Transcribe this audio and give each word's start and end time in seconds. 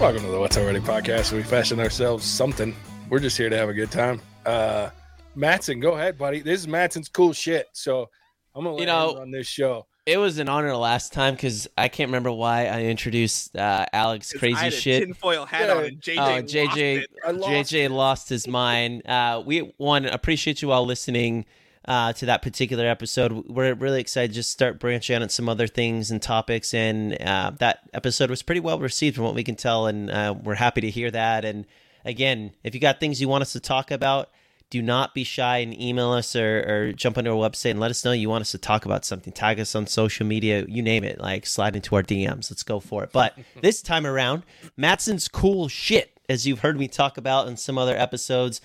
Welcome 0.00 0.22
to 0.22 0.28
the 0.30 0.38
What's 0.40 0.56
Already 0.56 0.80
podcast. 0.80 1.32
We 1.32 1.42
fashion 1.42 1.80
ourselves 1.80 2.24
something. 2.24 2.74
We're 3.08 3.18
just 3.20 3.36
here 3.38 3.48
to 3.48 3.56
have 3.56 3.68
a 3.68 3.72
good 3.72 3.90
time. 3.90 4.20
Uh 4.44 4.90
Matson, 5.36 5.78
go 5.80 5.92
ahead, 5.92 6.18
buddy. 6.18 6.40
This 6.40 6.60
is 6.60 6.68
Matson's 6.68 7.08
cool 7.08 7.32
shit. 7.32 7.68
So 7.72 8.08
I'm 8.54 8.64
gonna 8.64 8.74
let 8.76 8.80
You 8.80 8.86
know- 8.86 9.18
on 9.20 9.30
this 9.30 9.46
show. 9.46 9.86
It 10.04 10.18
was 10.18 10.38
an 10.38 10.48
honor 10.48 10.74
last 10.76 11.12
time 11.12 11.34
because 11.34 11.66
I 11.76 11.88
can't 11.88 12.08
remember 12.08 12.30
why 12.30 12.66
I 12.66 12.82
introduced 12.82 13.56
uh, 13.56 13.86
Alex 13.92 14.32
I 14.34 14.38
crazy 14.38 14.56
had 14.56 14.72
a 14.72 14.76
shit. 14.76 15.02
tinfoil 15.04 15.46
hat 15.46 15.68
Yeah. 15.68 15.74
on, 15.74 15.84
and 15.84 16.00
JJ, 16.00 16.18
Oh, 16.18 16.40
lost 16.40 16.54
JJ, 16.54 16.98
it. 16.98 17.10
I 17.26 17.30
lost 17.32 17.50
JJ 17.72 17.90
lost 17.90 18.28
his 18.28 18.46
mind. 18.48 19.06
Uh, 19.06 19.42
we 19.44 19.72
one 19.78 20.06
appreciate 20.06 20.62
you 20.62 20.70
all 20.72 20.84
listening 20.86 21.44
uh, 21.86 22.12
to 22.14 22.26
that 22.26 22.42
particular 22.42 22.86
episode. 22.86 23.46
We're 23.48 23.74
really 23.74 24.00
excited 24.00 24.28
to 24.28 24.34
just 24.34 24.50
start 24.50 24.80
branching 24.80 25.16
out 25.16 25.22
on 25.22 25.28
some 25.28 25.48
other 25.48 25.66
things 25.66 26.10
and 26.10 26.20
topics, 26.20 26.74
and 26.74 27.20
uh, 27.20 27.52
that 27.58 27.80
episode 27.94 28.30
was 28.30 28.42
pretty 28.42 28.60
well 28.60 28.78
received 28.78 29.16
from 29.16 29.24
what 29.24 29.34
we 29.34 29.44
can 29.44 29.56
tell, 29.56 29.86
and 29.86 30.10
uh, 30.10 30.34
we're 30.42 30.54
happy 30.54 30.80
to 30.80 30.90
hear 30.90 31.10
that. 31.10 31.44
And 31.44 31.66
again, 32.04 32.52
if 32.64 32.74
you 32.74 32.80
got 32.80 33.00
things 33.00 33.20
you 33.20 33.28
want 33.28 33.42
us 33.42 33.52
to 33.52 33.60
talk 33.60 33.90
about. 33.90 34.30
Do 34.68 34.82
not 34.82 35.14
be 35.14 35.22
shy 35.22 35.58
and 35.58 35.80
email 35.80 36.10
us 36.10 36.34
or, 36.34 36.58
or 36.66 36.92
jump 36.92 37.16
onto 37.16 37.30
our 37.30 37.36
website 37.36 37.70
and 37.70 37.78
let 37.78 37.92
us 37.92 38.04
know 38.04 38.10
you 38.10 38.28
want 38.28 38.42
us 38.42 38.50
to 38.50 38.58
talk 38.58 38.84
about 38.84 39.04
something. 39.04 39.32
Tag 39.32 39.60
us 39.60 39.76
on 39.76 39.86
social 39.86 40.26
media, 40.26 40.64
you 40.66 40.82
name 40.82 41.04
it. 41.04 41.20
Like 41.20 41.46
slide 41.46 41.76
into 41.76 41.94
our 41.94 42.02
DMs. 42.02 42.50
Let's 42.50 42.64
go 42.64 42.80
for 42.80 43.04
it. 43.04 43.10
But 43.12 43.38
this 43.62 43.80
time 43.80 44.04
around, 44.04 44.42
Matson's 44.76 45.28
cool 45.28 45.68
shit, 45.68 46.18
as 46.28 46.48
you've 46.48 46.58
heard 46.58 46.80
me 46.80 46.88
talk 46.88 47.16
about 47.16 47.46
in 47.46 47.56
some 47.56 47.78
other 47.78 47.96
episodes. 47.96 48.60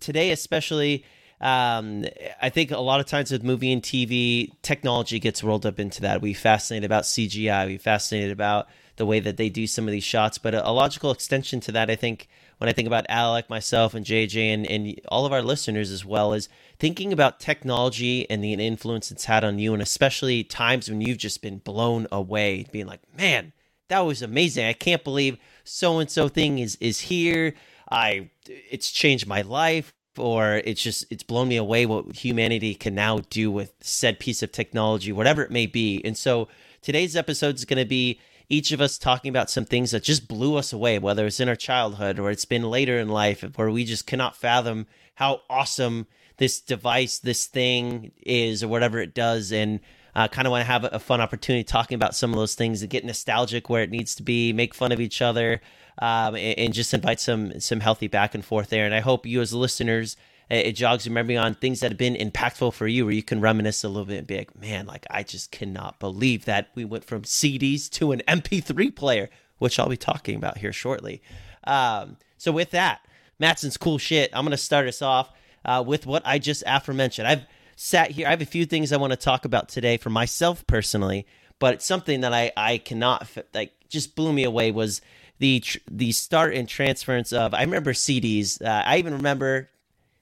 Today, 0.00 0.32
especially, 0.32 1.04
um, 1.40 2.04
I 2.40 2.48
think 2.48 2.70
a 2.70 2.78
lot 2.78 3.00
of 3.00 3.06
times 3.06 3.30
with 3.30 3.42
movie 3.42 3.72
and 3.72 3.82
TV, 3.82 4.52
technology 4.62 5.18
gets 5.18 5.44
rolled 5.44 5.66
up 5.66 5.78
into 5.78 6.00
that. 6.02 6.22
We 6.22 6.32
fascinated 6.32 6.86
about 6.86 7.04
CGI. 7.04 7.66
We 7.66 7.78
fascinated 7.78 8.30
about 8.30 8.68
the 8.96 9.04
way 9.04 9.20
that 9.20 9.36
they 9.36 9.50
do 9.50 9.66
some 9.66 9.86
of 9.86 9.92
these 9.92 10.04
shots. 10.04 10.38
But 10.38 10.54
a, 10.54 10.66
a 10.66 10.72
logical 10.72 11.10
extension 11.10 11.60
to 11.60 11.72
that, 11.72 11.90
I 11.90 11.96
think, 11.96 12.28
when 12.56 12.70
I 12.70 12.72
think 12.72 12.86
about 12.86 13.04
Alec, 13.10 13.50
myself, 13.50 13.92
and 13.92 14.06
JJ, 14.06 14.54
and, 14.54 14.66
and 14.66 14.98
all 15.08 15.26
of 15.26 15.32
our 15.32 15.42
listeners 15.42 15.90
as 15.90 16.06
well, 16.06 16.32
is 16.32 16.48
thinking 16.78 17.12
about 17.12 17.38
technology 17.38 18.28
and 18.30 18.42
the 18.42 18.54
influence 18.54 19.10
it's 19.10 19.26
had 19.26 19.44
on 19.44 19.58
you, 19.58 19.74
and 19.74 19.82
especially 19.82 20.42
times 20.42 20.88
when 20.88 21.02
you've 21.02 21.18
just 21.18 21.42
been 21.42 21.58
blown 21.58 22.06
away, 22.10 22.64
being 22.72 22.86
like, 22.86 23.00
man, 23.14 23.52
that 23.88 24.00
was 24.00 24.22
amazing. 24.22 24.66
I 24.66 24.72
can't 24.72 25.04
believe 25.04 25.36
so 25.64 25.98
and 25.98 26.10
so 26.10 26.28
thing 26.28 26.58
is 26.58 26.76
is 26.80 27.00
here. 27.00 27.54
I 27.90 28.30
it's 28.46 28.90
changed 28.90 29.26
my 29.26 29.42
life 29.42 29.92
or 30.18 30.62
it's 30.64 30.82
just 30.82 31.04
it's 31.10 31.22
blown 31.22 31.48
me 31.48 31.56
away 31.56 31.86
what 31.86 32.16
humanity 32.16 32.74
can 32.74 32.94
now 32.94 33.20
do 33.30 33.50
with 33.50 33.72
said 33.80 34.18
piece 34.18 34.42
of 34.42 34.52
technology, 34.52 35.12
whatever 35.12 35.42
it 35.42 35.50
may 35.50 35.66
be. 35.66 36.02
And 36.04 36.16
so 36.16 36.48
today's 36.82 37.16
episode 37.16 37.56
is 37.56 37.64
going 37.64 37.82
to 37.82 37.88
be 37.88 38.20
each 38.48 38.72
of 38.72 38.80
us 38.80 38.98
talking 38.98 39.28
about 39.28 39.50
some 39.50 39.64
things 39.64 39.90
that 39.90 40.02
just 40.02 40.28
blew 40.28 40.56
us 40.56 40.72
away, 40.72 40.98
whether 40.98 41.26
it's 41.26 41.40
in 41.40 41.48
our 41.48 41.56
childhood 41.56 42.18
or 42.18 42.30
it's 42.30 42.44
been 42.44 42.62
later 42.62 42.98
in 42.98 43.08
life 43.08 43.42
where 43.56 43.70
we 43.70 43.84
just 43.84 44.06
cannot 44.06 44.36
fathom 44.36 44.86
how 45.16 45.40
awesome 45.50 46.06
this 46.36 46.60
device, 46.60 47.18
this 47.18 47.46
thing 47.46 48.12
is, 48.24 48.62
or 48.62 48.68
whatever 48.68 49.00
it 49.00 49.14
does. 49.14 49.52
And 49.52 49.80
uh, 50.14 50.28
kind 50.28 50.46
of 50.46 50.50
want 50.50 50.62
to 50.62 50.70
have 50.72 50.84
a, 50.84 50.88
a 50.88 50.98
fun 50.98 51.20
opportunity 51.20 51.62
talking 51.62 51.94
about 51.94 52.14
some 52.14 52.30
of 52.30 52.38
those 52.38 52.54
things 52.54 52.80
and 52.80 52.90
get 52.90 53.04
nostalgic 53.04 53.68
where 53.68 53.82
it 53.82 53.90
needs 53.90 54.14
to 54.14 54.22
be, 54.22 54.52
make 54.52 54.74
fun 54.74 54.90
of 54.90 55.00
each 55.00 55.20
other, 55.20 55.60
um, 55.98 56.34
and, 56.34 56.58
and 56.58 56.74
just 56.74 56.92
invite 56.92 57.20
some 57.20 57.60
some 57.60 57.80
healthy 57.80 58.08
back 58.08 58.34
and 58.34 58.44
forth 58.44 58.68
there. 58.68 58.84
And 58.84 58.94
I 58.94 59.00
hope 59.00 59.26
you 59.26 59.40
as 59.40 59.52
listeners, 59.52 60.16
it, 60.50 60.66
it 60.66 60.72
jogs 60.72 61.06
your 61.06 61.12
memory 61.12 61.36
on 61.36 61.54
things 61.54 61.80
that 61.80 61.90
have 61.90 61.98
been 61.98 62.14
impactful 62.14 62.72
for 62.74 62.86
you, 62.86 63.04
where 63.04 63.14
you 63.14 63.22
can 63.22 63.40
reminisce 63.40 63.84
a 63.84 63.88
little 63.88 64.04
bit 64.04 64.18
and 64.18 64.26
be 64.26 64.38
like, 64.38 64.60
man, 64.60 64.86
like 64.86 65.06
I 65.10 65.22
just 65.22 65.50
cannot 65.50 65.98
believe 65.98 66.44
that 66.44 66.70
we 66.74 66.84
went 66.84 67.04
from 67.04 67.22
CDs 67.22 67.90
to 67.92 68.12
an 68.12 68.22
MP3 68.28 68.94
player, 68.94 69.30
which 69.58 69.78
I'll 69.78 69.88
be 69.88 69.96
talking 69.96 70.36
about 70.36 70.58
here 70.58 70.72
shortly. 70.72 71.22
Um, 71.64 72.16
so 72.36 72.52
with 72.52 72.70
that, 72.70 73.00
Matson's 73.38 73.76
cool 73.76 73.98
shit. 73.98 74.30
I'm 74.32 74.44
gonna 74.44 74.56
start 74.56 74.86
us 74.86 75.02
off 75.02 75.32
uh, 75.64 75.82
with 75.86 76.06
what 76.06 76.22
I 76.24 76.38
just 76.38 76.62
aforementioned. 76.66 77.28
I've 77.28 77.46
sat 77.76 78.10
here. 78.10 78.26
I 78.26 78.30
have 78.30 78.42
a 78.42 78.46
few 78.46 78.66
things 78.66 78.92
I 78.92 78.96
want 78.96 79.12
to 79.12 79.16
talk 79.18 79.44
about 79.44 79.68
today 79.68 79.96
for 79.96 80.10
myself 80.10 80.66
personally, 80.66 81.26
but 81.58 81.82
something 81.82 82.20
that 82.22 82.32
I 82.32 82.52
I 82.56 82.78
cannot 82.78 83.28
like 83.54 83.72
just 83.88 84.16
blew 84.16 84.32
me 84.32 84.44
away 84.44 84.70
was 84.70 85.00
the 85.38 85.62
the 85.90 86.12
start 86.12 86.54
and 86.54 86.68
transference 86.68 87.32
of. 87.32 87.54
I 87.54 87.62
remember 87.62 87.92
CDs. 87.92 88.62
Uh, 88.62 88.82
I 88.84 88.98
even 88.98 89.14
remember 89.14 89.68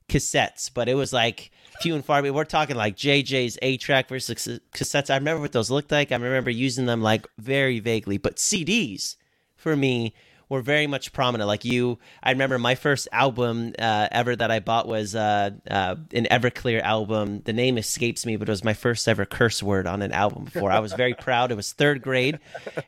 cassettes, 0.08 0.70
but 0.72 0.88
it 0.88 0.94
was 0.94 1.12
like 1.12 1.50
few 1.80 1.94
and 1.94 2.04
far. 2.04 2.22
We're 2.22 2.44
talking 2.44 2.76
like 2.76 2.96
JJ's 2.96 3.58
eight 3.62 3.80
track 3.80 4.08
versus 4.08 4.60
cassettes. 4.72 5.10
I 5.10 5.16
remember 5.16 5.40
what 5.40 5.52
those 5.52 5.70
looked 5.70 5.92
like. 5.92 6.12
I 6.12 6.16
remember 6.16 6.50
using 6.50 6.86
them 6.86 7.02
like 7.02 7.26
very 7.38 7.80
vaguely, 7.80 8.18
but 8.18 8.36
CDs 8.36 9.16
for 9.56 9.76
me 9.76 10.14
were 10.54 10.62
very 10.62 10.86
much 10.86 11.12
prominent. 11.12 11.46
Like 11.48 11.64
you, 11.64 11.98
I 12.22 12.30
remember 12.30 12.58
my 12.58 12.74
first 12.74 13.08
album 13.12 13.74
uh, 13.78 14.08
ever 14.10 14.34
that 14.34 14.50
I 14.50 14.60
bought 14.60 14.88
was 14.88 15.14
uh, 15.14 15.50
uh, 15.70 15.96
an 16.12 16.26
Everclear 16.30 16.80
album. 16.80 17.42
The 17.44 17.52
name 17.52 17.76
escapes 17.76 18.24
me, 18.24 18.36
but 18.36 18.48
it 18.48 18.52
was 18.52 18.64
my 18.64 18.72
first 18.72 19.06
ever 19.06 19.26
curse 19.26 19.62
word 19.62 19.86
on 19.86 20.00
an 20.00 20.12
album 20.12 20.44
before. 20.44 20.70
I 20.70 20.78
was 20.78 20.92
very 20.94 21.14
proud. 21.18 21.52
It 21.52 21.56
was 21.56 21.72
third 21.72 22.00
grade, 22.00 22.38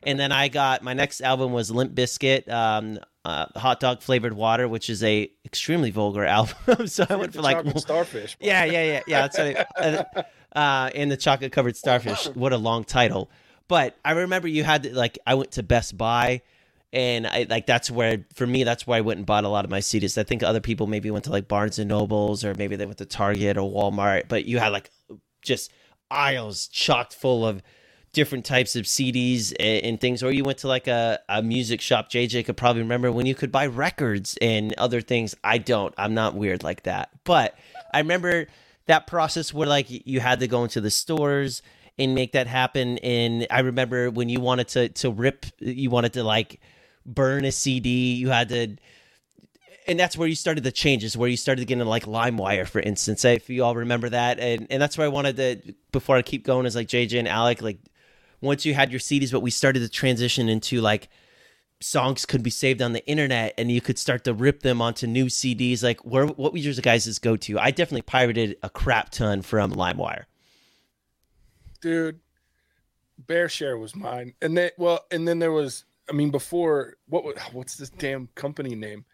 and 0.03 0.19
then 0.19 0.31
I 0.31 0.47
got 0.47 0.81
my 0.81 0.93
next 0.93 1.21
album 1.21 1.51
was 1.51 1.69
Limp 1.69 1.93
Bizkit. 1.93 2.49
Um, 2.49 2.99
uh, 3.25 3.45
hot 3.59 3.81
dog 3.81 4.01
flavored 4.01 4.31
water, 4.31 4.69
which 4.69 4.89
is 4.89 5.03
a 5.03 5.29
extremely 5.43 5.91
vulgar 5.91 6.23
album. 6.39 6.87
so 6.87 7.05
I 7.09 7.15
went 7.15 7.33
for 7.33 7.41
like 7.41 7.57
Chocolate 7.57 7.79
starfish. 7.81 8.37
bro. 8.37 8.47
yeah, 8.47 8.63
yeah, 8.63 8.83
yeah, 8.83 9.01
yeah. 9.05 9.21
That's 9.27 9.37
what 9.37 9.67
I, 9.77 10.23
uh, 10.55 10.57
uh, 10.57 10.89
and 10.95 11.11
the 11.11 11.17
chocolate 11.17 11.51
covered 11.51 11.75
starfish. 11.75 12.27
What 12.27 12.53
a 12.53 12.57
long 12.57 12.85
title. 12.85 13.29
But 13.67 13.97
I 14.05 14.11
remember 14.11 14.47
you 14.47 14.63
had 14.63 14.83
to, 14.83 14.95
like 14.95 15.19
I 15.27 15.35
went 15.35 15.51
to 15.51 15.63
Best 15.63 15.97
Buy, 15.97 16.41
and 16.93 17.27
I 17.27 17.45
like 17.49 17.65
that's 17.65 17.91
where 17.91 18.25
for 18.33 18.47
me 18.47 18.63
that's 18.63 18.87
where 18.87 18.97
I 18.97 19.01
went 19.01 19.17
and 19.17 19.25
bought 19.25 19.43
a 19.43 19.49
lot 19.49 19.65
of 19.65 19.71
my 19.71 19.79
CDs. 19.79 20.17
I 20.17 20.23
think 20.23 20.43
other 20.43 20.61
people 20.61 20.87
maybe 20.87 21.11
went 21.11 21.25
to 21.25 21.31
like 21.31 21.47
Barnes 21.47 21.79
and 21.79 21.89
Nobles 21.89 22.45
or 22.45 22.53
maybe 22.55 22.75
they 22.75 22.85
went 22.85 22.97
to 22.99 23.05
Target 23.05 23.57
or 23.57 23.69
Walmart. 23.69 24.27
But 24.29 24.45
you 24.45 24.59
had 24.59 24.69
like 24.69 24.89
just 25.41 25.71
aisles 26.09 26.67
chocked 26.67 27.13
full 27.13 27.45
of 27.45 27.61
different 28.13 28.45
types 28.45 28.75
of 28.75 28.85
CDs 28.85 29.53
and, 29.59 29.83
and 29.83 30.01
things, 30.01 30.23
or 30.23 30.31
you 30.31 30.43
went 30.43 30.59
to 30.59 30.67
like 30.67 30.87
a, 30.87 31.19
a 31.29 31.43
music 31.43 31.81
shop. 31.81 32.09
JJ 32.09 32.45
could 32.45 32.57
probably 32.57 32.81
remember 32.81 33.11
when 33.11 33.25
you 33.25 33.35
could 33.35 33.51
buy 33.51 33.67
records 33.67 34.37
and 34.41 34.73
other 34.77 35.01
things. 35.01 35.35
I 35.43 35.57
don't. 35.57 35.93
I'm 35.97 36.13
not 36.13 36.35
weird 36.35 36.63
like 36.63 36.83
that. 36.83 37.09
But 37.25 37.57
I 37.93 37.99
remember 37.99 38.47
that 38.85 39.07
process 39.07 39.53
where 39.53 39.67
like 39.67 39.87
you 39.89 40.19
had 40.19 40.39
to 40.39 40.47
go 40.47 40.63
into 40.63 40.81
the 40.81 40.89
stores 40.89 41.61
and 41.99 42.15
make 42.15 42.31
that 42.31 42.47
happen. 42.47 42.97
And 42.99 43.45
I 43.51 43.59
remember 43.59 44.09
when 44.09 44.29
you 44.29 44.39
wanted 44.39 44.69
to 44.69 44.89
to 44.89 45.11
rip, 45.11 45.45
you 45.59 45.89
wanted 45.89 46.13
to 46.13 46.23
like 46.23 46.61
burn 47.07 47.45
a 47.45 47.51
CD. 47.51 48.13
You 48.13 48.29
had 48.29 48.49
to 48.49 48.77
and 49.87 49.97
that's 49.97 50.17
where 50.17 50.27
you 50.27 50.35
started 50.35 50.65
the 50.65 50.71
changes, 50.71 51.15
where 51.15 51.29
you 51.29 51.37
started 51.37 51.65
getting 51.65 51.85
like 51.85 52.03
LimeWire, 52.03 52.67
for 52.67 52.81
instance, 52.81 53.23
if 53.23 53.49
you 53.49 53.63
all 53.63 53.73
remember 53.73 54.09
that. 54.09 54.39
And 54.39 54.67
and 54.69 54.81
that's 54.81 54.97
where 54.97 55.05
I 55.05 55.09
wanted 55.09 55.37
to 55.37 55.73
before 55.91 56.17
I 56.17 56.21
keep 56.21 56.43
going 56.45 56.65
is 56.65 56.75
like 56.75 56.87
JJ 56.87 57.17
and 57.19 57.27
Alec, 57.27 57.61
like 57.61 57.79
once 58.41 58.65
you 58.65 58.73
had 58.73 58.91
your 58.91 58.99
CDs, 58.99 59.31
but 59.31 59.39
we 59.39 59.49
started 59.49 59.79
to 59.79 59.89
transition 59.89 60.49
into 60.49 60.81
like 60.81 61.09
songs 61.79 62.25
could 62.25 62.43
be 62.43 62.49
saved 62.49 62.81
on 62.81 62.93
the 62.93 63.07
internet 63.07 63.53
and 63.57 63.71
you 63.71 63.79
could 63.79 63.99
start 63.99 64.23
to 64.23 64.33
rip 64.33 64.61
them 64.61 64.81
onto 64.81 65.07
new 65.07 65.27
CDs. 65.27 65.81
Like 65.83 66.03
where 66.03 66.25
what 66.25 66.51
was 66.51 66.65
your 66.65 66.73
guys' 66.75 67.17
go 67.19 67.37
to? 67.37 67.57
I 67.57 67.71
definitely 67.71 68.01
pirated 68.01 68.57
a 68.61 68.69
crap 68.69 69.09
ton 69.11 69.41
from 69.41 69.71
LimeWire. 69.71 70.23
dude 71.79 72.19
BearShare 73.25 73.79
was 73.79 73.95
mine 73.95 74.33
and 74.41 74.57
then 74.57 74.71
well 74.77 75.05
and 75.11 75.27
then 75.27 75.39
there 75.39 75.51
was 75.51 75.85
i 76.09 76.13
mean 76.13 76.29
before 76.31 76.95
what 77.07 77.23
wa- 77.23 77.33
what's 77.53 77.75
this 77.75 77.89
damn 77.89 78.27
company 78.35 78.75
name 78.75 79.05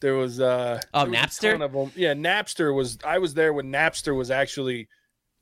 there 0.00 0.14
was 0.14 0.40
uh 0.40 0.80
Oh, 0.94 1.02
there 1.04 1.10
was 1.10 1.18
a 1.18 1.22
Napster? 1.22 1.52
ton 1.52 1.62
of 1.62 1.74
'em. 1.76 1.92
yeah 1.94 2.14
napster 2.14 2.74
was 2.74 2.98
i 3.04 3.18
was 3.18 3.34
there 3.34 3.52
when 3.52 3.70
napster 3.72 4.16
was 4.16 4.30
actually 4.30 4.88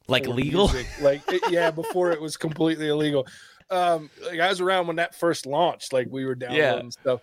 Like 0.08 0.24
for 0.24 0.30
legal? 0.34 0.68
music. 0.68 0.86
like 1.00 1.22
it- 1.32 1.50
yeah 1.50 1.70
before 1.70 2.12
it 2.12 2.20
was 2.20 2.36
completely 2.36 2.88
illegal 2.88 3.26
um 3.70 4.10
like 4.26 4.40
i 4.40 4.48
was 4.48 4.60
around 4.60 4.86
when 4.86 4.96
that 4.96 5.14
first 5.14 5.46
launched 5.46 5.92
like 5.92 6.08
we 6.10 6.24
were 6.24 6.34
downloading 6.34 6.90
stuff 6.90 7.20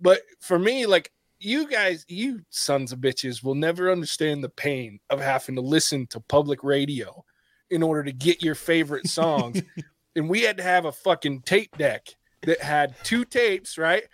but 0.00 0.20
for 0.40 0.58
me 0.58 0.86
like 0.86 1.12
you 1.40 1.68
guys 1.68 2.04
you 2.08 2.40
sons 2.50 2.90
of 2.92 2.98
bitches 3.00 3.42
will 3.44 3.54
never 3.54 3.90
understand 3.92 4.42
the 4.42 4.48
pain 4.48 4.98
of 5.10 5.20
having 5.20 5.54
to 5.56 5.60
listen 5.60 6.06
to 6.08 6.18
public 6.20 6.62
radio 6.64 7.24
in 7.70 7.82
order 7.82 8.02
to 8.02 8.12
get 8.12 8.42
your 8.42 8.54
favorite 8.54 9.06
songs 9.06 9.60
and 10.16 10.28
we 10.28 10.40
had 10.42 10.56
to 10.56 10.62
have 10.62 10.84
a 10.84 10.92
fucking 10.92 11.40
tape 11.42 11.76
deck 11.78 12.06
that 12.42 12.60
had 12.60 12.94
two 13.04 13.24
tapes 13.24 13.78
right? 13.78 14.04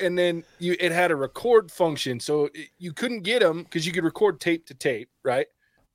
And 0.00 0.18
then 0.18 0.44
you 0.58 0.76
it 0.80 0.92
had 0.92 1.10
a 1.10 1.16
record 1.16 1.70
function. 1.70 2.18
So 2.20 2.46
it, 2.54 2.68
you 2.78 2.92
couldn't 2.92 3.22
get 3.22 3.40
them 3.40 3.62
because 3.64 3.86
you 3.86 3.92
could 3.92 4.04
record 4.04 4.40
tape 4.40 4.66
to 4.66 4.74
tape 4.74 5.08
right? 5.24 5.46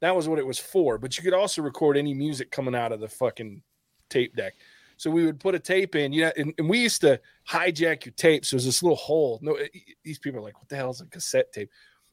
That 0.02 0.16
was 0.16 0.28
what 0.28 0.40
it 0.40 0.46
was 0.46 0.60
for. 0.60 0.98
But 0.98 1.18
you 1.18 1.24
could 1.24 1.34
also 1.34 1.62
record 1.62 1.98
any 1.98 2.14
music 2.14 2.52
coming 2.52 2.76
out 2.76 2.92
of 2.92 3.00
the 3.00 3.08
fucking 3.08 3.62
tape 4.10 4.36
deck. 4.36 4.54
So 4.98 5.10
we 5.12 5.26
would 5.26 5.40
put 5.40 5.56
a 5.56 5.60
tape 5.60 5.96
in 5.96 6.14
you 6.14 6.24
know 6.26 6.32
and, 6.38 6.54
and 6.58 6.70
we 6.70 6.80
used 6.80 7.02
to 7.02 7.20
hijack 7.50 8.06
your 8.06 8.14
tapes 8.14 8.52
there's 8.52 8.66
this 8.66 8.84
little 8.84 8.98
hole. 8.98 9.40
No 9.42 9.56
it- 9.56 9.72
these 10.04 10.20
people 10.20 10.40
are 10.40 10.44
like 10.44 10.58
what 10.60 10.70
the 10.70 10.76
hell 10.76 10.92
is 10.92 11.02
a 11.02 11.06
cassette 11.06 11.52
tape? 11.52 11.70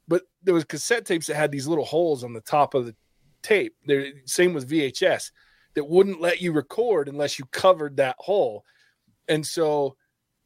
But 0.06 0.22
there 0.42 0.54
was 0.54 0.64
cassette 0.64 1.06
tapes 1.06 1.26
that 1.28 1.36
had 1.36 1.50
these 1.50 1.66
little 1.66 1.84
holes 1.84 2.24
on 2.24 2.32
the 2.34 2.40
top 2.42 2.74
of 2.74 2.86
the 2.86 2.94
tape. 3.42 3.74
There, 3.86 4.06
same 4.26 4.52
with 4.52 4.68
VHS. 4.68 5.30
that 5.74 5.88
wouldn't 5.88 6.20
let 6.20 6.40
you 6.40 6.52
record 6.52 7.08
unless 7.08 7.38
you 7.38 7.44
covered 7.46 7.96
that 7.96 8.16
hole. 8.18 8.64
And 9.28 9.46
so 9.46 9.96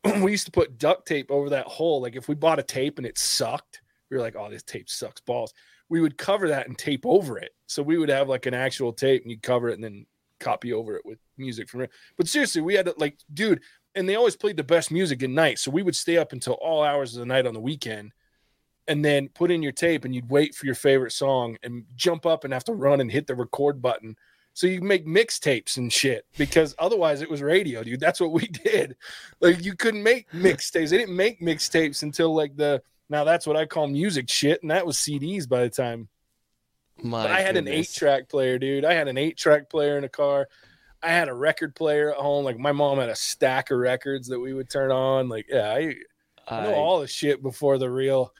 we 0.23 0.31
used 0.31 0.47
to 0.47 0.53
put 0.53 0.79
duct 0.79 1.07
tape 1.07 1.31
over 1.31 1.51
that 1.51 1.67
hole. 1.67 2.01
Like 2.01 2.17
if 2.17 2.29
we 2.29 2.35
bought 2.35 2.59
a 2.59 2.65
tape 2.65 2.99
and 2.99 3.07
it 3.07 3.19
sucked, 3.19 3.83
we 4.11 4.17
were 4.17 4.23
like, 4.23 4.37
oh, 4.37 4.51
this 4.51 4.63
tape 4.63 4.89
sucks 4.89 5.21
balls. 5.21 5.53
We 5.89 6.01
would 6.01 6.19
cover 6.19 6.49
that 6.49 6.67
and 6.67 6.77
tape 6.77 7.05
over 7.05 7.39
it. 7.39 7.53
So 7.67 7.83
we 7.83 7.99
would 7.99 8.09
have 8.09 8.29
like 8.29 8.47
an 8.47 8.55
actual 8.55 8.93
tape 8.93 9.23
and 9.23 9.31
you'd 9.31 9.43
cover 9.43 9.69
it 9.69 9.75
and 9.75 9.85
then 9.85 10.07
copy 10.41 10.73
over 10.73 10.97
it 10.97 11.05
with 11.05 11.19
music 11.37 11.69
from 11.69 11.83
it. 11.83 11.91
But 12.17 12.29
seriously, 12.29 12.63
we 12.63 12.75
had 12.75 12.87
to 12.87 12.95
like, 12.97 13.19
dude, 13.33 13.63
and 13.95 14.09
they 14.09 14.15
always 14.15 14.37
played 14.37 14.57
the 14.57 14.65
best 14.65 14.91
music 14.91 15.23
at 15.23 15.31
night. 15.31 15.59
So 15.59 15.71
we 15.71 15.83
would 15.83 15.97
stay 15.97 16.19
up 16.19 16.33
until 16.33 16.55
all 16.55 16.83
hours 16.83 17.15
of 17.15 17.21
the 17.21 17.27
night 17.27 17.47
on 17.47 17.55
the 17.55 17.61
weekend 17.61 18.13
and 18.87 19.05
then 19.05 19.29
put 19.29 19.51
in 19.51 19.63
your 19.63 19.73
tape 19.73 20.05
and 20.05 20.15
you'd 20.15 20.31
wait 20.31 20.55
for 20.55 20.67
your 20.67 20.75
favorite 20.75 21.13
song 21.13 21.57
and 21.63 21.85
jump 21.97 22.25
up 22.25 22.45
and 22.45 22.53
have 22.53 22.65
to 22.65 22.73
run 22.73 23.01
and 23.01 23.11
hit 23.11 23.27
the 23.27 23.35
record 23.35 23.83
button 23.83 24.17
so 24.59 24.67
you 24.67 24.81
make 24.81 25.07
mixtapes 25.07 25.77
and 25.77 25.93
shit 25.93 26.27
because 26.37 26.75
otherwise 26.81 27.23
it 27.23 27.31
was 27.31 27.43
radio, 27.43 27.85
dude. 27.85 28.01
That's 28.01 28.21
what 28.21 28.33
we 28.33 28.49
did. 28.65 28.97
Like 29.39 29.65
you 29.65 29.77
couldn't 29.77 30.03
make 30.03 30.29
mixtapes. 30.33 30.91
They 30.91 30.99
didn't 30.99 31.15
make 31.15 31.41
mixtapes 31.41 32.03
until 32.03 32.35
like 32.35 32.57
the 32.57 32.83
now 33.09 33.23
that's 33.23 33.47
what 33.47 33.57
I 33.57 33.67
call 33.67 33.87
music 33.87 34.29
shit, 34.29 34.61
and 34.63 34.73
that 34.73 34.85
was 34.85 34.97
CDs 34.97 35.49
by 35.49 35.61
the 35.63 35.71
time. 35.71 36.09
My 37.01 37.21
I 37.21 37.41
had 37.41 37.55
goodness. 37.55 37.73
an 37.73 37.79
eight 37.79 37.93
track 37.93 38.29
player, 38.29 38.59
dude. 38.59 38.85
I 38.85 38.95
had 38.95 39.07
an 39.07 39.17
eight 39.17 39.37
track 39.37 39.71
player 39.71 39.97
in 39.97 40.03
a 40.03 40.09
car. 40.09 40.49
I 41.05 41.11
had 41.11 41.29
a 41.29 41.35
record 41.35 41.77
player 41.77 42.11
at 42.11 42.17
home. 42.17 42.45
Like 42.45 42.59
my 42.59 42.73
mom 42.73 42.99
had 42.99 43.11
a 43.11 43.15
stack 43.15 43.71
of 43.71 43.79
records 43.79 44.27
that 44.27 44.41
we 44.41 44.55
would 44.55 44.69
turn 44.69 44.91
on. 44.91 45.29
Like, 45.29 45.47
yeah, 45.49 45.71
I, 45.71 45.95
I 46.49 46.65
know 46.65 46.75
all 46.75 46.99
the 46.99 47.07
shit 47.07 47.45
before 47.45 47.79
the 47.79 47.89
real. 47.89 48.35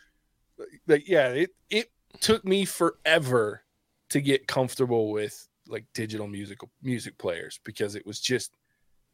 Like, 0.89 1.07
yeah, 1.07 1.29
it 1.29 1.51
it 1.71 1.93
took 2.19 2.45
me 2.45 2.65
forever 2.65 3.63
to 4.09 4.21
get 4.21 4.49
comfortable 4.49 5.13
with 5.13 5.49
like 5.69 5.85
digital 5.95 6.27
musical 6.27 6.71
music 6.83 7.19
players 7.19 7.61
because 7.65 7.95
it 7.95 8.07
was 8.07 8.21
just 8.21 8.53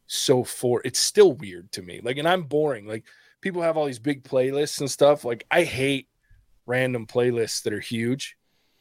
so 0.07 0.45
for 0.45 0.83
it's 0.85 0.99
still 0.99 1.33
weird 1.35 1.71
to 1.73 1.83
me. 1.83 2.01
Like, 2.03 2.19
and 2.19 2.29
I'm 2.29 2.43
boring. 2.43 2.87
Like 2.87 3.05
people 3.41 3.63
have 3.63 3.77
all 3.77 3.87
these 3.87 3.99
big 3.99 4.25
playlists 4.25 4.81
and 4.81 4.91
stuff. 4.91 5.25
Like 5.25 5.45
I 5.51 5.65
hate 5.65 6.09
random 6.67 7.07
playlists 7.07 7.63
that 7.63 7.73
are 7.73 7.81
huge 7.81 8.37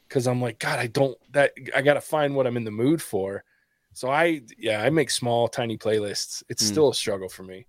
because 0.08 0.26
I'm 0.26 0.40
like, 0.40 0.58
God, 0.58 0.78
I 0.78 0.86
don't 0.86 1.16
that 1.32 1.52
I 1.74 1.82
gotta 1.82 2.00
find 2.00 2.34
what 2.34 2.46
I'm 2.46 2.56
in 2.56 2.64
the 2.64 2.70
mood 2.70 3.02
for. 3.02 3.44
So 3.92 4.10
I 4.10 4.42
yeah, 4.58 4.82
I 4.82 4.90
make 4.90 5.10
small, 5.10 5.48
tiny 5.48 5.78
playlists. 5.78 6.42
It's 6.48 6.64
mm. 6.64 6.68
still 6.68 6.88
a 6.90 6.94
struggle 6.94 7.28
for 7.28 7.42
me. 7.42 7.66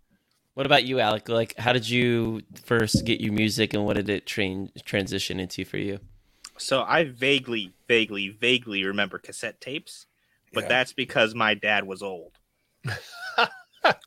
What 0.55 0.65
about 0.65 0.85
you, 0.85 1.01
Alec? 1.01 1.27
Like, 1.27 1.53
how 1.57 1.73
did 1.73 1.87
you 1.87 2.41
first 2.63 3.03
get 3.03 3.19
your 3.19 3.33
music, 3.33 3.73
and 3.73 3.85
what 3.85 3.97
did 3.97 4.07
it 4.09 4.25
train 4.25 4.71
transition 4.85 5.39
into 5.39 5.65
for 5.65 5.77
you? 5.77 5.99
So 6.57 6.83
I 6.83 7.05
vaguely, 7.05 7.73
vaguely, 7.87 8.29
vaguely 8.29 8.83
remember 8.83 9.17
cassette 9.17 9.59
tapes, 9.59 10.05
but 10.53 10.63
yeah. 10.63 10.69
that's 10.69 10.93
because 10.93 11.35
my 11.35 11.53
dad 11.53 11.85
was 11.85 12.01
old. 12.01 12.33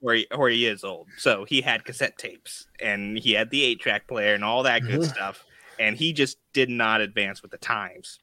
or 0.02 0.14
he, 0.14 0.26
or 0.30 0.48
he 0.48 0.66
is 0.66 0.84
old. 0.84 1.08
So 1.18 1.44
he 1.44 1.60
had 1.60 1.84
cassette 1.84 2.16
tapes 2.16 2.66
and 2.80 3.18
he 3.18 3.32
had 3.32 3.50
the 3.50 3.62
eight 3.62 3.80
track 3.80 4.06
player 4.06 4.34
and 4.34 4.44
all 4.44 4.62
that 4.62 4.82
good 4.82 5.04
stuff. 5.04 5.44
And 5.78 5.96
he 5.96 6.12
just 6.12 6.38
did 6.52 6.70
not 6.70 7.00
advance 7.00 7.42
with 7.42 7.50
the 7.50 7.58
times, 7.58 8.18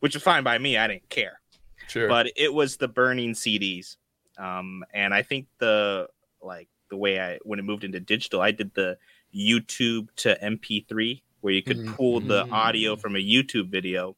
which 0.00 0.14
is 0.14 0.22
fine 0.22 0.44
by 0.44 0.58
me. 0.58 0.76
I 0.76 0.86
didn't 0.86 1.08
care. 1.08 1.40
Sure. 1.88 2.08
But 2.08 2.30
it 2.36 2.52
was 2.52 2.76
the 2.76 2.88
burning 2.88 3.32
CDs. 3.32 3.96
Um, 4.38 4.84
and 4.94 5.12
I 5.12 5.22
think 5.22 5.46
the 5.58 6.08
like 6.40 6.68
the 6.90 6.96
way 6.96 7.20
I 7.20 7.38
when 7.42 7.58
it 7.58 7.64
moved 7.64 7.82
into 7.82 7.98
digital, 7.98 8.40
I 8.40 8.52
did 8.52 8.74
the 8.74 8.96
YouTube 9.34 10.08
to 10.16 10.38
MP3 10.40 11.22
where 11.40 11.54
you 11.54 11.62
could 11.62 11.78
mm-hmm. 11.78 11.94
pull 11.94 12.20
the 12.20 12.48
audio 12.50 12.96
from 12.96 13.16
a 13.16 13.18
YouTube 13.18 13.68
video 13.68 14.16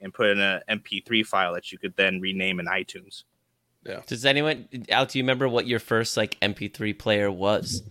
and 0.00 0.12
put 0.12 0.28
in 0.28 0.40
an 0.40 0.60
MP3 0.68 1.24
file 1.24 1.54
that 1.54 1.72
you 1.72 1.78
could 1.78 1.96
then 1.96 2.20
rename 2.20 2.60
in 2.60 2.66
iTunes. 2.66 3.24
Yeah. 3.84 4.00
Does 4.06 4.24
anyone 4.24 4.68
out? 4.90 5.08
Do 5.08 5.18
you 5.18 5.24
remember 5.24 5.48
what 5.48 5.66
your 5.66 5.80
first 5.80 6.16
like 6.16 6.38
MP3 6.40 6.96
player 6.96 7.30
was? 7.30 7.82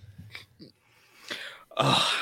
Oh, 1.75 2.13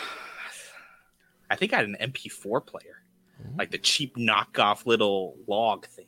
I 1.50 1.56
think 1.56 1.74
I 1.74 1.78
had 1.78 1.86
an 1.86 1.98
MP4 2.00 2.66
player, 2.66 3.04
mm-hmm. 3.42 3.60
like 3.60 3.72
the 3.72 3.78
cheap 3.78 4.16
knockoff 4.16 4.86
little 4.86 5.36
log 5.48 5.86
thing. 5.86 6.06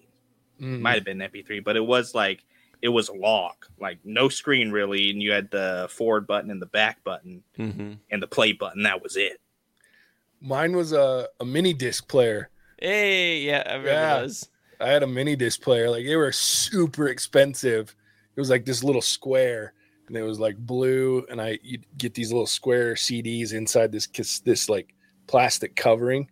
Mm-hmm. 0.60 0.82
Might 0.82 0.96
have 0.96 1.06
been 1.06 1.20
MP3, 1.20 1.64
but 1.64 1.76
it 1.76 1.86
was 1.86 2.16
like 2.16 2.44
it 2.82 2.90
was 2.90 3.10
a 3.10 3.14
log, 3.14 3.54
like 3.80 4.00
no 4.04 4.30
screen 4.30 4.72
really, 4.72 5.12
and 5.12 5.22
you 5.22 5.32
had 5.32 5.52
the 5.52 5.88
forward 5.92 6.26
button 6.26 6.50
and 6.50 6.62
the 6.62 6.68
back 6.68 7.04
button 7.04 7.44
mm-hmm. 7.58 7.94
and 8.10 8.24
the 8.24 8.28
play 8.28 8.54
button. 8.54 8.84
That 8.84 9.04
was 9.04 9.18
it. 9.18 9.40
Mine 10.42 10.76
was 10.76 10.92
a, 10.92 11.28
a 11.40 11.46
mini 11.46 11.74
disc 11.74 12.08
player. 12.08 12.50
Hey, 12.80 13.42
yeah, 13.42 13.64
I 13.66 13.74
remember 13.74 13.90
yeah, 13.90 14.20
those. 14.20 14.50
I 14.80 14.90
had 14.90 15.04
a 15.04 15.08
mini 15.08 15.36
disc 15.36 15.62
player. 15.62 15.90
Like 15.90 16.06
they 16.06 16.16
were 16.16 16.32
super 16.32 17.08
expensive. 17.08 17.96
It 18.36 18.40
was 18.40 18.50
like 18.50 18.66
this 18.66 18.84
little 18.84 19.02
square, 19.02 19.74
and 20.08 20.18
it 20.18 20.24
was 20.24 20.40
like 20.40 20.58
blue. 20.58 21.26
And 21.30 21.40
I 21.40 21.60
you 21.62 21.80
get 21.98 22.14
these 22.16 22.32
little 22.32 22.48
square 22.48 22.96
CDs 22.96 23.54
inside 23.54 23.92
this 23.92 24.08
this 24.40 24.68
like 24.68 24.96
plastic 25.28 25.76
covering, 25.76 26.28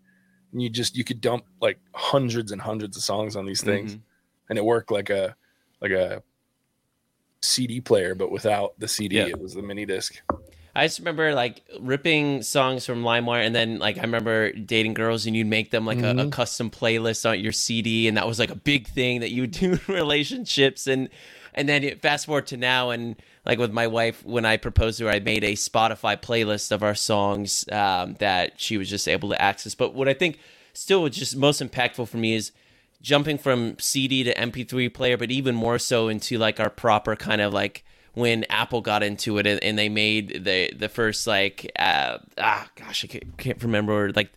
and 0.52 0.62
you 0.62 0.70
just 0.70 0.98
you 0.98 1.04
could 1.04 1.22
dump 1.22 1.46
like 1.62 1.80
hundreds 1.94 2.52
and 2.52 2.60
hundreds 2.60 2.98
of 2.98 3.04
songs 3.04 3.36
on 3.36 3.46
these 3.46 3.62
things, 3.62 3.92
mm-hmm. 3.92 4.02
and 4.50 4.58
it 4.58 4.66
worked 4.66 4.92
like 4.92 5.12
a 5.12 5.36
like 5.82 5.92
a 5.92 6.24
CD 7.42 7.80
player, 7.80 8.16
but 8.16 8.32
without 8.32 8.80
the 8.80 8.88
CD. 8.88 9.18
Yeah. 9.18 9.28
It 9.28 9.40
was 9.40 9.54
the 9.54 9.62
mini 9.62 9.86
disc. 9.86 10.22
I 10.80 10.86
just 10.86 11.00
remember 11.00 11.34
like 11.36 11.62
ripping 11.80 12.42
songs 12.42 12.86
from 12.86 13.04
LimeWire, 13.04 13.46
and 13.46 13.54
then 13.54 13.80
like 13.80 13.98
I 13.98 14.02
remember 14.02 14.54
dating 14.54 14.94
girls, 14.94 15.26
and 15.26 15.36
you'd 15.36 15.48
make 15.48 15.72
them 15.72 15.86
like 15.86 15.98
mm-hmm. 15.98 16.06
a, 16.06 16.10
a, 16.10 16.26
mm-hmm. 16.26 16.30
custom 16.30 16.70
playlist 16.70 17.30
on 17.30 17.40
your 17.42 17.52
CD, 17.52 18.08
and 18.08 18.16
that 18.16 18.26
was 18.26 18.40
like 18.40 18.50
a 18.50 18.56
big 18.56 18.88
thing 18.88 19.20
that 19.20 19.30
you 19.30 19.42
would 19.42 19.52
do 19.52 19.74
in 19.74 19.80
relationships, 19.94 20.88
and 20.88 21.10
and 21.54 21.68
then 21.68 21.98
fast 21.98 22.28
forward 22.28 22.48
to 22.48 22.58
now, 22.58 22.92
and 22.92 23.18
like 23.46 23.60
with 23.60 23.74
my 23.74 23.88
wife, 23.88 24.24
when 24.24 24.46
I 24.46 24.56
proposed 24.56 25.00
to 25.00 25.06
her, 25.06 25.12
I 25.12 25.20
made 25.20 25.44
a 25.44 25.54
Spotify 25.54 26.16
playlist 26.20 26.72
of 26.72 26.82
our 26.82 26.96
songs 26.96 27.66
um, 27.74 28.16
that 28.20 28.60
she 28.62 28.78
was 28.78 28.90
just 28.90 29.10
able 29.10 29.30
to 29.30 29.42
access. 29.42 29.75
But 29.75 29.94
what 29.94 30.08
I 30.08 30.14
think 30.14 30.40
still 30.72 31.04
was 31.04 31.14
just 31.14 31.36
most 31.36 31.62
impactful 31.62 32.08
for 32.08 32.18
me 32.18 32.36
is 32.36 32.54
jumping 33.02 33.38
from 33.38 33.78
CD 33.80 34.24
to 34.24 34.34
MP3 34.34 34.94
player, 34.94 35.18
but 35.18 35.30
even 35.30 35.56
more 35.56 35.78
so 35.78 36.08
into 36.08 36.38
like 36.38 36.62
our 36.62 36.70
proper 36.70 37.18
kind 37.18 37.42
of 37.42 37.54
like 37.54 37.84
when 38.14 38.46
Apple 38.50 38.82
got 38.82 39.04
into 39.04 39.38
it 39.38 39.48
and, 39.48 39.78
they 39.78 39.90
made 39.90 40.44
the 40.44 40.72
the 40.76 40.90
first 40.90 41.28
like 41.28 41.72
uh, 41.78 42.18
ah 42.38 42.68
gosh 42.76 43.06
I 43.06 43.08
can't, 43.08 43.38
can't 43.38 43.64
remember 43.64 44.12
like 44.12 44.32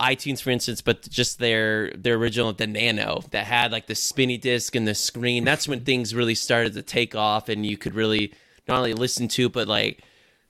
iTunes 0.00 0.42
for 0.42 0.50
instance, 0.50 0.80
but 0.80 1.08
just 1.08 1.38
their 1.38 1.92
their 1.92 2.16
original 2.16 2.52
the 2.52 2.66
Nano 2.66 3.22
that 3.30 3.46
had 3.46 3.70
like 3.70 3.86
the 3.86 3.94
spinny 3.94 4.36
disc 4.36 4.74
and 4.74 4.86
the 4.86 4.94
screen. 4.94 5.44
That's 5.44 5.68
when 5.68 5.80
things 5.80 6.14
really 6.14 6.34
started 6.34 6.74
to 6.74 6.82
take 6.82 7.14
off, 7.14 7.48
and 7.48 7.64
you 7.64 7.76
could 7.76 7.94
really 7.94 8.32
not 8.66 8.78
only 8.78 8.94
listen 8.94 9.28
to 9.28 9.48
but 9.48 9.68
like 9.68 10.02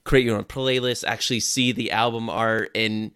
create 0.05 0.25
your 0.25 0.37
own 0.37 0.45
playlist, 0.45 1.05
actually 1.07 1.41
see 1.41 1.73
the 1.73 1.93
album 1.93 2.31
art, 2.31 2.71
and 2.75 3.13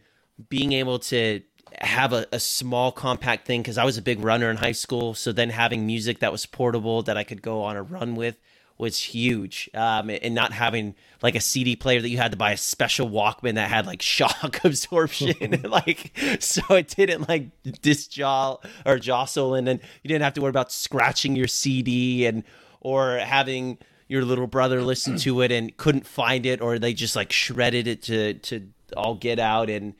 being 0.48 0.72
able 0.72 0.98
to 0.98 1.40
have 1.80 2.12
a, 2.12 2.26
a 2.32 2.40
small 2.40 2.92
compact 2.92 3.46
thing 3.46 3.62
because 3.62 3.78
I 3.78 3.84
was 3.84 3.98
a 3.98 4.02
big 4.02 4.20
runner 4.20 4.50
in 4.50 4.56
high 4.56 4.72
school. 4.72 5.14
So 5.14 5.32
then 5.32 5.50
having 5.50 5.86
music 5.86 6.20
that 6.20 6.32
was 6.32 6.46
portable 6.46 7.02
that 7.02 7.16
I 7.16 7.24
could 7.24 7.42
go 7.42 7.62
on 7.62 7.76
a 7.76 7.82
run 7.82 8.14
with 8.14 8.36
was 8.78 8.98
huge. 8.98 9.70
Um, 9.74 10.10
and 10.10 10.34
not 10.34 10.52
having 10.52 10.94
like 11.22 11.34
a 11.34 11.40
CD 11.40 11.76
player 11.76 12.00
that 12.00 12.08
you 12.08 12.18
had 12.18 12.32
to 12.32 12.36
buy 12.36 12.52
a 12.52 12.56
special 12.56 13.08
Walkman 13.08 13.54
that 13.54 13.68
had 13.68 13.86
like 13.86 14.02
shock 14.16 14.64
absorption, 14.64 15.62
like 15.64 16.16
so 16.40 16.62
it 16.74 16.88
didn't 16.88 17.28
like 17.28 17.50
disjol 17.64 18.64
or 18.84 18.98
jostle, 18.98 19.54
and 19.54 19.66
then 19.66 19.80
you 20.02 20.08
didn't 20.08 20.22
have 20.22 20.34
to 20.34 20.40
worry 20.40 20.50
about 20.50 20.72
scratching 20.72 21.36
your 21.36 21.48
CD 21.48 22.26
and 22.26 22.44
or 22.80 23.18
having 23.18 23.78
your 24.08 24.24
little 24.24 24.46
brother 24.46 24.82
listen 24.82 25.16
to 25.18 25.40
it 25.40 25.50
and 25.50 25.76
couldn't 25.76 26.06
find 26.06 26.46
it, 26.46 26.60
or 26.60 26.78
they 26.78 26.94
just 26.94 27.16
like 27.16 27.32
shredded 27.32 27.86
it 27.86 28.02
to 28.02 28.34
to 28.34 28.68
all 28.96 29.14
get 29.14 29.38
out. 29.38 29.70
And 29.70 29.94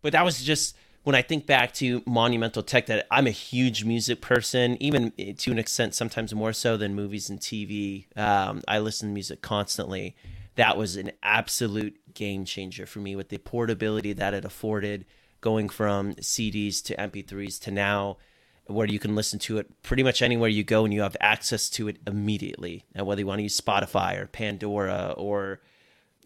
but 0.00 0.12
that 0.12 0.24
was 0.24 0.42
just 0.42 0.76
when 1.04 1.16
I 1.16 1.22
think 1.22 1.46
back 1.46 1.72
to 1.74 2.02
monumental 2.06 2.62
tech, 2.62 2.86
that 2.86 3.06
I'm 3.10 3.26
a 3.26 3.30
huge 3.30 3.84
music 3.84 4.20
person, 4.20 4.80
even 4.80 5.12
to 5.38 5.50
an 5.50 5.58
extent, 5.58 5.94
sometimes 5.94 6.34
more 6.34 6.52
so 6.52 6.76
than 6.76 6.94
movies 6.94 7.28
and 7.28 7.40
TV. 7.40 8.06
Um, 8.16 8.62
I 8.68 8.78
listen 8.78 9.08
to 9.08 9.14
music 9.14 9.42
constantly. 9.42 10.14
That 10.54 10.76
was 10.76 10.96
an 10.96 11.12
absolute 11.22 11.98
game 12.14 12.44
changer 12.44 12.86
for 12.86 13.00
me 13.00 13.16
with 13.16 13.30
the 13.30 13.38
portability 13.38 14.12
that 14.12 14.34
it 14.34 14.44
afforded, 14.44 15.04
going 15.40 15.68
from 15.68 16.14
CDs 16.14 16.82
to 16.84 16.96
MP3s 16.96 17.60
to 17.62 17.72
now, 17.72 18.18
where 18.66 18.86
you 18.86 19.00
can 19.00 19.16
listen 19.16 19.40
to 19.40 19.58
it 19.58 19.82
pretty 19.82 20.04
much 20.04 20.22
anywhere 20.22 20.48
you 20.48 20.62
go 20.62 20.84
and 20.84 20.94
you 20.94 21.02
have 21.02 21.16
access 21.20 21.68
to 21.70 21.88
it 21.88 21.96
immediately. 22.06 22.84
And 22.94 23.06
whether 23.06 23.20
you 23.20 23.26
want 23.26 23.40
to 23.40 23.44
use 23.44 23.60
Spotify 23.60 24.18
or 24.18 24.26
Pandora 24.26 25.14
or 25.16 25.60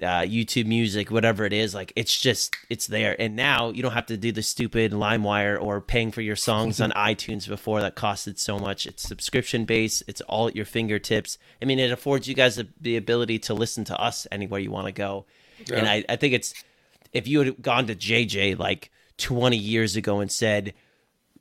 uh, 0.02 0.22
YouTube 0.22 0.66
Music, 0.66 1.10
whatever 1.10 1.44
it 1.44 1.52
is, 1.52 1.74
like 1.74 1.92
it's 1.96 2.20
just 2.20 2.54
it's 2.68 2.86
there. 2.86 3.20
And 3.20 3.34
now 3.34 3.70
you 3.70 3.82
don't 3.82 3.92
have 3.92 4.06
to 4.06 4.16
do 4.16 4.30
the 4.30 4.42
stupid 4.42 4.92
LimeWire 4.92 5.60
or 5.60 5.80
paying 5.80 6.12
for 6.12 6.20
your 6.20 6.36
songs 6.36 6.80
on 6.80 6.90
iTunes 6.96 7.48
before 7.48 7.80
that 7.80 7.96
costed 7.96 8.38
so 8.38 8.58
much. 8.58 8.86
It's 8.86 9.02
subscription 9.02 9.64
based. 9.64 10.02
It's 10.06 10.20
all 10.22 10.48
at 10.48 10.56
your 10.56 10.64
fingertips. 10.64 11.38
I 11.62 11.64
mean, 11.64 11.78
it 11.78 11.90
affords 11.90 12.28
you 12.28 12.34
guys 12.34 12.56
the, 12.56 12.68
the 12.80 12.96
ability 12.96 13.38
to 13.40 13.54
listen 13.54 13.84
to 13.84 13.98
us 13.98 14.26
anywhere 14.30 14.60
you 14.60 14.70
want 14.70 14.86
to 14.86 14.92
go. 14.92 15.24
Yeah. 15.66 15.76
And 15.76 15.88
I, 15.88 16.04
I 16.08 16.16
think 16.16 16.34
it's 16.34 16.52
if 17.12 17.26
you 17.26 17.40
had 17.40 17.62
gone 17.62 17.86
to 17.86 17.94
JJ 17.94 18.58
like 18.58 18.90
20 19.16 19.56
years 19.56 19.96
ago 19.96 20.20
and 20.20 20.30
said 20.30 20.74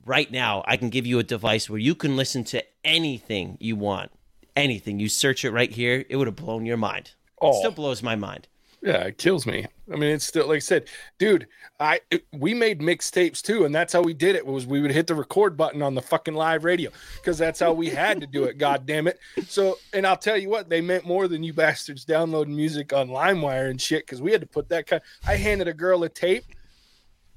right 0.06 0.30
now 0.30 0.64
I 0.66 0.78
can 0.78 0.88
give 0.88 1.06
you 1.06 1.18
a 1.18 1.22
device 1.22 1.68
where 1.68 1.78
you 1.78 1.94
can 1.94 2.16
listen 2.16 2.44
to 2.44 2.64
anything 2.84 3.58
you 3.60 3.76
want, 3.76 4.12
anything. 4.54 4.98
You 4.98 5.10
search 5.10 5.44
it 5.44 5.50
right 5.50 5.70
here, 5.70 6.06
it 6.08 6.16
would 6.16 6.26
have 6.26 6.36
blown 6.36 6.64
your 6.64 6.78
mind. 6.78 7.12
Oh. 7.40 7.50
It 7.50 7.58
still 7.58 7.72
blows 7.72 8.02
my 8.02 8.16
mind. 8.16 8.48
Yeah, 8.82 9.04
it 9.04 9.18
kills 9.18 9.46
me. 9.46 9.66
I 9.92 9.96
mean, 9.96 10.10
it's 10.10 10.24
still 10.24 10.46
like 10.46 10.56
I 10.56 10.60
said, 10.60 10.88
dude. 11.18 11.48
I 11.80 12.00
it, 12.10 12.24
we 12.32 12.54
made 12.54 12.80
mixtapes 12.80 13.42
too, 13.42 13.64
and 13.64 13.74
that's 13.74 13.92
how 13.92 14.00
we 14.00 14.14
did 14.14 14.36
it. 14.36 14.46
Was 14.46 14.66
we 14.66 14.80
would 14.80 14.92
hit 14.92 15.06
the 15.06 15.14
record 15.14 15.56
button 15.56 15.82
on 15.82 15.94
the 15.94 16.02
fucking 16.02 16.34
live 16.34 16.64
radio 16.64 16.90
because 17.16 17.36
that's 17.36 17.58
how 17.58 17.72
we 17.72 17.88
had 17.88 18.20
to 18.20 18.26
do 18.26 18.44
it. 18.44 18.58
God 18.58 18.86
damn 18.86 19.08
it! 19.08 19.18
So, 19.48 19.78
and 19.92 20.06
I'll 20.06 20.16
tell 20.16 20.36
you 20.36 20.48
what, 20.48 20.68
they 20.68 20.80
meant 20.80 21.04
more 21.04 21.26
than 21.26 21.42
you 21.42 21.52
bastards 21.52 22.04
downloading 22.04 22.54
music 22.54 22.92
on 22.92 23.08
LimeWire 23.08 23.70
and 23.70 23.80
shit 23.80 24.06
because 24.06 24.22
we 24.22 24.30
had 24.30 24.40
to 24.40 24.46
put 24.46 24.68
that 24.68 24.86
kind. 24.86 25.02
I 25.26 25.36
handed 25.36 25.68
a 25.68 25.74
girl 25.74 26.04
a 26.04 26.08
tape. 26.08 26.44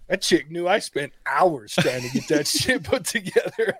That 0.08 0.22
chick 0.22 0.50
knew 0.50 0.68
I 0.68 0.80
spent 0.80 1.14
hours 1.26 1.76
trying 1.76 2.02
to 2.02 2.10
get 2.10 2.28
that 2.30 2.48
shit 2.48 2.84
put 2.84 3.06
together. 3.06 3.78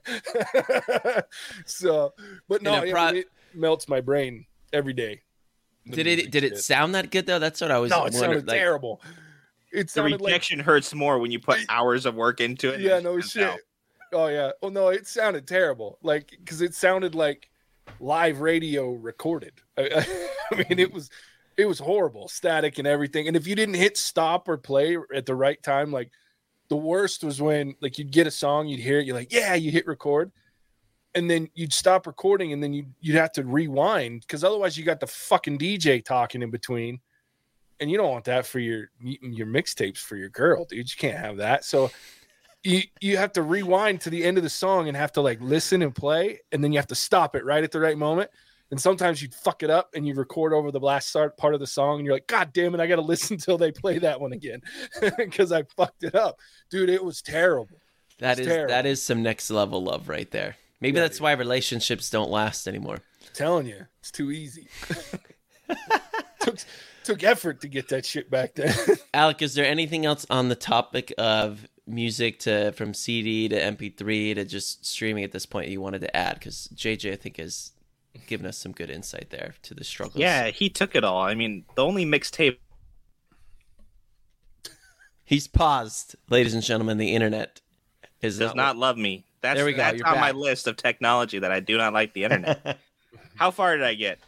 so, 1.66 2.14
but 2.48 2.62
no, 2.62 2.82
pro- 2.90 3.10
it 3.10 3.28
melts 3.54 3.88
my 3.88 4.00
brain 4.00 4.46
every 4.72 4.94
day. 4.94 5.22
Did 5.90 6.08
it 6.08 6.32
did 6.32 6.44
it 6.44 6.58
sound 6.58 6.96
that 6.96 7.12
good 7.12 7.26
though? 7.26 7.40
That's 7.40 7.62
what 7.62 7.72
I 7.72 7.80
was. 7.80 7.92
No, 7.92 8.06
it 8.06 8.14
sounded 8.14 8.48
like, 8.48 8.58
terrible. 8.58 9.02
It 9.72 9.92
the 9.92 10.04
rejection 10.04 10.60
like, 10.60 10.66
hurts 10.66 10.94
more 10.94 11.20
when 11.20 11.32
you 11.32 11.40
put 11.40 11.60
hours 11.70 12.06
of 12.06 12.16
work 12.16 12.42
into 12.42 12.74
it. 12.74 12.82
Yeah, 12.82 13.00
no 13.00 13.20
shit. 13.20 13.44
Out. 13.44 13.60
Oh 14.14 14.28
yeah. 14.28 14.52
Oh 14.62 14.70
no, 14.70 14.90
it 14.90 15.08
sounded 15.08 15.48
terrible. 15.48 15.98
Like 16.02 16.32
because 16.32 16.62
it 16.62 16.74
sounded 16.74 17.16
like 17.16 17.50
live 18.00 18.42
radio 18.42 18.92
recorded. 18.92 19.54
I, 19.78 20.06
I 20.52 20.56
mean, 20.56 20.80
it 20.80 20.94
was 20.94 21.10
it 21.58 21.66
was 21.66 21.80
horrible, 21.80 22.28
static 22.28 22.78
and 22.78 22.88
everything. 22.88 23.28
And 23.28 23.36
if 23.36 23.46
you 23.46 23.56
didn't 23.56 23.76
hit 23.76 23.98
stop 23.98 24.48
or 24.48 24.58
play 24.58 24.98
at 25.14 25.26
the 25.26 25.36
right 25.36 25.62
time, 25.62 25.92
like 25.92 26.12
the 26.70 26.78
worst 26.78 27.24
was 27.24 27.42
when 27.42 27.76
like 27.82 27.98
you'd 27.98 28.12
get 28.12 28.28
a 28.28 28.32
song, 28.32 28.68
you'd 28.68 28.80
hear 28.80 29.00
it, 29.00 29.06
you're 29.06 29.16
like, 29.16 29.34
yeah, 29.34 29.56
you 29.56 29.70
hit 29.70 29.86
record, 29.86 30.32
and 31.16 31.30
then 31.30 31.50
you'd 31.56 31.74
stop 31.74 32.08
recording 32.08 32.54
and 32.54 32.62
then 32.62 32.74
you'd, 32.74 32.94
you'd 33.02 33.16
have 33.16 33.32
to 33.34 33.44
rewind 33.44 34.22
because 34.22 34.44
otherwise 34.44 34.78
you 34.78 34.84
got 34.84 35.00
the 35.00 35.08
fucking 35.08 35.58
DJ 35.58 36.04
talking 36.04 36.42
in 36.42 36.52
between. 36.52 37.00
And 37.82 37.90
you 37.90 37.98
don't 37.98 38.12
want 38.12 38.26
that 38.26 38.46
for 38.46 38.60
your 38.60 38.92
your 39.00 39.48
mixtapes 39.48 40.00
for 40.00 40.18
your 40.18 40.28
girl, 40.28 40.66
dude. 40.66 40.92
You 40.92 40.98
can't 40.98 41.18
have 41.18 41.38
that. 41.38 41.64
So 41.64 41.90
you 42.64 42.82
you 43.00 43.16
have 43.16 43.32
to 43.34 43.42
rewind 43.42 44.02
to 44.02 44.10
the 44.10 44.22
end 44.22 44.38
of 44.38 44.44
the 44.44 44.50
song 44.50 44.90
and 44.90 44.98
have 44.98 45.14
to 45.14 45.22
like 45.22 45.40
listen 45.40 45.82
and 45.82 45.96
play, 45.96 46.40
and 46.52 46.62
then 46.62 46.74
you 46.74 46.78
have 46.78 46.88
to 46.88 46.96
stop 46.96 47.38
it 47.38 47.46
right 47.46 47.64
at 47.64 47.72
the 47.72 47.80
right 47.80 47.98
moment. 47.98 48.30
And 48.72 48.80
sometimes 48.80 49.22
you'd 49.22 49.34
fuck 49.34 49.64
it 49.64 49.70
up 49.70 49.90
and 49.96 50.06
you 50.06 50.14
record 50.14 50.54
over 50.54 50.72
the 50.72 50.80
last 50.80 51.08
start 51.08 51.38
part 51.38 51.54
of 51.54 51.62
the 51.62 51.68
song, 51.68 52.00
and 52.00 52.06
you're 52.06 52.14
like, 52.14 52.28
God 52.28 52.52
damn 52.54 52.76
it, 52.76 52.82
I 52.82 52.88
gotta 52.88 53.02
listen 53.14 53.38
till 53.38 53.58
they 53.58 53.72
play 53.72 53.98
that 54.00 54.20
one 54.20 54.34
again 54.34 54.62
because 55.18 55.54
I 55.54 55.64
fucked 55.78 56.04
it 56.04 56.16
up, 56.16 56.38
dude. 56.70 56.90
It 56.90 57.04
was 57.04 57.22
terrible. 57.22 57.78
That 58.20 58.40
is 58.40 58.48
terrible. 58.48 58.74
that 58.74 58.86
is 58.86 59.02
some 59.02 59.24
next 59.24 59.50
level 59.50 59.82
love 59.82 60.10
right 60.10 60.30
there. 60.30 60.58
Maybe 60.82 60.98
yeah, 60.98 61.04
that's 61.04 61.20
why 61.20 61.34
relationships 61.34 62.10
don't 62.10 62.32
last 62.32 62.68
anymore. 62.68 62.96
I'm 62.96 63.34
telling 63.34 63.68
you, 63.68 63.86
it's 64.00 64.12
too 64.12 64.32
easy. 64.32 64.68
took 66.40 66.58
took 67.04 67.24
effort 67.24 67.62
to 67.62 67.68
get 67.68 67.90
that 67.90 68.06
shit 68.06 68.30
back 68.30 68.56
then. 68.56 68.74
Alec, 69.14 69.42
is 69.42 69.56
there 69.56 69.66
anything 69.66 70.06
else 70.06 70.26
on 70.30 70.50
the 70.50 70.56
topic 70.56 71.14
of 71.18 71.68
music 71.86 72.40
to 72.40 72.72
from 72.74 72.94
CD 72.94 73.50
to 73.50 73.60
MP3 73.60 74.36
to 74.36 74.46
just 74.46 74.86
streaming 74.86 75.24
at 75.24 75.32
this 75.32 75.46
point 75.46 75.70
you 75.70 75.82
wanted 75.82 76.02
to 76.02 76.16
add? 76.16 76.36
Because 76.36 76.70
JJ, 76.74 77.14
I 77.14 77.16
think, 77.16 77.38
has 77.38 77.74
given 78.28 78.46
us 78.46 78.58
some 78.58 78.72
good 78.72 78.90
insight 78.90 79.30
there 79.30 79.56
to 79.64 79.74
the 79.74 79.84
struggles. 79.84 80.18
Yeah, 80.18 80.50
he 80.50 80.70
took 80.70 80.96
it 80.96 81.04
all. 81.04 81.22
I 81.22 81.36
mean, 81.36 81.66
the 81.76 81.86
only 81.86 82.06
mixtape. 82.06 82.58
He's 85.26 85.48
paused, 85.48 86.16
ladies 86.30 86.54
and 86.54 86.64
gentlemen. 86.64 86.98
The 86.98 87.14
internet 87.14 87.62
is 88.22 88.40
does 88.40 88.56
not, 88.56 88.56
not 88.56 88.78
love 88.78 88.98
me. 88.98 89.26
That's 89.42 89.58
there 89.58 89.66
we 89.66 89.72
go. 89.72 89.78
That's 89.78 89.98
You're 89.98 90.08
on 90.08 90.16
back. 90.16 90.22
my 90.22 90.32
list 90.32 90.68
of 90.68 90.76
technology 90.76 91.40
that 91.40 91.52
I 91.52 91.60
do 91.60 91.78
not 91.78 91.94
like 91.94 92.14
the 92.14 92.24
internet. 92.26 92.80
How 93.36 93.52
far 93.52 93.78
did 93.78 93.86
I 93.86 93.94
get? 93.94 94.20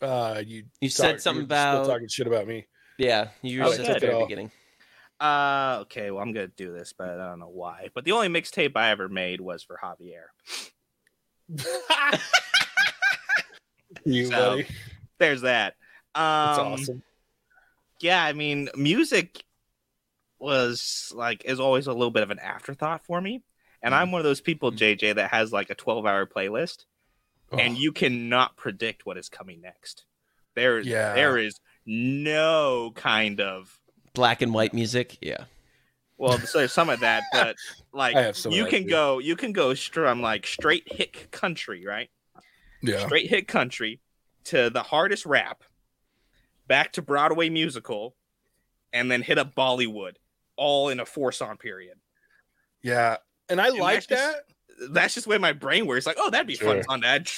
Uh, 0.00 0.42
you 0.44 0.64
you 0.80 0.88
talk, 0.88 0.96
said 0.96 1.20
something 1.20 1.44
about 1.44 1.86
talking 1.86 2.08
shit 2.08 2.26
about 2.26 2.46
me. 2.46 2.66
Yeah, 2.98 3.28
you 3.42 3.62
were 3.62 3.72
at 3.72 3.78
the 3.78 3.98
very 4.00 4.22
beginning. 4.22 4.50
Uh, 5.20 5.78
okay. 5.82 6.10
Well, 6.10 6.22
I'm 6.22 6.32
gonna 6.32 6.48
do 6.48 6.72
this, 6.72 6.92
but 6.96 7.08
I 7.08 7.28
don't 7.28 7.40
know 7.40 7.48
why. 7.48 7.88
But 7.94 8.04
the 8.04 8.12
only 8.12 8.28
mixtape 8.28 8.76
I 8.76 8.90
ever 8.90 9.08
made 9.08 9.40
was 9.40 9.62
for 9.62 9.78
Javier. 9.82 10.26
you 14.04 14.26
so, 14.26 14.30
buddy. 14.30 14.66
There's 15.18 15.40
that. 15.42 15.74
Um, 16.14 16.22
That's 16.22 16.58
awesome. 16.58 17.02
Yeah, 18.00 18.22
I 18.22 18.32
mean, 18.32 18.68
music 18.76 19.44
was 20.38 21.12
like 21.14 21.44
is 21.44 21.60
always 21.60 21.86
a 21.86 21.92
little 21.92 22.10
bit 22.10 22.22
of 22.22 22.30
an 22.30 22.38
afterthought 22.38 23.04
for 23.04 23.20
me. 23.20 23.42
And 23.84 23.94
I'm 23.94 24.10
one 24.10 24.18
of 24.18 24.24
those 24.24 24.40
people, 24.40 24.72
JJ, 24.72 24.98
mm-hmm. 24.98 25.16
that 25.18 25.30
has 25.30 25.52
like 25.52 25.68
a 25.68 25.74
12 25.74 26.06
hour 26.06 26.26
playlist, 26.26 26.86
oh. 27.52 27.58
and 27.58 27.76
you 27.76 27.92
cannot 27.92 28.56
predict 28.56 29.04
what 29.04 29.18
is 29.18 29.28
coming 29.28 29.60
next. 29.60 30.06
There, 30.54 30.80
yeah. 30.80 31.14
there 31.14 31.36
is 31.36 31.60
no 31.84 32.92
kind 32.94 33.40
of 33.40 33.78
black 34.14 34.40
and 34.40 34.54
white 34.54 34.72
music. 34.72 35.18
Yeah. 35.20 35.44
Well, 36.16 36.38
so 36.38 36.58
there's 36.58 36.72
some 36.72 36.88
of 36.88 37.00
that, 37.00 37.24
but 37.32 37.56
like 37.92 38.36
you 38.50 38.64
can 38.64 38.86
go, 38.86 39.18
you 39.18 39.36
can 39.36 39.52
go 39.52 39.74
strum 39.74 40.22
like 40.22 40.46
straight 40.46 40.90
hit 40.90 41.30
country, 41.30 41.84
right? 41.86 42.08
Yeah. 42.82 43.04
Straight 43.04 43.28
hit 43.28 43.46
country 43.46 44.00
to 44.44 44.70
the 44.70 44.82
hardest 44.82 45.26
rap, 45.26 45.62
back 46.66 46.92
to 46.92 47.02
Broadway 47.02 47.50
musical, 47.50 48.16
and 48.94 49.10
then 49.10 49.20
hit 49.20 49.36
up 49.36 49.54
Bollywood, 49.54 50.14
all 50.56 50.88
in 50.88 51.00
a 51.00 51.04
four 51.04 51.32
song 51.32 51.58
period. 51.58 51.98
Yeah, 52.82 53.16
and 53.48 53.60
I 53.60 53.68
and 53.68 53.78
like 53.78 54.06
that's 54.06 54.22
that. 54.22 54.44
Just, 54.78 54.92
that's 54.94 55.14
just 55.14 55.26
where 55.26 55.38
my 55.38 55.52
brain 55.52 55.86
works. 55.86 56.06
Like, 56.06 56.16
oh, 56.18 56.30
that'd 56.30 56.46
be 56.46 56.56
sure. 56.56 56.82
fun 56.82 56.84
on 56.88 57.00
that. 57.00 57.30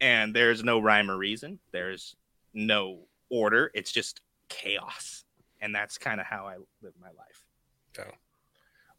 And 0.00 0.34
there's 0.34 0.64
no 0.64 0.78
rhyme 0.78 1.10
or 1.10 1.16
reason. 1.16 1.58
There's 1.70 2.16
no 2.52 3.00
order. 3.30 3.70
It's 3.74 3.92
just 3.92 4.20
chaos, 4.48 5.24
and 5.60 5.74
that's 5.74 5.96
kind 5.98 6.20
of 6.20 6.26
how 6.26 6.46
I 6.46 6.56
live 6.82 6.92
my 7.00 7.08
life. 7.08 7.44
Yeah. 7.96 8.12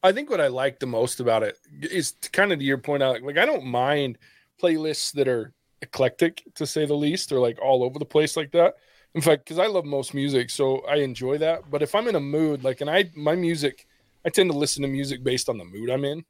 I 0.02 0.12
think 0.12 0.30
what 0.30 0.42
I 0.42 0.48
like 0.48 0.80
the 0.80 0.86
most 0.86 1.20
about 1.20 1.44
it 1.44 1.58
is 1.82 2.14
kind 2.32 2.52
of 2.52 2.60
to 2.60 2.66
your 2.66 2.78
point 2.78 3.04
out. 3.04 3.22
Like, 3.22 3.38
I 3.38 3.46
don't 3.46 3.66
mind 3.66 4.18
playlists 4.62 5.14
that 5.14 5.28
are 5.28 5.54
eclectic, 5.82 6.44
to 6.56 6.66
say 6.66 6.86
the 6.86 6.94
least, 6.94 7.32
or 7.32 7.40
like 7.40 7.60
all 7.62 7.84
over 7.84 8.00
the 8.00 8.06
place 8.06 8.36
like 8.36 8.52
that. 8.52 8.76
In 9.16 9.22
fact, 9.22 9.46
because 9.46 9.60
I 9.60 9.68
love 9.68 9.86
most 9.86 10.14
music, 10.14 10.50
so 10.50 10.80
I 10.88 10.96
enjoy 10.96 11.38
that. 11.38 11.70
But 11.70 11.84
if 11.84 11.94
I'm 11.94 12.08
in 12.08 12.16
a 12.16 12.20
mood, 12.20 12.64
like, 12.64 12.82
and 12.82 12.90
I 12.90 13.12
my 13.16 13.36
music 13.36 13.88
I 14.26 14.30
tend 14.30 14.52
to 14.52 14.58
listen 14.58 14.82
to 14.84 14.88
music 14.88 15.24
based 15.24 15.50
on 15.50 15.58
the 15.58 15.66
mood 15.66 15.90
I'm 15.90 16.06
in. 16.06 16.24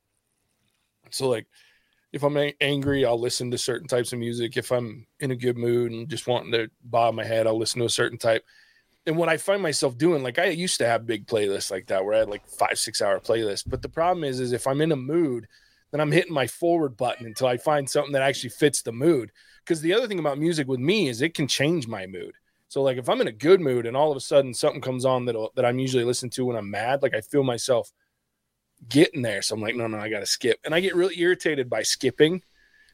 So 1.12 1.30
like 1.30 1.48
if 2.12 2.24
I'm 2.24 2.38
angry, 2.62 3.06
I'll 3.06 3.20
listen 3.20 3.50
to 3.52 3.58
certain 3.58 3.88
types 3.88 4.14
of 4.14 4.20
music. 4.20 4.56
If 4.56 4.72
I'm 4.72 5.08
in 5.20 5.32
a 5.32 5.36
good 5.36 5.58
mood 5.58 5.92
and 5.92 6.08
just 6.08 6.28
wanting 6.28 6.52
to 6.52 6.70
bob 6.84 7.16
my 7.16 7.24
head, 7.24 7.48
I'll 7.48 7.58
listen 7.58 7.80
to 7.80 7.86
a 7.86 7.90
certain 7.90 8.20
type. 8.20 8.44
And 9.06 9.18
what 9.18 9.30
I 9.30 9.38
find 9.38 9.62
myself 9.62 9.98
doing, 9.98 10.24
like 10.24 10.40
I 10.40 10.46
used 10.46 10.78
to 10.78 10.86
have 10.86 11.08
big 11.08 11.26
playlists 11.26 11.72
like 11.72 11.88
that 11.88 12.06
where 12.06 12.16
I 12.16 12.20
had 12.20 12.30
like 12.30 12.48
five, 12.48 12.78
six 12.78 13.02
hour 13.02 13.20
playlists. 13.20 13.64
But 13.68 13.82
the 13.82 13.90
problem 13.90 14.24
is, 14.24 14.40
is 14.40 14.52
if 14.52 14.68
I'm 14.68 14.82
in 14.82 14.92
a 14.92 14.96
mood, 14.96 15.48
then 15.92 16.00
I'm 16.00 16.12
hitting 16.12 16.34
my 16.34 16.48
forward 16.48 16.96
button 16.96 17.26
until 17.26 17.48
I 17.48 17.58
find 17.58 17.90
something 17.90 18.14
that 18.14 18.22
actually 18.22 18.52
fits 18.52 18.82
the 18.82 18.92
mood. 18.92 19.32
Because 19.66 19.82
the 19.82 19.94
other 19.94 20.08
thing 20.08 20.20
about 20.20 20.38
music 20.38 20.68
with 20.68 20.80
me 20.80 21.10
is 21.10 21.22
it 21.22 21.34
can 21.34 21.48
change 21.48 21.88
my 21.88 22.06
mood. 22.06 22.36
So 22.74 22.82
like 22.82 22.98
if 22.98 23.08
I'm 23.08 23.22
in 23.22 23.27
a 23.27 23.32
good 23.32 23.62
mood 23.62 23.86
and 23.86 23.96
all 23.96 24.10
of 24.10 24.18
a 24.18 24.20
sudden 24.20 24.51
something 24.51 24.82
comes 24.82 25.06
on 25.06 25.25
that 25.25 25.36
that 25.56 25.63
I'm 25.63 25.77
usually 25.77 26.03
listening 26.03 26.32
to 26.32 26.46
when 26.46 26.58
I'm 26.58 26.72
mad, 26.72 27.03
like 27.03 27.13
I 27.13 27.22
feel 27.22 27.44
myself 27.44 27.92
getting 28.89 29.22
there. 29.22 29.44
So 29.44 29.53
I'm 29.53 29.62
like, 29.62 29.75
no, 29.75 29.86
no, 29.86 30.00
I 30.00 30.10
got 30.10 30.22
to 30.22 30.25
skip, 30.25 30.58
and 30.65 30.74
I 30.74 30.80
get 30.80 30.96
really 30.96 31.20
irritated 31.20 31.70
by 31.70 31.84
skipping. 31.84 32.42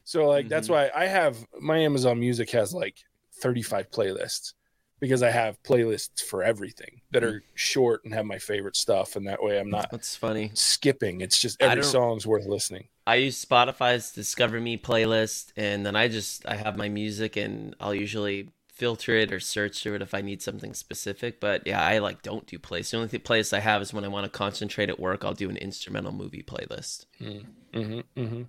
So 0.04 0.28
like 0.28 0.44
mm-hmm. 0.44 0.50
that's 0.50 0.68
why 0.68 0.90
I 0.94 1.06
have 1.06 1.38
my 1.58 1.78
Amazon 1.78 2.20
Music 2.20 2.50
has 2.50 2.74
like 2.74 2.98
35 3.40 3.90
playlists 3.90 4.52
because 5.00 5.22
I 5.22 5.30
have 5.30 5.56
playlists 5.62 6.20
for 6.20 6.42
everything 6.42 7.00
that 7.12 7.24
are 7.24 7.42
short 7.54 8.04
and 8.04 8.12
have 8.12 8.26
my 8.26 8.38
favorite 8.38 8.76
stuff, 8.76 9.16
and 9.16 9.28
that 9.28 9.42
way 9.42 9.58
I'm 9.58 9.70
not. 9.70 9.90
That's 9.90 10.14
funny. 10.14 10.50
Skipping. 10.52 11.22
It's 11.22 11.40
just 11.40 11.62
every 11.62 11.84
song's 11.84 12.26
worth 12.26 12.44
listening. 12.44 12.88
I 13.06 13.14
use 13.14 13.42
Spotify's 13.42 14.12
Discover 14.12 14.60
Me 14.60 14.76
playlist, 14.76 15.54
and 15.56 15.86
then 15.86 15.96
I 15.96 16.08
just 16.08 16.46
I 16.46 16.56
have 16.56 16.76
my 16.76 16.90
music, 16.90 17.38
and 17.38 17.74
I'll 17.80 17.94
usually 17.94 18.50
filter 18.80 19.14
it 19.14 19.30
or 19.30 19.38
search 19.38 19.82
through 19.82 19.96
it 19.96 20.02
if 20.02 20.14
I 20.14 20.22
need 20.22 20.40
something 20.40 20.72
specific. 20.72 21.38
But 21.38 21.66
yeah, 21.66 21.84
I 21.84 21.98
like 21.98 22.22
don't 22.22 22.46
do 22.46 22.58
plays. 22.58 22.90
The 22.90 22.96
only 22.96 23.10
th- 23.10 23.22
playlist 23.22 23.52
I 23.52 23.60
have 23.60 23.82
is 23.82 23.92
when 23.92 24.06
I 24.06 24.08
want 24.08 24.24
to 24.24 24.30
concentrate 24.30 24.88
at 24.88 24.98
work. 24.98 25.22
I'll 25.22 25.34
do 25.34 25.50
an 25.50 25.58
instrumental 25.58 26.12
movie 26.12 26.42
playlist. 26.42 27.04
Mm, 27.20 27.44
mm-hmm, 27.74 28.20
mm-hmm. 28.20 28.42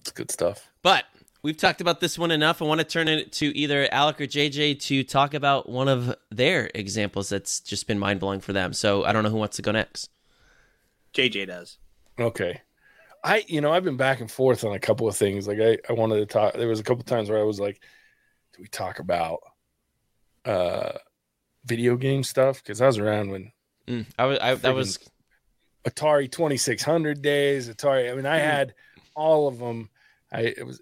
It's 0.00 0.10
good 0.10 0.30
stuff. 0.30 0.68
But 0.82 1.04
we've 1.42 1.56
talked 1.56 1.80
about 1.80 2.00
this 2.00 2.18
one 2.18 2.30
enough. 2.30 2.60
I 2.60 2.66
want 2.66 2.80
to 2.80 2.84
turn 2.84 3.08
it 3.08 3.32
to 3.32 3.56
either 3.56 3.88
Alec 3.90 4.20
or 4.20 4.26
JJ 4.26 4.78
to 4.80 5.02
talk 5.04 5.32
about 5.32 5.70
one 5.70 5.88
of 5.88 6.14
their 6.30 6.70
examples 6.74 7.30
that's 7.30 7.60
just 7.60 7.86
been 7.86 7.98
mind 7.98 8.20
blowing 8.20 8.40
for 8.40 8.52
them. 8.52 8.74
So 8.74 9.04
I 9.04 9.14
don't 9.14 9.22
know 9.22 9.30
who 9.30 9.38
wants 9.38 9.56
to 9.56 9.62
go 9.62 9.72
next. 9.72 10.10
JJ 11.14 11.46
does. 11.46 11.78
Okay. 12.20 12.60
I, 13.24 13.42
you 13.48 13.62
know, 13.62 13.72
I've 13.72 13.84
been 13.84 13.96
back 13.96 14.20
and 14.20 14.30
forth 14.30 14.64
on 14.64 14.74
a 14.74 14.78
couple 14.78 15.08
of 15.08 15.16
things. 15.16 15.48
Like 15.48 15.60
I, 15.60 15.78
I 15.88 15.94
wanted 15.94 16.16
to 16.16 16.26
talk. 16.26 16.52
There 16.52 16.68
was 16.68 16.80
a 16.80 16.84
couple 16.84 17.04
times 17.04 17.30
where 17.30 17.40
I 17.40 17.44
was 17.44 17.58
like, 17.58 17.80
do 18.54 18.62
we 18.62 18.68
talk 18.68 18.98
about 18.98 19.40
uh 20.44 20.92
video 21.64 21.96
game 21.96 22.22
stuff? 22.22 22.62
Because 22.62 22.80
I 22.80 22.86
was 22.86 22.98
around 22.98 23.30
when 23.30 23.52
mm, 23.86 24.06
I 24.18 24.26
was 24.26 24.38
I, 24.38 24.54
that 24.54 24.74
was 24.74 24.98
Atari 25.84 26.30
2600 26.30 27.20
days, 27.22 27.68
Atari. 27.68 28.10
I 28.10 28.14
mean, 28.14 28.26
I 28.26 28.38
had 28.38 28.74
all 29.14 29.48
of 29.48 29.58
them. 29.58 29.90
I 30.32 30.40
it 30.42 30.66
was 30.66 30.80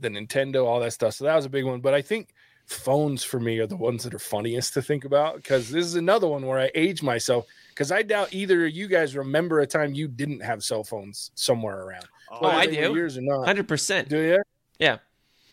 the 0.00 0.08
Nintendo, 0.08 0.66
all 0.66 0.80
that 0.80 0.92
stuff. 0.92 1.14
So 1.14 1.24
that 1.24 1.36
was 1.36 1.44
a 1.44 1.50
big 1.50 1.64
one. 1.64 1.80
But 1.80 1.94
I 1.94 2.02
think 2.02 2.34
phones 2.66 3.22
for 3.24 3.40
me 3.40 3.58
are 3.58 3.66
the 3.66 3.76
ones 3.76 4.04
that 4.04 4.14
are 4.14 4.18
funniest 4.18 4.74
to 4.74 4.82
think 4.82 5.04
about 5.04 5.36
because 5.36 5.70
this 5.70 5.84
is 5.84 5.94
another 5.94 6.26
one 6.26 6.46
where 6.46 6.58
I 6.58 6.70
age 6.74 7.02
myself 7.02 7.46
because 7.70 7.92
I 7.92 8.02
doubt 8.02 8.32
either 8.32 8.66
of 8.66 8.72
you 8.72 8.88
guys 8.88 9.16
remember 9.16 9.60
a 9.60 9.66
time 9.66 9.94
you 9.94 10.08
didn't 10.08 10.40
have 10.40 10.62
cell 10.62 10.84
phones 10.84 11.30
somewhere 11.34 11.82
around. 11.82 12.06
Oh, 12.30 12.46
I 12.46 12.66
do. 12.66 12.94
Years 12.94 13.18
or 13.18 13.22
not? 13.22 13.44
Hundred 13.44 13.68
percent. 13.68 14.08
Do 14.08 14.18
you? 14.18 14.42
Yeah. 14.78 14.98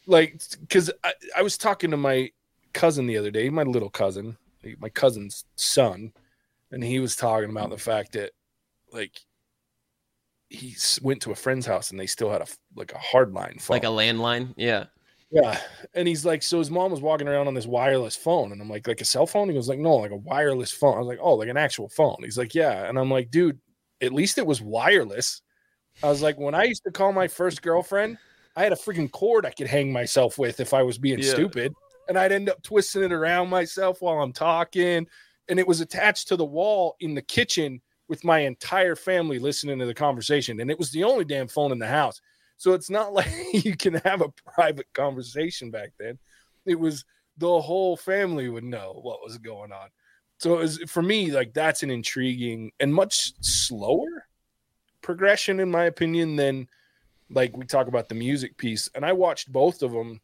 Like, 0.10 0.42
because 0.60 0.92
I, 1.04 1.14
I 1.38 1.42
was 1.44 1.58
talking 1.58 1.92
to 1.92 1.98
my 1.98 2.32
cousin 2.74 3.06
the 3.06 3.18
other 3.18 3.30
day, 3.30 3.50
my 3.50 3.64
little 3.64 3.92
cousin, 3.92 4.36
my 4.80 4.90
cousin's 4.90 5.46
son, 5.56 6.12
and 6.72 6.84
he 6.84 7.00
was 7.00 7.16
talking 7.16 7.52
about 7.52 7.70
the 7.70 7.78
fact 7.78 8.14
that, 8.14 8.32
like, 8.92 9.22
he 10.50 10.76
went 11.04 11.22
to 11.22 11.32
a 11.32 11.36
friend's 11.36 11.68
house 11.68 11.92
and 11.92 12.00
they 12.00 12.08
still 12.08 12.32
had 12.32 12.42
a 12.42 12.48
like 12.76 12.92
a 12.92 12.96
hardline 12.96 13.62
phone, 13.62 13.76
like 13.76 13.84
a 13.84 13.88
landline. 13.88 14.52
Yeah. 14.58 14.86
Yeah. 15.32 15.60
And 15.94 16.08
he's 16.08 16.26
like, 16.26 16.42
so 16.42 16.58
his 16.58 16.72
mom 16.72 16.90
was 16.90 17.02
walking 17.02 17.28
around 17.28 17.48
on 17.48 17.54
this 17.54 17.68
wireless 17.68 18.16
phone. 18.16 18.52
And 18.52 18.60
I'm 18.60 18.68
like, 18.68 18.88
like 18.88 19.02
a 19.02 19.06
cell 19.06 19.28
phone? 19.28 19.48
He 19.48 19.56
was 19.56 19.70
like, 19.70 19.78
no, 19.78 19.98
like 19.98 20.10
a 20.10 20.16
wireless 20.16 20.72
phone. 20.72 20.96
I 20.96 20.98
was 20.98 21.08
like, 21.08 21.20
oh, 21.22 21.36
like 21.36 21.50
an 21.50 21.58
actual 21.58 21.88
phone. 21.88 22.18
He's 22.24 22.38
like, 22.38 22.56
yeah. 22.56 22.90
And 22.90 22.98
I'm 22.98 23.12
like, 23.12 23.30
dude, 23.30 23.60
at 24.02 24.12
least 24.12 24.40
it 24.40 24.48
was 24.48 24.60
wireless. 24.60 25.44
I 26.02 26.10
was 26.10 26.24
like, 26.24 26.40
when 26.40 26.56
I 26.56 26.64
used 26.64 26.84
to 26.86 26.92
call 26.92 27.14
my 27.14 27.28
first 27.28 27.62
girlfriend, 27.62 28.18
I 28.56 28.64
had 28.64 28.74
a 28.74 28.78
freaking 28.78 29.12
cord 29.12 29.46
I 29.46 29.52
could 29.52 29.68
hang 29.68 29.92
myself 29.92 30.38
with 30.38 30.60
if 30.60 30.74
I 30.74 30.84
was 30.84 30.98
being 30.98 31.20
yeah. 31.20 31.32
stupid. 31.32 31.74
And 32.08 32.18
I'd 32.18 32.32
end 32.32 32.50
up 32.50 32.62
twisting 32.64 33.04
it 33.04 33.12
around 33.12 33.50
myself 33.50 34.02
while 34.02 34.22
I'm 34.22 34.34
talking. 34.34 35.08
And 35.48 35.60
it 35.60 35.68
was 35.68 35.82
attached 35.82 36.28
to 36.30 36.36
the 36.36 36.46
wall 36.46 36.96
in 37.00 37.14
the 37.14 37.22
kitchen 37.22 37.82
with 38.08 38.24
my 38.24 38.40
entire 38.40 38.96
family 38.96 39.40
listening 39.40 39.80
to 39.80 39.86
the 39.86 39.94
conversation. 39.94 40.60
And 40.60 40.72
it 40.72 40.80
was 40.80 40.92
the 40.92 41.04
only 41.04 41.24
damn 41.24 41.48
phone 41.48 41.72
in 41.72 41.80
the 41.80 41.88
house. 41.88 42.20
So 42.58 42.74
it's 42.74 42.90
not 42.90 43.14
like 43.14 43.32
you 43.54 43.78
can 43.78 43.96
have 43.96 44.22
a 44.22 44.30
private 44.30 44.88
conversation 44.94 45.72
back 45.72 45.94
then. 46.00 46.18
It 46.66 46.80
was 46.80 47.06
the 47.38 47.62
whole 47.62 47.96
family 47.96 48.50
would 48.50 48.64
know 48.64 49.00
what 49.02 49.24
was 49.24 49.38
going 49.38 49.72
on. 49.72 49.90
So 50.40 50.56
it 50.56 50.60
was, 50.60 50.78
for 50.88 51.02
me, 51.02 51.32
like 51.32 51.54
that's 51.54 51.84
an 51.84 51.92
intriguing 51.92 52.72
and 52.80 52.94
much 52.94 53.34
slower 53.42 54.28
progression, 55.02 55.60
in 55.60 55.70
my 55.70 55.86
opinion, 55.86 56.36
than 56.36 56.68
like 57.30 57.56
we 57.56 57.66
talk 57.66 57.88
about 57.88 58.10
the 58.10 58.16
music 58.16 58.58
piece. 58.58 58.90
And 58.94 59.06
I 59.06 59.14
watched 59.14 59.52
both 59.52 59.82
of 59.82 59.92
them 59.92 60.22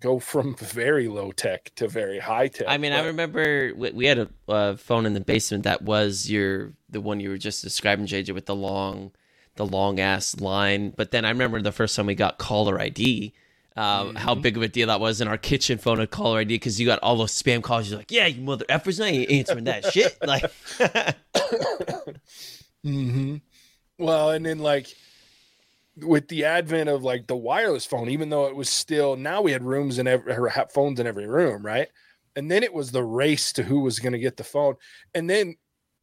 go 0.00 0.18
from 0.18 0.54
very 0.58 1.08
low 1.08 1.32
tech 1.32 1.74
to 1.76 1.88
very 1.88 2.18
high 2.18 2.48
tech. 2.48 2.66
I 2.68 2.78
mean, 2.78 2.92
but... 2.92 3.00
I 3.00 3.06
remember 3.06 3.72
we 3.74 4.06
had 4.06 4.18
a, 4.18 4.28
a, 4.48 4.76
phone 4.76 5.06
in 5.06 5.14
the 5.14 5.20
basement 5.20 5.64
that 5.64 5.82
was 5.82 6.30
your 6.30 6.72
the 6.88 7.00
one 7.00 7.20
you 7.20 7.30
were 7.30 7.38
just 7.38 7.62
describing, 7.62 8.06
JJ, 8.06 8.34
with 8.34 8.46
the 8.46 8.54
long 8.54 9.12
the 9.56 9.66
long 9.66 10.00
ass 10.00 10.40
line. 10.40 10.92
But 10.96 11.10
then 11.10 11.24
I 11.24 11.30
remember 11.30 11.60
the 11.62 11.72
first 11.72 11.96
time 11.96 12.06
we 12.06 12.14
got 12.14 12.38
caller 12.38 12.80
ID, 12.80 13.32
uh, 13.76 14.04
mm-hmm. 14.04 14.16
how 14.16 14.34
big 14.34 14.56
of 14.56 14.62
a 14.62 14.68
deal 14.68 14.88
that 14.88 15.00
was 15.00 15.20
in 15.20 15.28
our 15.28 15.38
kitchen 15.38 15.78
phone 15.78 15.98
with 15.98 16.10
caller 16.10 16.40
ID 16.40 16.54
because 16.54 16.80
you 16.80 16.86
got 16.86 16.98
all 17.00 17.16
those 17.16 17.32
spam 17.32 17.62
calls. 17.62 17.88
You're 17.88 17.98
like, 17.98 18.10
yeah, 18.10 18.26
you 18.26 18.42
mother 18.42 18.64
effers, 18.68 19.02
I 19.02 19.08
ain't 19.08 19.30
answering 19.30 19.64
that 19.64 19.92
shit. 19.92 20.16
Like, 20.26 20.42
mm-hmm. 22.84 23.36
well, 23.98 24.30
and 24.30 24.44
then 24.44 24.58
like 24.58 24.94
with 25.96 26.28
the 26.28 26.44
advent 26.44 26.88
of 26.88 27.04
like 27.04 27.26
the 27.26 27.36
wireless 27.36 27.86
phone, 27.86 28.08
even 28.08 28.30
though 28.30 28.46
it 28.46 28.56
was 28.56 28.68
still 28.68 29.16
now 29.16 29.42
we 29.42 29.52
had 29.52 29.62
rooms 29.62 29.98
in 29.98 30.06
every 30.06 30.50
phones 30.72 31.00
in 31.00 31.06
every 31.06 31.26
room, 31.26 31.64
right? 31.64 31.88
And 32.36 32.50
then 32.50 32.62
it 32.62 32.74
was 32.74 32.90
the 32.90 33.04
race 33.04 33.52
to 33.54 33.62
who 33.62 33.80
was 33.80 34.00
going 34.00 34.12
to 34.12 34.18
get 34.18 34.36
the 34.36 34.44
phone. 34.44 34.74
And 35.14 35.30
then 35.30 35.54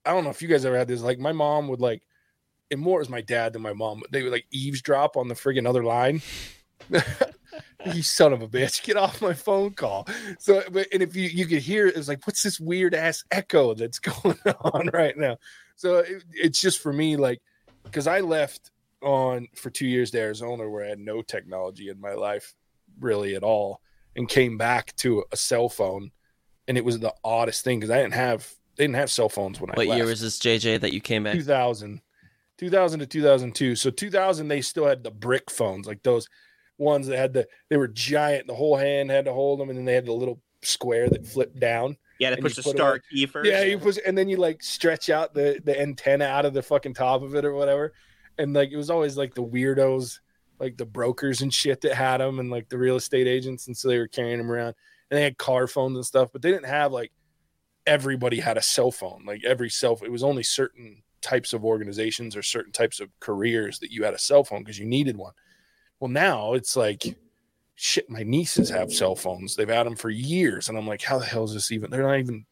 I 0.05 0.11
don't 0.11 0.23
know 0.23 0.29
if 0.29 0.41
you 0.41 0.47
guys 0.47 0.63
ever 0.65 0.77
had 0.77 0.87
this. 0.87 1.01
Like 1.01 1.19
my 1.19 1.33
mom 1.33 1.67
would 1.67 1.81
like 1.81 2.03
and 2.71 2.79
more 2.79 3.01
as 3.01 3.09
my 3.09 3.21
dad 3.21 3.53
than 3.53 3.61
my 3.61 3.73
mom. 3.73 4.01
They 4.11 4.23
would 4.23 4.31
like 4.31 4.45
eavesdrop 4.49 5.17
on 5.17 5.27
the 5.27 5.35
friggin' 5.35 5.67
other 5.67 5.83
line. 5.83 6.21
you 7.93 8.01
son 8.01 8.33
of 8.33 8.41
a 8.41 8.47
bitch, 8.47 8.83
get 8.83 8.97
off 8.97 9.21
my 9.21 9.33
phone 9.33 9.71
call. 9.71 10.07
So, 10.39 10.63
but 10.71 10.87
and 10.93 11.03
if 11.03 11.15
you 11.15 11.23
you 11.23 11.45
could 11.45 11.61
hear 11.61 11.87
it, 11.87 11.97
it's 11.97 12.07
like, 12.07 12.25
what's 12.25 12.41
this 12.41 12.59
weird 12.59 12.95
ass 12.95 13.23
echo 13.29 13.73
that's 13.73 13.99
going 13.99 14.39
on 14.61 14.89
right 14.93 15.17
now? 15.17 15.37
So 15.75 15.97
it, 15.97 16.23
it's 16.31 16.61
just 16.61 16.79
for 16.79 16.93
me, 16.93 17.17
like, 17.17 17.41
because 17.83 18.07
I 18.07 18.21
left 18.21 18.70
on 19.01 19.47
for 19.55 19.69
two 19.69 19.87
years 19.87 20.11
to 20.11 20.19
Arizona 20.19 20.69
where 20.69 20.85
I 20.85 20.89
had 20.89 20.99
no 20.99 21.21
technology 21.21 21.89
in 21.89 21.99
my 21.99 22.13
life 22.13 22.53
really 22.99 23.35
at 23.35 23.43
all, 23.43 23.81
and 24.15 24.27
came 24.27 24.57
back 24.57 24.95
to 24.97 25.23
a 25.31 25.37
cell 25.37 25.69
phone, 25.69 26.11
and 26.67 26.77
it 26.77 26.85
was 26.85 26.99
the 26.99 27.13
oddest 27.23 27.63
thing 27.63 27.79
because 27.79 27.91
I 27.91 28.01
didn't 28.01 28.13
have 28.13 28.49
they 28.75 28.83
didn't 28.83 28.95
have 28.95 29.11
cell 29.11 29.29
phones 29.29 29.59
when 29.59 29.69
what 29.69 29.79
I. 29.79 29.85
What 29.85 29.97
year 29.97 30.05
was 30.05 30.21
this, 30.21 30.39
JJ, 30.39 30.81
that 30.81 30.93
you 30.93 31.01
came 31.01 31.23
back? 31.23 31.33
Two 31.33 31.43
thousand. 31.43 32.01
2000 32.57 32.99
to 32.99 33.07
2002. 33.07 33.75
So 33.75 33.89
2000 33.89 34.47
they 34.47 34.61
still 34.61 34.85
had 34.85 35.03
the 35.03 35.09
brick 35.09 35.49
phones, 35.49 35.87
like 35.87 36.03
those 36.03 36.29
ones 36.77 37.07
that 37.07 37.17
had 37.17 37.33
the 37.33 37.47
they 37.69 37.77
were 37.77 37.87
giant. 37.87 38.45
The 38.45 38.53
whole 38.53 38.77
hand 38.77 39.09
had 39.09 39.25
to 39.25 39.33
hold 39.33 39.59
them, 39.59 39.69
and 39.69 39.77
then 39.77 39.85
they 39.85 39.95
had 39.95 40.05
the 40.05 40.13
little 40.13 40.39
square 40.61 41.09
that 41.09 41.25
flipped 41.25 41.59
down. 41.59 41.97
Yeah, 42.19 42.35
to 42.35 42.41
push 42.41 42.55
the 42.55 42.61
start 42.61 43.01
key 43.11 43.25
first. 43.25 43.49
Yeah, 43.49 43.63
you 43.63 43.79
push, 43.79 43.97
and 44.05 44.15
then 44.15 44.29
you 44.29 44.37
like 44.37 44.61
stretch 44.61 45.09
out 45.09 45.33
the 45.33 45.59
the 45.63 45.79
antenna 45.79 46.25
out 46.25 46.45
of 46.45 46.53
the 46.53 46.61
fucking 46.61 46.93
top 46.93 47.23
of 47.23 47.35
it 47.35 47.45
or 47.45 47.53
whatever. 47.53 47.93
And 48.37 48.53
like 48.53 48.71
it 48.71 48.77
was 48.77 48.89
always 48.89 49.17
like 49.17 49.33
the 49.33 49.43
weirdos, 49.43 50.19
like 50.59 50.77
the 50.77 50.85
brokers 50.85 51.41
and 51.41 51.53
shit 51.53 51.81
that 51.81 51.93
had 51.93 52.17
them, 52.17 52.39
and 52.39 52.49
like 52.49 52.69
the 52.69 52.77
real 52.77 52.95
estate 52.95 53.27
agents, 53.27 53.67
and 53.67 53.75
so 53.75 53.87
they 53.87 53.97
were 53.97 54.07
carrying 54.07 54.37
them 54.37 54.51
around. 54.51 54.75
And 55.09 55.17
they 55.17 55.23
had 55.23 55.37
car 55.37 55.67
phones 55.67 55.97
and 55.97 56.05
stuff, 56.05 56.29
but 56.31 56.41
they 56.41 56.51
didn't 56.51 56.67
have 56.67 56.91
like 56.91 57.11
everybody 57.85 58.39
had 58.39 58.57
a 58.57 58.61
cell 58.61 58.91
phone. 58.91 59.23
Like 59.25 59.43
every 59.43 59.69
cell, 59.69 59.99
it 60.03 60.11
was 60.11 60.23
only 60.23 60.43
certain 60.43 61.03
types 61.21 61.53
of 61.53 61.63
organizations 61.63 62.35
or 62.35 62.43
certain 62.43 62.71
types 62.71 62.99
of 62.99 63.09
careers 63.19 63.79
that 63.79 63.91
you 63.91 64.03
had 64.03 64.13
a 64.13 64.19
cell 64.19 64.43
phone 64.43 64.59
because 64.59 64.79
you 64.79 64.85
needed 64.85 65.17
one. 65.17 65.33
Well, 65.99 66.09
now 66.09 66.53
it's 66.53 66.75
like, 66.75 67.03
shit, 67.75 68.09
my 68.09 68.23
nieces 68.23 68.69
have 68.69 68.91
cell 68.91 69.15
phones. 69.15 69.55
They've 69.55 69.67
had 69.67 69.85
them 69.85 69.95
for 69.95 70.09
years. 70.09 70.69
And 70.69 70.77
I'm 70.77 70.87
like, 70.87 71.01
how 71.01 71.19
the 71.19 71.25
hell 71.25 71.43
is 71.43 71.53
this 71.53 71.71
even? 71.71 71.91
They're 71.91 72.03
not 72.03 72.19
even. 72.19 72.45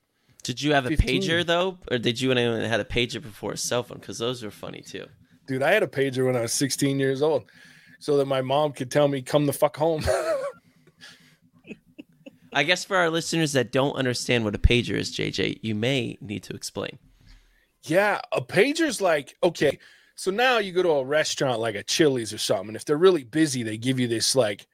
Did 0.44 0.62
you 0.62 0.74
have 0.74 0.86
15. 0.86 1.10
a 1.10 1.12
pager 1.12 1.46
though? 1.46 1.78
Or 1.92 1.98
did 1.98 2.22
you 2.22 2.32
and 2.32 2.40
anyone 2.40 2.62
had 2.62 2.80
a 2.80 2.86
pager 2.86 3.22
before 3.22 3.54
a 3.54 3.58
cell 3.58 3.84
phone? 3.84 4.00
Because 4.00 4.20
those 4.20 4.44
were 4.44 4.52
funny 4.52 4.82
too. 4.82 5.06
Dude, 5.50 5.64
I 5.64 5.72
had 5.72 5.82
a 5.82 5.88
pager 5.88 6.28
when 6.28 6.36
I 6.36 6.42
was 6.42 6.54
16 6.54 7.00
years 7.00 7.24
old 7.24 7.46
so 7.98 8.18
that 8.18 8.28
my 8.28 8.40
mom 8.40 8.72
could 8.72 8.92
tell 8.92 9.08
me, 9.08 9.24
come 9.24 9.48
the 9.48 9.52
fuck 9.52 9.76
home. 9.76 10.06
I 12.54 12.62
guess 12.62 12.86
for 12.86 12.96
our 12.96 13.10
listeners 13.10 13.54
that 13.54 13.72
don't 13.72 13.96
understand 13.96 14.46
what 14.46 14.54
a 14.54 14.60
pager 14.60 14.94
is, 14.94 15.12
JJ, 15.12 15.62
you 15.64 15.74
may 15.74 16.20
need 16.22 16.44
to 16.44 16.54
explain. 16.54 17.00
Yeah, 17.82 18.22
a 18.32 18.42
pager's 18.42 19.02
like 19.02 19.36
okay. 19.42 19.80
So 20.14 20.30
now 20.30 20.60
you 20.60 20.72
go 20.72 20.84
to 20.84 20.90
a 20.90 21.04
restaurant 21.04 21.60
like 21.60 21.74
a 21.74 21.82
Chili's 21.82 22.32
or 22.32 22.38
something. 22.38 22.68
And 22.68 22.76
if 22.76 22.86
they're 22.86 22.98
really 22.98 23.24
busy, 23.24 23.64
they 23.64 23.78
give 23.78 24.00
you 24.00 24.08
this 24.08 24.36
like 24.36 24.68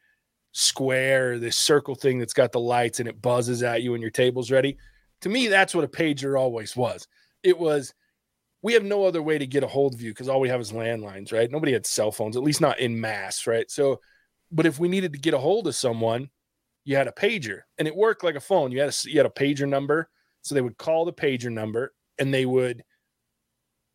square, 0.51 1.39
this 1.39 1.55
circle 1.55 1.95
thing 1.95 2.19
that's 2.19 2.33
got 2.33 2.51
the 2.51 2.59
lights 2.59 2.99
and 2.99 3.07
it 3.07 3.21
buzzes 3.21 3.63
at 3.63 3.81
you 3.81 3.93
when 3.93 4.01
your 4.01 4.11
table's 4.11 4.51
ready. 4.51 4.77
To 5.21 5.29
me, 5.29 5.47
that's 5.47 5.73
what 5.73 5.85
a 5.85 5.87
pager 5.87 6.37
always 6.37 6.75
was. 6.75 7.07
It 7.43 7.57
was 7.57 7.93
we 8.65 8.73
have 8.73 8.83
no 8.83 9.05
other 9.05 9.21
way 9.21 9.37
to 9.37 9.45
get 9.45 9.63
a 9.63 9.67
hold 9.67 9.93
of 9.93 10.01
you 10.01 10.09
because 10.09 10.27
all 10.27 10.39
we 10.39 10.49
have 10.49 10.59
is 10.59 10.71
landlines, 10.71 11.31
right? 11.31 11.51
Nobody 11.51 11.71
had 11.71 11.85
cell 11.85 12.11
phones, 12.11 12.35
at 12.35 12.41
least 12.41 12.61
not 12.61 12.79
in 12.79 12.99
mass, 12.99 13.45
right? 13.45 13.69
So, 13.69 14.01
but 14.51 14.65
if 14.65 14.79
we 14.79 14.87
needed 14.87 15.13
to 15.13 15.19
get 15.19 15.35
a 15.35 15.37
hold 15.37 15.67
of 15.67 15.75
someone, 15.75 16.31
you 16.83 16.95
had 16.95 17.07
a 17.07 17.11
pager, 17.11 17.59
and 17.77 17.87
it 17.87 17.95
worked 17.95 18.23
like 18.23 18.33
a 18.33 18.39
phone. 18.39 18.71
You 18.71 18.79
had 18.79 18.89
a 18.89 19.09
you 19.09 19.19
had 19.19 19.27
a 19.27 19.29
pager 19.29 19.69
number, 19.69 20.09
so 20.41 20.55
they 20.55 20.61
would 20.61 20.79
call 20.79 21.05
the 21.05 21.13
pager 21.13 21.51
number, 21.51 21.93
and 22.17 22.33
they 22.33 22.47
would 22.47 22.83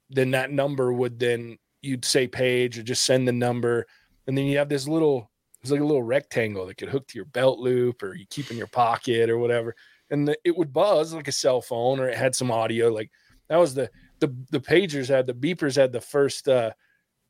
then 0.08 0.30
that 0.32 0.52
number 0.52 0.92
would 0.92 1.18
then 1.18 1.58
you'd 1.82 2.04
say 2.04 2.28
page 2.28 2.78
or 2.78 2.84
just 2.84 3.04
send 3.04 3.26
the 3.26 3.32
number 3.32 3.86
and 4.26 4.36
then 4.36 4.44
you 4.44 4.58
have 4.58 4.68
this 4.68 4.86
little 4.86 5.30
it's 5.62 5.70
like 5.70 5.80
a 5.80 5.84
little 5.84 6.02
rectangle 6.02 6.66
that 6.66 6.76
could 6.76 6.88
hook 6.88 7.06
to 7.06 7.16
your 7.16 7.26
belt 7.26 7.58
loop 7.58 8.02
or 8.02 8.14
you 8.14 8.26
keep 8.28 8.50
in 8.50 8.56
your 8.56 8.66
pocket 8.66 9.30
or 9.30 9.38
whatever 9.38 9.74
and 10.10 10.28
the, 10.28 10.36
it 10.44 10.56
would 10.56 10.72
buzz 10.72 11.12
like 11.12 11.28
a 11.28 11.32
cell 11.32 11.60
phone 11.60 12.00
or 12.00 12.08
it 12.08 12.16
had 12.16 12.34
some 12.34 12.50
audio 12.50 12.88
like 12.88 13.10
that 13.48 13.56
was 13.56 13.74
the 13.74 13.88
the 14.20 14.34
the 14.50 14.60
pagers 14.60 15.08
had 15.08 15.26
the 15.26 15.34
beepers 15.34 15.76
had 15.76 15.92
the 15.92 16.00
first 16.00 16.48
uh 16.48 16.70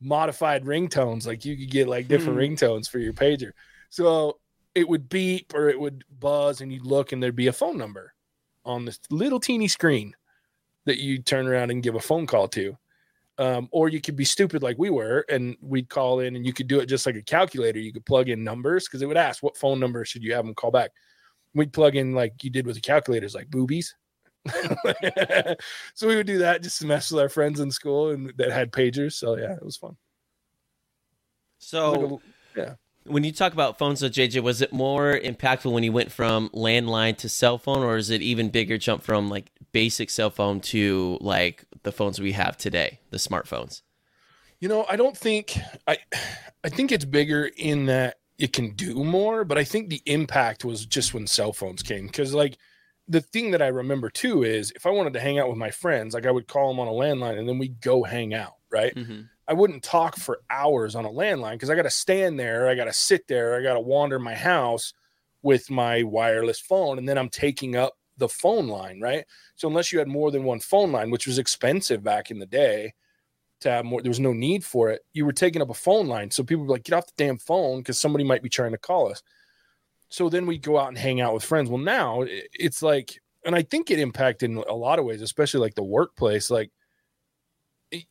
modified 0.00 0.64
ringtones 0.64 1.26
like 1.26 1.44
you 1.44 1.57
could 1.57 1.70
get 1.70 1.88
like 1.88 2.09
different 2.09 2.38
mm. 2.38 2.57
ringtones 2.57 2.88
for 2.88 2.98
your 2.98 3.12
pager 3.12 3.53
so 3.90 4.38
it 4.74 4.88
would 4.88 5.09
beep 5.09 5.53
or 5.55 5.68
it 5.68 5.79
would 5.79 6.05
buzz 6.18 6.61
and 6.61 6.72
you'd 6.72 6.87
look 6.87 7.12
and 7.12 7.22
there'd 7.22 7.37
be 7.37 7.48
a 7.48 7.53
phone 7.53 7.76
number 7.76 8.14
on 8.64 8.85
this 8.85 9.00
little 9.11 9.40
teeny 9.40 9.68
screen 9.68 10.14
that 10.87 10.98
you 10.98 11.18
turn 11.22 11.46
around 11.46 11.70
and 11.70 11.83
give 11.83 11.94
a 11.94 12.00
phone 12.00 12.26
call 12.26 12.48
to. 12.48 12.76
Um, 13.38 13.68
or 13.72 13.88
you 13.88 14.03
could 14.03 14.16
be 14.16 14.24
stupid 14.24 14.62
like 14.62 14.76
we 14.79 14.90
were, 14.90 15.24
and 15.31 15.57
we'd 15.62 15.88
call 15.88 16.20
in, 16.20 16.37
and 16.37 16.44
you 16.44 16.53
could 16.53 16.68
do 16.68 16.79
it 16.81 16.87
just 16.87 17.07
like 17.07 17.16
a 17.16 17.22
calculator. 17.22 17.79
You 17.79 17.92
could 17.92 18.05
plug 18.05 18.29
in 18.29 18.44
numbers 18.44 18.87
because 18.87 19.00
it 19.00 19.07
would 19.07 19.16
ask 19.16 19.42
what 19.42 19.57
phone 19.57 19.81
number 19.81 20.05
should 20.05 20.22
you 20.22 20.35
have 20.35 20.44
them 20.44 20.55
call 20.55 20.70
back. 20.70 20.90
We'd 21.55 21.72
plug 21.72 21.96
in 21.96 22.12
like 22.12 22.44
you 22.44 22.50
did 22.50 22.66
with 22.66 22.74
the 22.74 22.83
calculators, 22.83 23.35
like 23.35 23.48
boobies. 23.48 23.94
so 25.94 26.09
we 26.09 26.16
would 26.16 26.26
do 26.26 26.38
that 26.38 26.62
just 26.62 26.81
to 26.81 26.87
mess 26.87 27.11
with 27.11 27.20
our 27.20 27.29
friends 27.29 27.61
in 27.61 27.70
school 27.70 28.11
and 28.11 28.33
that 28.37 28.50
had 28.50 28.72
pagers. 28.72 29.12
So 29.12 29.37
yeah, 29.37 29.53
it 29.53 29.64
was 29.64 29.76
fun. 29.76 29.96
So 31.59 31.90
like 31.90 32.11
a, 32.11 32.61
yeah, 32.61 32.74
when 33.05 33.24
you 33.24 33.33
talk 33.33 33.53
about 33.53 33.79
phones 33.79 34.03
with 34.03 34.12
JJ, 34.12 34.42
was 34.42 34.61
it 34.61 34.72
more 34.72 35.18
impactful 35.18 35.72
when 35.72 35.83
you 35.83 35.92
went 35.92 36.12
from 36.12 36.48
landline 36.50 37.16
to 37.18 37.29
cell 37.29 37.59
phone, 37.59 37.83
or 37.83 37.96
is 37.96 38.11
it 38.11 38.22
even 38.22 38.50
bigger 38.50 38.79
jump 38.79 39.03
from 39.03 39.29
like 39.29 39.50
basic 39.72 40.11
cell 40.11 40.31
phone 40.31 40.61
to 40.61 41.18
like 41.20 41.64
the 41.83 41.92
phones 41.92 42.20
we 42.20 42.33
have 42.33 42.57
today, 42.57 43.00
the 43.11 43.16
smartphones? 43.16 43.83
You 44.61 44.68
know, 44.68 44.85
I 44.88 44.96
don't 44.96 45.16
think 45.16 45.59
I 45.87 45.98
I 46.62 46.68
think 46.68 46.92
it's 46.92 47.05
bigger 47.05 47.50
in 47.57 47.87
that 47.87 48.18
it 48.38 48.53
can 48.53 48.70
do 48.74 49.05
more, 49.05 49.44
but 49.44 49.59
I 49.59 49.64
think 49.64 49.88
the 49.88 50.03
impact 50.07 50.64
was 50.64 50.87
just 50.87 51.14
when 51.14 51.26
cell 51.26 51.53
phones 51.53 51.83
came 51.83 52.09
cuz 52.09 52.35
like 52.35 52.59
the 53.10 53.20
thing 53.20 53.50
that 53.50 53.60
I 53.60 53.66
remember 53.66 54.08
too 54.08 54.44
is 54.44 54.72
if 54.76 54.86
I 54.86 54.90
wanted 54.90 55.14
to 55.14 55.20
hang 55.20 55.38
out 55.40 55.48
with 55.48 55.58
my 55.58 55.72
friends, 55.72 56.14
like 56.14 56.26
I 56.26 56.30
would 56.30 56.46
call 56.46 56.68
them 56.68 56.78
on 56.78 56.86
a 56.86 56.92
landline 56.92 57.38
and 57.38 57.48
then 57.48 57.58
we'd 57.58 57.80
go 57.80 58.04
hang 58.04 58.32
out, 58.34 58.54
right? 58.70 58.94
Mm-hmm. 58.94 59.22
I 59.48 59.52
wouldn't 59.52 59.82
talk 59.82 60.16
for 60.16 60.42
hours 60.48 60.94
on 60.94 61.04
a 61.04 61.10
landline 61.10 61.54
because 61.54 61.70
I 61.70 61.74
got 61.74 61.82
to 61.82 61.90
stand 61.90 62.38
there, 62.38 62.68
I 62.68 62.76
got 62.76 62.84
to 62.84 62.92
sit 62.92 63.26
there, 63.26 63.58
I 63.58 63.64
got 63.64 63.74
to 63.74 63.80
wander 63.80 64.20
my 64.20 64.36
house 64.36 64.94
with 65.42 65.68
my 65.70 66.04
wireless 66.04 66.60
phone, 66.60 66.98
and 66.98 67.08
then 67.08 67.18
I'm 67.18 67.28
taking 67.30 67.74
up 67.74 67.94
the 68.16 68.28
phone 68.28 68.68
line, 68.68 69.00
right? 69.00 69.24
So 69.56 69.66
unless 69.66 69.92
you 69.92 69.98
had 69.98 70.06
more 70.06 70.30
than 70.30 70.44
one 70.44 70.60
phone 70.60 70.92
line, 70.92 71.10
which 71.10 71.26
was 71.26 71.38
expensive 71.38 72.04
back 72.04 72.30
in 72.30 72.38
the 72.38 72.46
day, 72.46 72.94
to 73.62 73.70
have 73.70 73.84
more, 73.84 74.02
there 74.02 74.10
was 74.10 74.20
no 74.20 74.32
need 74.32 74.64
for 74.64 74.90
it. 74.90 75.02
You 75.12 75.26
were 75.26 75.32
taking 75.32 75.62
up 75.62 75.70
a 75.70 75.74
phone 75.74 76.06
line, 76.06 76.30
so 76.30 76.44
people 76.44 76.64
were 76.64 76.72
like, 76.72 76.84
"Get 76.84 76.94
off 76.94 77.06
the 77.06 77.12
damn 77.16 77.38
phone," 77.38 77.80
because 77.80 78.00
somebody 78.00 78.24
might 78.24 78.42
be 78.42 78.48
trying 78.48 78.72
to 78.72 78.78
call 78.78 79.10
us. 79.10 79.22
So 80.10 80.28
then 80.28 80.44
we 80.44 80.58
go 80.58 80.78
out 80.78 80.88
and 80.88 80.98
hang 80.98 81.20
out 81.20 81.32
with 81.32 81.44
friends. 81.44 81.70
Well, 81.70 81.78
now 81.78 82.24
it's 82.26 82.82
like, 82.82 83.18
and 83.44 83.54
I 83.54 83.62
think 83.62 83.90
it 83.90 83.98
impacted 83.98 84.50
in 84.50 84.56
a 84.56 84.74
lot 84.74 84.98
of 84.98 85.04
ways, 85.04 85.22
especially 85.22 85.60
like 85.60 85.74
the 85.74 85.82
workplace. 85.82 86.50
Like 86.50 86.70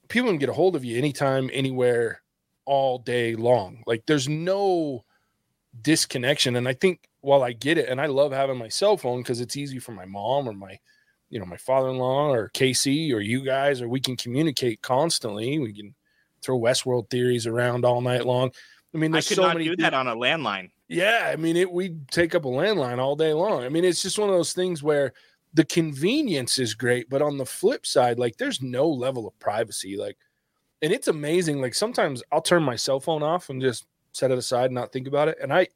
people 0.07 0.29
can 0.29 0.39
get 0.39 0.49
a 0.49 0.53
hold 0.53 0.75
of 0.75 0.83
you 0.85 0.97
anytime, 0.97 1.49
anywhere, 1.53 2.21
all 2.65 2.99
day 2.99 3.35
long. 3.35 3.83
Like 3.85 4.05
there's 4.05 4.29
no 4.29 5.03
disconnection. 5.81 6.55
And 6.55 6.67
I 6.67 6.73
think 6.73 7.01
while 7.21 7.43
I 7.43 7.51
get 7.51 7.77
it, 7.77 7.89
and 7.89 7.99
I 7.99 8.05
love 8.05 8.31
having 8.31 8.57
my 8.57 8.69
cell 8.69 8.95
phone 8.95 9.21
because 9.21 9.41
it's 9.41 9.57
easy 9.57 9.77
for 9.77 9.91
my 9.91 10.05
mom 10.05 10.47
or 10.47 10.53
my, 10.53 10.79
you 11.29 11.38
know, 11.38 11.45
my 11.45 11.57
father-in-law 11.57 12.31
or 12.31 12.47
Casey 12.49 13.13
or 13.13 13.19
you 13.19 13.43
guys, 13.43 13.81
or 13.81 13.89
we 13.89 13.99
can 13.99 14.15
communicate 14.15 14.81
constantly. 14.81 15.59
We 15.59 15.73
can 15.73 15.93
throw 16.41 16.57
Westworld 16.57 17.09
theories 17.09 17.45
around 17.45 17.83
all 17.83 18.01
night 18.01 18.25
long. 18.25 18.51
I 18.95 18.97
mean, 18.97 19.12
there's 19.12 19.27
I 19.27 19.29
could 19.29 19.35
so 19.35 19.41
not 19.43 19.57
many 19.57 19.69
do 19.69 19.75
that 19.75 19.93
on 19.93 20.07
a 20.07 20.15
landline. 20.15 20.71
Yeah, 20.89 21.30
I 21.32 21.36
mean, 21.36 21.56
it 21.56 21.71
we 21.71 21.95
take 22.10 22.34
up 22.34 22.45
a 22.45 22.49
landline 22.49 22.97
all 22.97 23.15
day 23.15 23.32
long. 23.32 23.63
I 23.63 23.69
mean, 23.69 23.86
it's 23.86 24.02
just 24.02 24.17
one 24.17 24.28
of 24.28 24.36
those 24.36 24.54
things 24.54 24.82
where 24.82 25.13
the 25.54 25.63
convenience 25.63 26.58
is 26.58 26.73
great, 26.73 27.10
but 27.10 27.21
on 27.21 27.38
the 27.38 27.45
flip 27.45 27.86
side, 27.86 28.17
like 28.17 28.38
there's 28.38 28.62
no 28.62 28.89
level 28.89 29.28
of 29.28 29.38
privacy. 29.39 29.95
Like, 29.97 30.17
and 30.82 30.91
it's 30.91 31.08
amazing. 31.08 31.62
Like 31.62 31.75
sometimes 31.75 32.23
I'll 32.32 32.41
turn 32.41 32.63
my 32.63 32.75
cell 32.75 32.99
phone 32.99 33.21
off 33.21 33.49
and 33.49 33.62
just 33.62 33.86
set 34.13 34.32
it 34.32 34.38
aside 34.39 34.65
and 34.65 34.75
not 34.75 34.91
think 34.91 35.08
about 35.08 35.28
it. 35.28 35.38
And 35.39 35.54
I, 35.54 35.67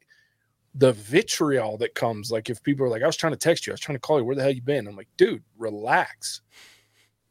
the 0.74 0.92
vitriol 0.92 1.76
that 1.78 1.94
comes, 1.94 2.32
like 2.32 2.50
if 2.50 2.60
people 2.60 2.84
are 2.84 2.88
like, 2.90 3.04
I 3.04 3.06
was 3.06 3.16
trying 3.16 3.32
to 3.32 3.38
text 3.38 3.66
you, 3.66 3.72
I 3.72 3.74
was 3.74 3.80
trying 3.80 3.96
to 3.96 4.00
call 4.00 4.18
you, 4.18 4.24
where 4.24 4.34
the 4.34 4.42
hell 4.42 4.50
you 4.50 4.62
been? 4.62 4.88
I'm 4.88 4.96
like, 4.96 5.08
dude, 5.16 5.44
relax. 5.56 6.42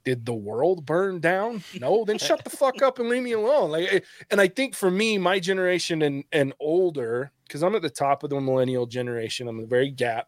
Did 0.06 0.26
the 0.26 0.34
world 0.34 0.86
burn 0.86 1.20
down? 1.20 1.64
No, 1.80 2.06
then 2.06 2.18
shut 2.18 2.46
the 2.46 2.50
fuck 2.50 2.82
up 2.82 3.00
and 3.00 3.10
leave 3.10 3.24
me 3.24 3.34
alone. 3.34 3.72
Like, 3.72 3.88
eh, 3.92 4.00
and 4.32 4.40
I 4.40 4.48
think 4.48 4.74
for 4.74 4.90
me, 4.90 5.18
my 5.18 5.40
generation 5.40 6.02
and 6.02 6.24
and 6.32 6.54
older, 6.60 7.33
because 7.54 7.64
I'm 7.64 7.76
at 7.76 7.84
the 7.84 7.90
top 7.90 8.24
of 8.24 8.32
the 8.32 8.42
millennial 8.42 8.88
generation, 8.88 9.48
I'm 9.48 9.62
the 9.62 9.68
very 9.68 9.92
gap 9.92 10.28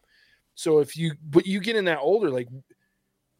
so 0.56 0.78
if 0.78 0.96
you, 0.96 1.12
but 1.30 1.46
you 1.46 1.60
get 1.60 1.76
in 1.76 1.84
that 1.84 2.00
older, 2.00 2.30
like 2.30 2.48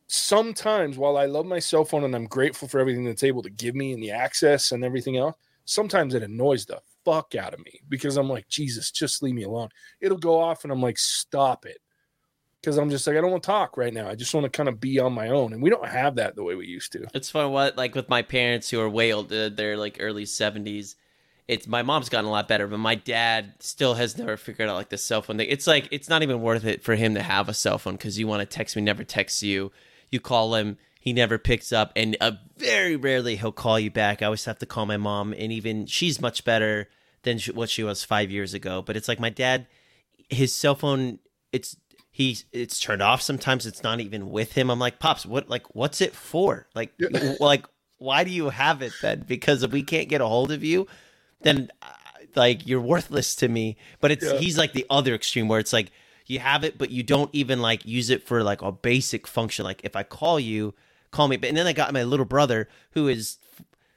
sometimes 0.07 0.96
while 0.96 1.16
I 1.16 1.25
love 1.25 1.46
my 1.46 1.59
cell 1.59 1.85
phone 1.85 2.05
and 2.05 2.14
I'm 2.14 2.27
grateful 2.27 2.68
for 2.68 2.79
everything 2.79 3.05
that's 3.05 3.25
able 3.25 3.42
to 3.42 3.51
give 3.51 3.75
me 3.75 3.92
and 3.92 4.03
the 4.03 4.12
access 4.12 4.70
and 4.72 4.85
everything 4.85 5.16
else, 5.16 5.35
sometimes 5.64 6.14
it 6.14 6.22
annoys 6.22 6.66
the 6.66 6.81
fuck 7.05 7.35
out 7.35 7.55
of 7.55 7.61
me 7.61 7.81
because 7.88 8.18
I'm 8.18 8.29
like, 8.29 8.46
Jesus, 8.49 8.90
just 8.90 9.22
leave 9.22 9.35
me 9.35 9.44
alone. 9.44 9.70
It'll 10.01 10.18
go 10.18 10.38
off 10.38 10.64
and 10.64 10.72
I'm 10.72 10.83
like, 10.83 10.99
stop 10.99 11.64
it. 11.64 11.79
Because 12.61 12.77
I'm 12.77 12.90
just 12.90 13.07
like, 13.07 13.16
I 13.16 13.20
don't 13.20 13.31
want 13.31 13.44
to 13.44 13.46
talk 13.46 13.77
right 13.77 13.94
now. 13.94 14.09
I 14.09 14.14
just 14.14 14.35
want 14.35 14.44
to 14.44 14.51
kind 14.51 14.68
of 14.68 14.79
be 14.79 14.99
on 14.99 15.12
my 15.12 15.29
own. 15.29 15.53
And 15.55 15.62
we 15.62 15.70
don't 15.70 15.88
have 15.88 16.16
that 16.16 16.37
the 16.37 16.44
way 16.44 16.55
we 16.55 16.66
used 16.66 16.92
to. 16.92 17.07
It's 17.14 17.31
fun. 17.31 17.53
What, 17.53 17.77
like 17.79 17.94
with 17.94 18.09
my 18.09 18.22
parents 18.22 18.68
who 18.68 18.81
are 18.81 18.90
way 18.90 19.12
older, 19.12 19.49
they're 19.49 19.77
like 19.77 19.99
early 20.01 20.25
70s 20.25 20.96
it's 21.48 21.66
my 21.66 21.82
mom's 21.82 22.09
gotten 22.09 22.26
a 22.26 22.30
lot 22.30 22.48
better, 22.48 22.66
but 22.66 22.78
my 22.78 22.96
dad 22.96 23.54
still 23.61 23.94
has 23.94 24.18
never 24.18 24.37
figured 24.37 24.68
out 24.68 24.74
like 24.74 24.88
the 24.88 24.98
cell 24.98 25.22
phone 25.22 25.38
thing. 25.38 25.48
It's 25.48 25.66
like 25.66 25.88
it's 25.92 26.09
not 26.09 26.22
even 26.22 26.40
worth 26.40 26.64
it 26.64 26.82
for 26.82 26.96
him 26.96 27.14
to 27.14 27.22
have 27.22 27.48
a 27.48 27.54
cell 27.54 27.78
phone 27.78 27.94
because 27.94 28.18
you 28.18 28.26
want 28.26 28.40
to 28.40 28.46
text 28.46 28.74
me, 28.74 28.82
never 28.82 29.04
texts 29.04 29.42
you. 29.42 29.70
You 30.11 30.20
call 30.20 30.54
him, 30.56 30.76
he 30.98 31.12
never 31.12 31.38
picks 31.38 31.72
up, 31.72 31.92
and 31.94 32.16
uh, 32.20 32.32
very 32.56 32.96
rarely 32.96 33.37
he'll 33.37 33.52
call 33.52 33.78
you 33.78 33.90
back. 33.90 34.22
I 34.22 34.26
always 34.26 34.44
have 34.44 34.59
to 34.59 34.66
call 34.66 34.87
my 34.87 34.96
mom, 34.96 35.32
and 35.32 35.52
even 35.52 35.87
she's 35.87 36.20
much 36.20 36.44
better 36.44 36.88
than 37.22 37.38
she, 37.38 37.52
what 37.52 37.70
she 37.70 37.85
was 37.85 38.02
five 38.02 38.30
years 38.30 38.52
ago. 38.52 38.82
But 38.82 38.96
it's 38.96 39.09
like 39.09 39.20
my 39.20 39.30
dad, 39.30 39.68
his 40.28 40.52
cell 40.52 40.74
phone, 40.74 41.20
it's 41.52 41.76
he 42.11 42.38
it's 42.50 42.80
turned 42.80 43.02
off 43.02 43.22
sometimes. 43.22 43.66
It's 43.66 43.85
not 43.85 44.00
even 44.00 44.30
with 44.30 44.52
him. 44.52 44.68
I'm 44.68 44.80
like, 44.80 44.98
pops, 44.98 45.24
what 45.24 45.48
like 45.48 45.76
what's 45.76 46.00
it 46.00 46.14
for? 46.14 46.66
Like, 46.74 46.92
like 47.38 47.66
why 47.98 48.24
do 48.24 48.30
you 48.30 48.48
have 48.48 48.82
it 48.82 48.92
then? 49.00 49.24
Because 49.28 49.62
if 49.62 49.70
we 49.70 49.85
can't 49.85 50.09
get 50.09 50.20
a 50.20 50.26
hold 50.26 50.50
of 50.50 50.64
you 50.64 50.88
then 51.42 51.70
uh, 51.83 51.87
like 52.35 52.66
you're 52.66 52.81
worthless 52.81 53.35
to 53.37 53.49
me. 53.49 53.77
But 54.01 54.11
it's 54.12 54.25
yeah. 54.25 54.38
he's 54.38 54.59
like 54.59 54.72
the 54.72 54.87
other 54.90 55.14
extreme 55.14 55.49
where 55.49 55.61
it's 55.61 55.72
like 55.72 55.92
you 56.27 56.38
have 56.40 56.64
it, 56.64 56.79
but 56.79 56.90
you 56.90 57.03
don't 57.03 57.31
even 57.33 57.61
like 57.61 57.85
use 57.85 58.11
it 58.11 58.22
for 58.27 58.42
like 58.42 58.62
a 58.62 58.72
basic 58.72 59.27
function. 59.27 59.64
Like 59.64 59.81
if 59.85 59.96
I 59.96 60.03
call 60.03 60.40
you, 60.40 60.75
call 61.11 61.29
me. 61.29 61.37
But 61.37 61.49
and 61.49 61.59
then 61.59 61.66
I 61.66 61.72
got 61.72 61.92
my 61.92 62.03
little 62.03 62.27
brother 62.27 62.68
who 62.92 63.09
is 63.09 63.38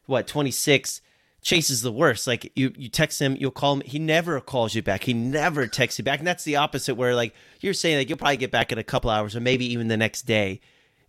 what 0.05 0.27
26 0.27 1.01
Chase 1.41 1.69
is 1.69 1.81
the 1.81 1.91
worst. 1.91 2.27
Like 2.27 2.51
you, 2.55 2.73
you 2.77 2.89
text 2.89 3.21
him, 3.21 3.37
you'll 3.39 3.51
call 3.51 3.75
him. 3.75 3.81
He 3.85 3.97
never 3.97 4.41
calls 4.41 4.75
you 4.75 4.81
back. 4.81 5.03
He 5.03 5.13
never 5.13 5.67
texts 5.67 5.97
you 5.97 6.03
back. 6.03 6.19
And 6.19 6.27
that's 6.27 6.43
the 6.43 6.57
opposite. 6.57 6.95
Where 6.95 7.15
like 7.15 7.33
you're 7.61 7.73
saying, 7.73 7.97
like 7.97 8.09
you'll 8.09 8.17
probably 8.17 8.37
get 8.37 8.51
back 8.51 8.71
in 8.71 8.77
a 8.77 8.83
couple 8.83 9.09
hours, 9.09 9.35
or 9.35 9.39
maybe 9.39 9.65
even 9.71 9.87
the 9.87 9.97
next 9.97 10.23
day. 10.23 10.59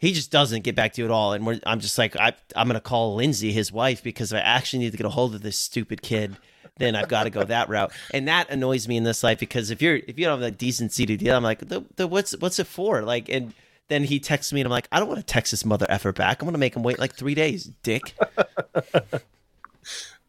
He 0.01 0.13
just 0.13 0.33
doesn't 0.33 0.63
get 0.63 0.75
back 0.75 0.95
to 0.95 1.03
you 1.03 1.05
at 1.05 1.13
all. 1.13 1.35
And 1.35 1.61
I'm 1.65 1.79
just 1.79 1.99
like, 1.99 2.17
I, 2.17 2.33
I'm 2.57 2.67
gonna 2.67 2.81
call 2.81 3.15
Lindsay, 3.15 3.53
his 3.53 3.71
wife, 3.71 4.03
because 4.03 4.33
if 4.33 4.39
I 4.39 4.41
actually 4.41 4.81
need 4.81 4.91
to 4.91 4.97
get 4.97 5.07
a 5.07 5.11
hold 5.11 5.35
of 5.35 5.43
this 5.43 5.57
stupid 5.57 6.03
kid 6.03 6.37
then 6.81 6.97
I've 6.97 7.09
got 7.09 7.25
to 7.25 7.31
go 7.31 7.45
that 7.45 7.69
route. 7.69 7.93
And 8.13 8.27
that 8.27 8.51
annoys 8.51 8.89
me 8.89 8.97
in 8.97 9.05
this 9.05 9.23
life 9.23 9.39
because 9.39 9.71
if 9.71 9.81
you're 9.81 9.97
if 9.97 10.19
you 10.19 10.25
don't 10.25 10.43
have 10.43 10.59
decent 10.59 10.91
decency 10.91 11.17
deal, 11.17 11.37
I'm 11.37 11.43
like, 11.45 11.69
the, 11.69 11.85
the, 11.97 12.09
what's 12.09 12.33
what's 12.39 12.59
it 12.59 12.67
for? 12.67 13.03
Like, 13.03 13.29
and 13.29 13.55
then 13.89 14.03
he 14.05 14.19
texts 14.19 14.53
me 14.53 14.61
and 14.61 14.67
I'm 14.67 14.73
like, 14.73 14.89
I 14.91 14.99
don't 14.99 15.09
want 15.09 15.21
to 15.21 15.27
text 15.27 15.53
this 15.53 15.65
mother 15.65 15.87
effer 15.89 16.13
back. 16.13 16.41
I'm 16.41 16.47
gonna 16.47 16.59
make 16.59 16.75
him 16.75 16.83
wait 16.83 16.99
like 16.99 17.15
three 17.15 17.35
days, 17.35 17.71
dick. 17.83 18.15
it's 18.75 19.23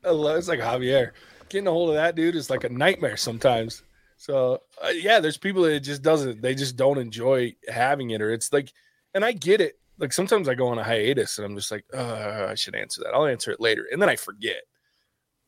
like 0.04 0.60
Javier. 0.60 1.12
Getting 1.50 1.68
a 1.68 1.72
hold 1.72 1.90
of 1.90 1.96
that 1.96 2.16
dude 2.16 2.36
is 2.36 2.50
like 2.50 2.64
a 2.64 2.70
nightmare 2.70 3.18
sometimes. 3.18 3.84
So 4.18 4.62
uh, 4.84 4.90
yeah, 4.90 5.20
there's 5.20 5.38
people 5.38 5.64
that 5.64 5.74
it 5.74 5.80
just 5.82 6.02
doesn't. 6.02 6.42
They 6.42 6.54
just 6.54 6.76
don't 6.76 7.00
enjoy 7.00 7.56
having 7.68 8.12
it, 8.12 8.22
or 8.22 8.32
it's 8.32 8.54
like, 8.54 8.72
and 9.13 9.26
I 9.26 9.32
get 9.32 9.62
it. 9.62 9.80
Like 9.97 10.13
sometimes 10.13 10.50
I 10.50 10.56
go 10.56 10.67
on 10.67 10.80
a 10.80 10.84
hiatus 10.84 11.38
and 11.38 11.45
I'm 11.45 11.56
just 11.56 11.71
like, 11.71 11.86
uh, 11.93 12.47
I 12.50 12.56
should 12.56 12.76
answer 12.76 13.02
that. 13.04 13.13
I'll 13.13 13.28
answer 13.28 13.52
it 13.52 13.60
later, 13.60 13.88
and 13.91 14.02
then 14.02 14.10
I 14.10 14.15
forget 14.15 14.62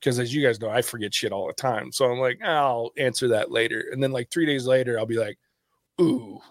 because 0.04 0.19
as 0.19 0.36
you 0.36 0.45
guys 0.45 0.60
know, 0.60 0.69
I 0.69 0.82
forget 0.82 1.13
shit 1.13 1.32
all 1.32 1.47
the 1.47 1.54
time. 1.54 1.91
So 1.93 2.12
I'm 2.12 2.19
like, 2.19 2.41
I'll 2.43 2.91
answer 2.97 3.30
that 3.30 3.52
later. 3.52 3.86
And 3.91 4.04
then 4.04 4.12
like 4.12 4.30
three 4.30 4.45
days 4.45 4.67
later, 4.67 4.99
I'll 4.99 5.06
be 5.06 5.17
like, 5.17 5.38
ooh, 6.02 6.41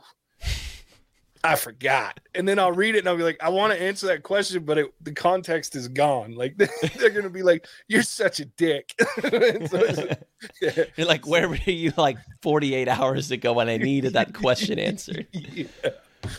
I 1.45 1.57
forgot. 1.57 2.19
And 2.35 2.49
then 2.49 2.59
I'll 2.59 2.73
read 2.73 2.95
it 2.95 3.01
and 3.01 3.09
I'll 3.09 3.17
be 3.17 3.25
like, 3.25 3.43
I 3.43 3.51
want 3.51 3.75
to 3.75 3.83
answer 3.83 4.07
that 4.07 4.23
question, 4.23 4.65
but 4.65 4.79
it, 4.79 4.95
the 5.03 5.13
context 5.13 5.77
is 5.77 5.89
gone. 5.89 6.35
Like 6.35 6.57
they're 6.99 7.11
going 7.11 7.25
to 7.25 7.31
be 7.31 7.43
like, 7.43 7.67
you're 7.89 8.03
such 8.03 8.41
a 8.41 8.47
dick. 8.47 8.95
so 9.21 9.29
yeah. 10.63 10.85
You're 10.97 11.07
like, 11.07 11.27
where 11.27 11.47
were 11.47 11.57
you 11.57 11.93
like 11.99 12.17
48 12.41 12.89
hours 12.89 13.31
ago 13.31 13.53
when 13.53 13.69
I 13.69 13.77
needed 13.77 14.15
that 14.15 14.33
question 14.33 14.79
answered? 14.79 15.27
yeah. 15.33 15.67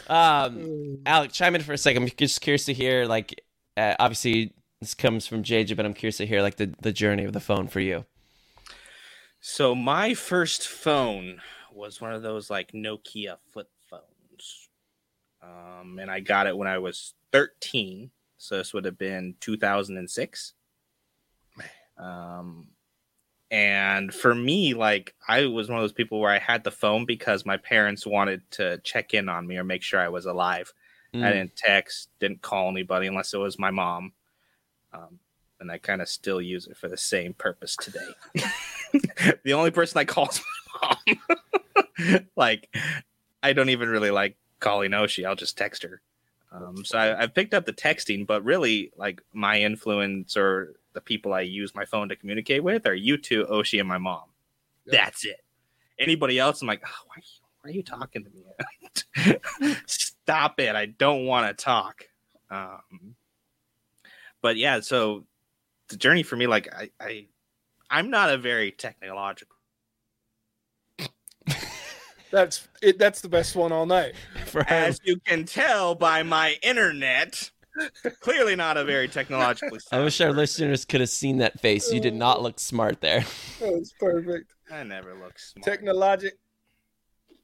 Um, 0.07 0.99
Alec, 1.05 1.31
chime 1.31 1.55
in 1.55 1.61
for 1.61 1.73
a 1.73 1.77
second. 1.77 2.03
I'm 2.03 2.09
just 2.17 2.41
curious 2.41 2.65
to 2.65 2.73
hear, 2.73 3.05
like, 3.05 3.43
uh, 3.77 3.95
obviously 3.99 4.53
this 4.79 4.93
comes 4.93 5.25
from 5.25 5.43
JJ, 5.43 5.75
but 5.75 5.85
I'm 5.85 5.93
curious 5.93 6.17
to 6.17 6.25
hear 6.25 6.41
like 6.41 6.57
the, 6.57 6.73
the 6.81 6.91
journey 6.91 7.23
of 7.23 7.33
the 7.33 7.39
phone 7.39 7.67
for 7.67 7.79
you. 7.79 8.05
So 9.39 9.73
my 9.73 10.13
first 10.13 10.67
phone 10.67 11.41
was 11.73 12.01
one 12.01 12.13
of 12.13 12.21
those 12.21 12.49
like 12.49 12.71
Nokia 12.71 13.37
flip 13.51 13.69
phones. 13.89 14.69
Um, 15.41 15.99
and 15.99 16.09
I 16.09 16.19
got 16.19 16.47
it 16.47 16.57
when 16.57 16.67
I 16.67 16.77
was 16.77 17.13
13. 17.31 18.11
So 18.37 18.57
this 18.57 18.73
would 18.73 18.85
have 18.85 18.97
been 18.97 19.35
2006. 19.39 20.53
Um, 21.97 22.67
and 23.53 24.11
for 24.11 24.33
me, 24.33 24.73
like 24.73 25.13
I 25.27 25.45
was 25.45 25.69
one 25.69 25.77
of 25.77 25.83
those 25.83 25.93
people 25.93 26.19
where 26.19 26.31
I 26.31 26.39
had 26.39 26.63
the 26.63 26.71
phone 26.71 27.05
because 27.05 27.45
my 27.45 27.55
parents 27.55 28.03
wanted 28.03 28.41
to 28.51 28.79
check 28.79 29.13
in 29.13 29.29
on 29.29 29.45
me 29.45 29.57
or 29.57 29.63
make 29.63 29.83
sure 29.83 29.99
I 29.99 30.09
was 30.09 30.25
alive. 30.25 30.73
Mm. 31.13 31.23
I 31.23 31.31
didn't 31.31 31.55
text, 31.55 32.09
didn't 32.19 32.41
call 32.41 32.67
anybody 32.69 33.05
unless 33.05 33.31
it 33.31 33.37
was 33.37 33.59
my 33.59 33.69
mom. 33.69 34.13
Um, 34.91 35.19
and 35.59 35.71
I 35.71 35.77
kind 35.77 36.01
of 36.01 36.09
still 36.09 36.41
use 36.41 36.65
it 36.65 36.77
for 36.77 36.87
the 36.87 36.97
same 36.97 37.35
purpose 37.35 37.75
today. 37.75 37.99
the 39.43 39.53
only 39.53 39.69
person 39.69 39.99
I 39.99 40.05
call 40.05 40.29
is 40.29 40.41
my 40.81 41.15
mom. 42.07 42.25
like, 42.35 42.75
I 43.43 43.53
don't 43.53 43.69
even 43.69 43.87
really 43.87 44.09
like 44.09 44.35
calling 44.61 44.91
Oshi. 44.91 45.27
I'll 45.27 45.35
just 45.35 45.59
text 45.59 45.83
her. 45.83 46.01
Um, 46.51 46.83
so 46.83 46.97
I, 46.97 47.21
have 47.21 47.35
picked 47.35 47.53
up 47.53 47.67
the 47.67 47.73
texting, 47.73 48.25
but 48.25 48.43
really, 48.43 48.91
like 48.97 49.21
my 49.31 49.59
influence 49.59 50.35
or 50.35 50.73
the 50.93 51.01
people 51.01 51.33
I 51.33 51.41
use 51.41 51.73
my 51.75 51.85
phone 51.85 52.09
to 52.09 52.15
communicate 52.15 52.63
with 52.63 52.85
are 52.85 52.95
you 52.95 53.17
two, 53.17 53.45
Oshi, 53.45 53.79
and 53.79 53.87
my 53.87 53.97
mom. 53.97 54.23
That's 54.85 55.25
it. 55.25 55.41
Anybody 55.99 56.39
else, 56.39 56.61
I'm 56.61 56.67
like, 56.67 56.83
oh, 56.85 57.05
why, 57.07 57.21
why 57.61 57.69
are 57.69 57.73
you 57.73 57.83
talking 57.83 58.25
to 58.25 58.29
me? 59.65 59.75
Stop 59.85 60.59
it! 60.59 60.75
I 60.75 60.87
don't 60.87 61.25
want 61.25 61.47
to 61.47 61.63
talk. 61.63 62.03
Um, 62.49 63.15
but 64.41 64.57
yeah, 64.57 64.81
so 64.81 65.25
the 65.87 65.97
journey 65.97 66.23
for 66.23 66.35
me, 66.35 66.47
like 66.47 66.73
I, 66.73 66.89
I 66.99 67.27
I'm 67.89 68.09
not 68.09 68.29
a 68.29 68.37
very 68.37 68.71
technological. 68.71 69.55
that's 72.31 72.67
it. 72.81 72.97
That's 72.99 73.21
the 73.21 73.29
best 73.29 73.55
one 73.55 73.71
all 73.71 73.85
night. 73.85 74.13
As 74.67 74.99
you 75.05 75.19
can 75.25 75.45
tell 75.45 75.95
by 75.95 76.23
my 76.23 76.57
internet, 76.63 77.51
clearly 78.19 78.55
not 78.55 78.77
a 78.77 78.83
very 78.83 79.07
technologically. 79.07 79.79
I 79.91 79.99
wish 80.03 80.21
our 80.21 80.31
listeners 80.31 80.85
could 80.85 81.01
have 81.01 81.09
seen 81.09 81.37
that 81.37 81.59
face. 81.59 81.91
You 81.91 81.99
did 81.99 82.13
not 82.15 82.41
look 82.41 82.59
smart 82.59 83.01
there. 83.01 83.25
That 83.59 83.73
was 83.73 83.93
perfect. 83.97 84.53
I 84.71 84.83
never 84.83 85.13
look 85.13 85.39
smart. 85.39 85.63
Technologic. 85.63 86.33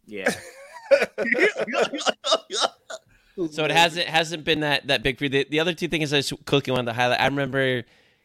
Yeah. 0.05 0.29
so 3.51 3.63
it 3.63 3.71
hasn't 3.71 4.07
hasn't 4.07 4.43
been 4.43 4.61
that 4.61 4.87
that 4.87 5.03
big 5.03 5.17
for 5.17 5.25
you. 5.25 5.29
The, 5.29 5.47
the 5.49 5.59
other 5.59 5.73
two 5.73 5.87
things 5.87 6.11
I 6.11 6.17
was 6.17 6.33
quickly 6.45 6.71
wanted 6.71 6.87
the 6.87 6.93
highlight. 6.93 7.21
I 7.21 7.27
remember 7.27 7.83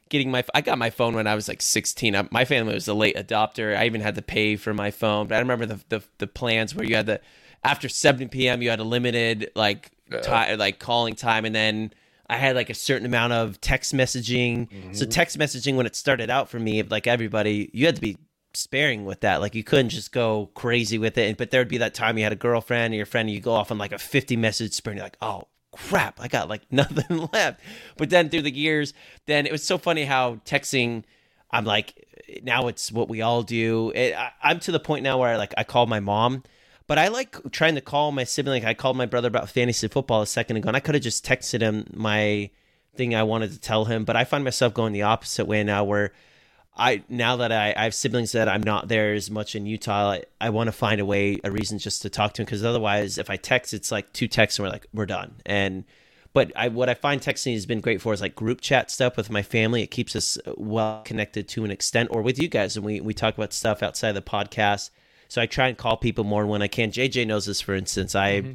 getting 0.08 0.30
my 0.30 0.44
I 0.54 0.60
got 0.60 0.78
my 0.78 0.90
phone 0.90 1.14
when 1.14 1.26
I 1.26 1.34
was 1.34 1.46
like 1.46 1.62
16. 1.62 2.16
I, 2.16 2.28
my 2.30 2.44
family 2.44 2.74
was 2.74 2.88
a 2.88 2.94
late 2.94 3.16
adopter. 3.16 3.76
I 3.76 3.86
even 3.86 4.00
had 4.00 4.14
to 4.16 4.22
pay 4.22 4.56
for 4.56 4.74
my 4.74 4.90
phone, 4.90 5.28
but 5.28 5.36
I 5.36 5.38
remember 5.38 5.66
the 5.66 5.80
the, 5.88 6.02
the 6.18 6.26
plans 6.26 6.74
where 6.74 6.86
you 6.86 6.96
had 6.96 7.06
the 7.06 7.20
after 7.62 7.88
7 7.88 8.28
p.m. 8.28 8.62
you 8.62 8.70
had 8.70 8.80
a 8.80 8.84
limited 8.84 9.50
like 9.54 9.90
time 10.22 10.58
like 10.58 10.78
calling 10.78 11.14
time, 11.14 11.44
and 11.44 11.54
then 11.54 11.92
I 12.28 12.36
had 12.36 12.56
like 12.56 12.70
a 12.70 12.74
certain 12.74 13.06
amount 13.06 13.32
of 13.32 13.60
text 13.60 13.94
messaging. 13.94 14.68
Mm-hmm. 14.70 14.92
So 14.92 15.06
text 15.06 15.38
messaging 15.38 15.76
when 15.76 15.86
it 15.86 15.96
started 15.96 16.30
out 16.30 16.48
for 16.48 16.58
me, 16.58 16.82
like 16.82 17.06
everybody, 17.06 17.70
you 17.72 17.86
had 17.86 17.96
to 17.96 18.02
be 18.02 18.16
sparing 18.54 19.04
with 19.04 19.20
that. 19.20 19.40
Like 19.40 19.54
you 19.54 19.64
couldn't 19.64 19.90
just 19.90 20.12
go 20.12 20.50
crazy 20.54 20.98
with 20.98 21.18
it. 21.18 21.36
But 21.36 21.50
there'd 21.50 21.68
be 21.68 21.78
that 21.78 21.94
time 21.94 22.16
you 22.16 22.24
had 22.24 22.32
a 22.32 22.36
girlfriend 22.36 22.94
or 22.94 22.96
your 22.96 23.06
friend, 23.06 23.28
and 23.28 23.34
you 23.34 23.40
go 23.40 23.52
off 23.52 23.70
on 23.70 23.78
like 23.78 23.92
a 23.92 23.98
50 23.98 24.36
message 24.36 24.72
sprint. 24.72 24.94
And 24.94 24.98
you're 24.98 25.06
like, 25.06 25.18
oh 25.20 25.48
crap, 25.72 26.20
I 26.20 26.28
got 26.28 26.48
like 26.48 26.62
nothing 26.70 27.28
left. 27.32 27.60
But 27.96 28.10
then 28.10 28.30
through 28.30 28.42
the 28.42 28.54
years, 28.54 28.94
then 29.26 29.46
it 29.46 29.52
was 29.52 29.62
so 29.62 29.78
funny 29.78 30.04
how 30.04 30.36
texting. 30.46 31.04
I'm 31.50 31.64
like, 31.64 32.08
now 32.42 32.66
it's 32.66 32.90
what 32.90 33.08
we 33.08 33.22
all 33.22 33.42
do. 33.42 33.92
It, 33.94 34.14
I, 34.14 34.32
I'm 34.42 34.58
to 34.60 34.72
the 34.72 34.80
point 34.80 35.04
now 35.04 35.18
where 35.18 35.34
I 35.34 35.36
like 35.36 35.54
I 35.56 35.64
call 35.64 35.86
my 35.86 36.00
mom. 36.00 36.42
But 36.86 36.98
I 36.98 37.08
like 37.08 37.50
trying 37.50 37.76
to 37.76 37.80
call 37.80 38.12
my 38.12 38.24
sibling. 38.24 38.62
Like 38.62 38.68
I 38.68 38.74
called 38.74 38.96
my 38.96 39.06
brother 39.06 39.28
about 39.28 39.48
fantasy 39.48 39.88
football 39.88 40.22
a 40.22 40.26
second 40.26 40.56
ago, 40.56 40.68
and 40.68 40.76
I 40.76 40.80
could 40.80 40.94
have 40.94 41.02
just 41.04 41.24
texted 41.24 41.60
him 41.60 41.86
my 41.94 42.50
thing 42.94 43.14
I 43.14 43.22
wanted 43.22 43.52
to 43.52 43.60
tell 43.60 43.86
him. 43.86 44.04
But 44.04 44.16
I 44.16 44.24
find 44.24 44.44
myself 44.44 44.74
going 44.74 44.92
the 44.92 45.02
opposite 45.02 45.46
way 45.46 45.64
now, 45.64 45.84
where 45.84 46.12
I 46.76 47.02
now 47.08 47.36
that 47.36 47.52
I, 47.52 47.72
I 47.76 47.84
have 47.84 47.94
siblings 47.94 48.32
that 48.32 48.48
I'm 48.48 48.62
not 48.62 48.88
there 48.88 49.14
as 49.14 49.30
much 49.30 49.54
in 49.54 49.64
Utah, 49.64 50.12
I, 50.12 50.24
I 50.40 50.50
want 50.50 50.68
to 50.68 50.72
find 50.72 51.00
a 51.00 51.06
way, 51.06 51.38
a 51.44 51.50
reason 51.50 51.78
just 51.78 52.02
to 52.02 52.10
talk 52.10 52.34
to 52.34 52.42
him 52.42 52.46
because 52.46 52.64
otherwise, 52.64 53.16
if 53.16 53.30
I 53.30 53.36
text, 53.36 53.72
it's 53.72 53.92
like 53.92 54.12
two 54.12 54.28
texts 54.28 54.58
and 54.58 54.66
we're 54.66 54.72
like 54.72 54.86
we're 54.92 55.06
done. 55.06 55.36
And 55.46 55.84
but 56.32 56.50
I 56.56 56.68
what 56.68 56.88
I 56.88 56.94
find 56.94 57.20
texting 57.20 57.54
has 57.54 57.64
been 57.64 57.80
great 57.80 58.02
for 58.02 58.12
is 58.12 58.20
like 58.20 58.34
group 58.34 58.60
chat 58.60 58.90
stuff 58.90 59.16
with 59.16 59.30
my 59.30 59.42
family. 59.42 59.82
It 59.82 59.90
keeps 59.92 60.16
us 60.16 60.36
uh, 60.44 60.52
well 60.56 61.02
connected 61.04 61.48
to 61.50 61.64
an 61.64 61.70
extent, 61.70 62.08
or 62.12 62.22
with 62.22 62.38
you 62.38 62.48
guys, 62.48 62.76
and 62.76 62.84
we 62.84 63.00
we 63.00 63.14
talk 63.14 63.34
about 63.38 63.52
stuff 63.52 63.82
outside 63.82 64.12
the 64.12 64.22
podcast. 64.22 64.90
So 65.28 65.42
I 65.42 65.46
try 65.46 65.68
and 65.68 65.76
call 65.76 65.96
people 65.96 66.24
more 66.24 66.46
when 66.46 66.62
I 66.62 66.68
can. 66.68 66.90
JJ 66.90 67.26
knows 67.26 67.46
this, 67.46 67.60
for 67.60 67.74
instance. 67.74 68.14
I 68.14 68.40
mm-hmm. 68.40 68.52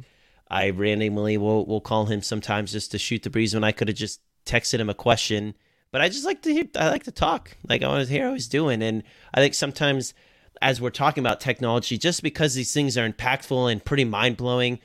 I 0.48 0.70
randomly 0.70 1.36
will 1.36 1.66
will 1.66 1.80
call 1.80 2.06
him 2.06 2.22
sometimes 2.22 2.72
just 2.72 2.90
to 2.92 2.98
shoot 2.98 3.22
the 3.22 3.30
breeze 3.30 3.54
when 3.54 3.64
I 3.64 3.72
could 3.72 3.88
have 3.88 3.96
just 3.96 4.20
texted 4.46 4.80
him 4.80 4.90
a 4.90 4.94
question 4.94 5.54
but 5.92 6.00
I 6.00 6.08
just 6.08 6.24
like 6.24 6.42
to 6.42 6.52
hear, 6.52 6.64
I 6.76 6.88
like 6.88 7.04
to 7.04 7.12
talk. 7.12 7.56
Like 7.68 7.82
I 7.82 7.88
want 7.88 8.06
to 8.06 8.12
hear 8.12 8.26
how 8.26 8.32
he's 8.32 8.48
doing, 8.48 8.82
and 8.82 9.02
I 9.34 9.40
think 9.40 9.54
sometimes 9.54 10.14
as 10.62 10.80
we're 10.80 10.90
talking 10.90 11.22
about 11.22 11.40
technology, 11.40 11.98
just 11.98 12.22
because 12.22 12.54
these 12.54 12.72
things 12.72 12.96
are 12.96 13.08
impactful 13.08 13.70
and 13.70 13.84
pretty 13.84 14.04
mind 14.04 14.36
blowing, 14.36 14.78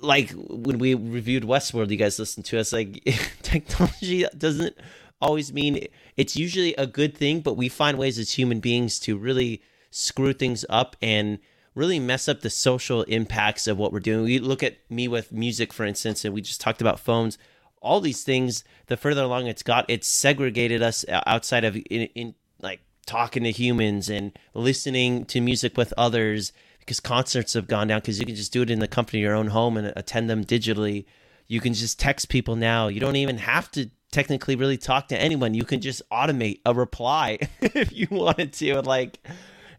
like 0.00 0.30
when 0.32 0.78
we 0.78 0.94
reviewed 0.94 1.44
Westworld, 1.44 1.90
you 1.90 1.96
guys 1.96 2.18
listened 2.18 2.46
to 2.46 2.58
us. 2.58 2.72
Like 2.72 3.04
technology 3.42 4.24
doesn't 4.36 4.76
always 5.20 5.52
mean 5.52 5.86
it's 6.16 6.36
usually 6.36 6.74
a 6.74 6.86
good 6.86 7.16
thing, 7.16 7.40
but 7.40 7.56
we 7.56 7.68
find 7.68 7.98
ways 7.98 8.18
as 8.18 8.32
human 8.32 8.60
beings 8.60 8.98
to 9.00 9.16
really 9.16 9.62
screw 9.92 10.32
things 10.32 10.64
up 10.68 10.96
and 11.00 11.38
really 11.74 11.98
mess 11.98 12.28
up 12.28 12.40
the 12.40 12.50
social 12.50 13.02
impacts 13.04 13.66
of 13.66 13.78
what 13.78 13.92
we're 13.92 14.00
doing. 14.00 14.24
We 14.24 14.38
look 14.38 14.62
at 14.62 14.78
me 14.90 15.08
with 15.08 15.32
music, 15.32 15.72
for 15.72 15.84
instance, 15.84 16.24
and 16.24 16.34
we 16.34 16.40
just 16.40 16.60
talked 16.60 16.80
about 16.80 17.00
phones. 17.00 17.38
All 17.80 18.00
these 18.00 18.22
things 18.22 18.64
the 18.86 18.96
further 18.96 19.22
along 19.22 19.46
it's 19.46 19.62
got 19.62 19.84
it's 19.88 20.06
segregated 20.06 20.82
us 20.82 21.04
outside 21.08 21.64
of 21.64 21.76
in, 21.76 22.02
in, 22.14 22.34
like 22.60 22.80
talking 23.06 23.42
to 23.44 23.50
humans 23.50 24.08
and 24.08 24.38
listening 24.54 25.24
to 25.26 25.40
music 25.40 25.76
with 25.76 25.92
others 25.96 26.52
because 26.78 27.00
concerts 27.00 27.54
have 27.54 27.66
gone 27.66 27.88
down 27.88 28.00
because 28.00 28.18
you 28.20 28.26
can 28.26 28.36
just 28.36 28.52
do 28.52 28.62
it 28.62 28.70
in 28.70 28.78
the 28.78 28.88
comfort 28.88 29.14
of 29.14 29.20
your 29.20 29.34
own 29.34 29.48
home 29.48 29.76
and 29.76 29.92
attend 29.96 30.28
them 30.30 30.44
digitally. 30.44 31.06
You 31.48 31.60
can 31.60 31.74
just 31.74 31.98
text 31.98 32.28
people 32.28 32.56
now. 32.56 32.88
You 32.88 33.00
don't 33.00 33.16
even 33.16 33.38
have 33.38 33.70
to 33.72 33.90
technically 34.12 34.54
really 34.56 34.76
talk 34.76 35.08
to 35.08 35.20
anyone. 35.20 35.54
You 35.54 35.64
can 35.64 35.80
just 35.80 36.02
automate 36.10 36.60
a 36.64 36.74
reply 36.74 37.38
if 37.60 37.92
you 37.92 38.06
wanted 38.10 38.52
to. 38.54 38.70
And 38.78 38.86
like 38.86 39.18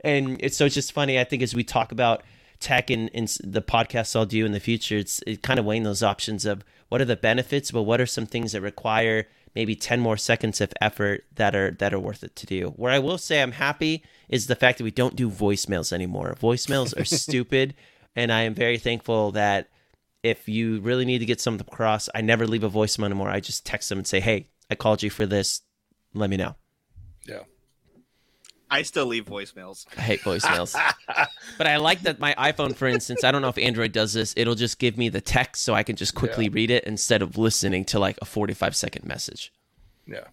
and 0.04 0.38
it's 0.40 0.58
so 0.58 0.66
it's 0.66 0.76
just 0.76 0.92
funny 0.92 1.20
i 1.20 1.24
think 1.24 1.42
as 1.42 1.56
we 1.56 1.64
talk 1.64 1.92
about 1.92 2.24
tech 2.64 2.90
and, 2.90 3.10
and 3.14 3.28
the 3.44 3.62
podcasts 3.62 4.16
I'll 4.16 4.26
do 4.26 4.46
in 4.46 4.54
the 4.54 4.60
future, 4.60 4.98
it's 4.98 5.22
it 5.28 5.44
kind 5.44 5.60
of 5.60 5.66
weighing 5.66 5.84
those 5.84 6.02
options 6.02 6.46
of 6.46 6.64
what 6.88 7.02
are 7.02 7.06
the 7.06 7.18
benefits, 7.18 7.72
but 7.72 7.84
what 7.84 8.00
are 8.00 8.06
some 8.06 8.26
things 8.26 8.54
that 8.54 8.62
require 8.62 9.28
maybe 9.54 9.76
10 9.76 10.00
more 10.00 10.18
seconds 10.18 10.62
of 10.62 10.74
effort 10.82 11.26
that 11.36 11.54
are 11.56 11.72
that 11.72 11.94
are 11.94 12.00
worth 12.00 12.24
it 12.24 12.36
to 12.38 12.46
do. 12.48 12.70
Where 12.70 12.92
I 12.92 13.00
will 13.00 13.18
say 13.18 13.42
I'm 13.42 13.52
happy 13.52 14.04
is 14.30 14.48
the 14.48 14.56
fact 14.56 14.78
that 14.78 14.84
we 14.84 14.92
don't 14.92 15.16
do 15.16 15.30
voicemails 15.30 15.92
anymore. 15.92 16.36
Voicemails 16.42 16.98
are 17.00 17.06
stupid 17.24 17.76
and 18.16 18.32
I 18.32 18.44
am 18.44 18.54
very 18.54 18.78
thankful 18.78 19.32
that 19.34 19.70
if 20.24 20.48
you 20.48 20.80
really 20.80 21.06
need 21.06 21.20
to 21.20 21.26
get 21.26 21.42
something 21.42 21.68
across, 21.68 22.08
I 22.16 22.22
never 22.22 22.48
leave 22.48 22.64
a 22.64 22.70
voicemail 22.70 23.06
anymore. 23.06 23.30
I 23.30 23.42
just 23.42 23.66
text 23.66 23.90
them 23.90 23.98
and 23.98 24.08
say, 24.08 24.22
"Hey, 24.22 24.48
I 24.72 24.76
called 24.76 25.04
you 25.04 25.10
for 25.10 25.26
this. 25.26 25.62
Let 26.14 26.30
me 26.30 26.38
know." 26.38 26.56
Yeah. 27.28 27.42
I 28.74 28.82
still 28.82 29.06
leave 29.06 29.26
voicemails. 29.26 29.86
I 29.96 30.02
hate 30.02 30.22
voicemails. 30.22 30.76
but 31.60 31.68
I 31.68 31.78
like 31.78 32.02
that 32.02 32.20
my 32.20 32.34
iPhone, 32.40 32.76
for 32.76 32.88
instance, 32.88 33.24
I 33.24 33.32
don't 33.32 33.44
know 33.44 33.50
if 33.50 33.60
Android 33.60 33.92
does 33.92 34.14
this, 34.14 34.34
it'll 34.36 34.56
just 34.56 34.80
give 34.80 34.98
me 34.98 35.10
the 35.10 35.22
text 35.22 35.62
so 35.62 35.76
I 35.76 35.84
can 35.84 35.96
just 35.96 36.16
quickly 36.16 36.46
yeah. 36.46 36.52
read 36.54 36.72
it 36.72 36.84
instead 36.86 37.22
of 37.22 37.38
listening 37.38 37.86
to 37.86 38.00
like 38.00 38.18
a 38.20 38.26
45 38.26 38.76
second 38.76 39.06
message. 39.06 39.54
Yeah. 40.08 40.24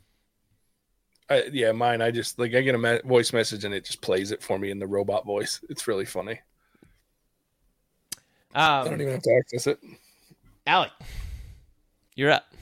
I, 1.28 1.50
yeah, 1.52 1.72
mine. 1.72 2.00
I 2.00 2.10
just 2.10 2.38
like 2.38 2.54
I 2.54 2.62
get 2.62 2.74
a 2.74 2.78
me- 2.78 3.00
voice 3.04 3.34
message 3.34 3.66
and 3.66 3.74
it 3.74 3.84
just 3.84 4.00
plays 4.00 4.30
it 4.30 4.42
for 4.42 4.58
me 4.58 4.70
in 4.70 4.78
the 4.78 4.86
robot 4.86 5.26
voice. 5.26 5.60
It's 5.68 5.86
really 5.86 6.06
funny. 6.06 6.40
Um, 8.54 8.62
I 8.62 8.84
don't 8.84 9.00
even 9.02 9.12
have 9.12 9.22
to 9.22 9.36
access 9.36 9.66
it. 9.66 9.80
Alec, 10.66 10.92
you're 12.14 12.30
up. 12.30 12.54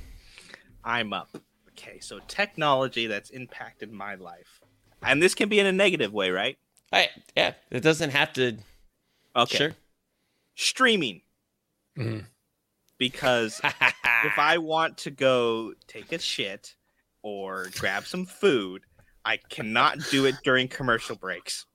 I'm 0.83 1.13
up. 1.13 1.39
Okay, 1.69 2.01
so 2.01 2.19
technology 2.27 3.07
that's 3.07 3.31
impacted 3.31 3.93
my 3.93 4.17
life 4.17 4.61
and 5.03 5.23
this 5.23 5.35
can 5.35 5.49
be 5.49 5.61
in 5.61 5.67
a 5.67 5.73
negative 5.73 6.13
way, 6.13 6.31
right? 6.31 6.59
I, 6.93 7.09
yeah, 7.37 7.55
it 7.71 7.81
doesn't 7.81 8.11
have 8.11 8.33
to. 8.35 8.59
Okay. 9.37 9.57
Sure. 9.57 9.73
Streaming. 10.55 11.23
Mm. 11.99 12.25
Because 12.99 13.61
if 13.65 14.39
I 14.39 14.59
want 14.59 14.99
to 14.99 15.11
go 15.11 15.75
take 15.87 16.13
a 16.13 16.19
shit 16.19 16.75
or 17.23 17.69
grab 17.79 18.07
some 18.07 18.27
food, 18.27 18.83
I 19.25 19.37
cannot 19.37 19.99
do 20.11 20.25
it 20.25 20.37
during 20.45 20.69
commercial 20.69 21.17
breaks. 21.17 21.67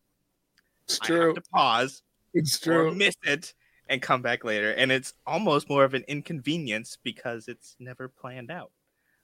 It's 0.86 1.00
true. 1.00 1.22
I 1.22 1.26
have 1.28 1.36
to 1.36 1.50
pause. 1.54 2.02
It's 2.34 2.60
true. 2.60 2.88
Or 2.88 2.92
miss 2.92 3.16
it 3.24 3.54
and 3.88 4.02
come 4.02 4.22
back 4.22 4.44
later. 4.44 4.72
And 4.72 4.92
it's 4.92 5.14
almost 5.26 5.70
more 5.70 5.84
of 5.84 5.94
an 5.94 6.04
inconvenience 6.08 6.98
because 7.04 7.48
it's 7.48 7.76
never 7.80 8.08
planned 8.08 8.52
out. 8.52 8.72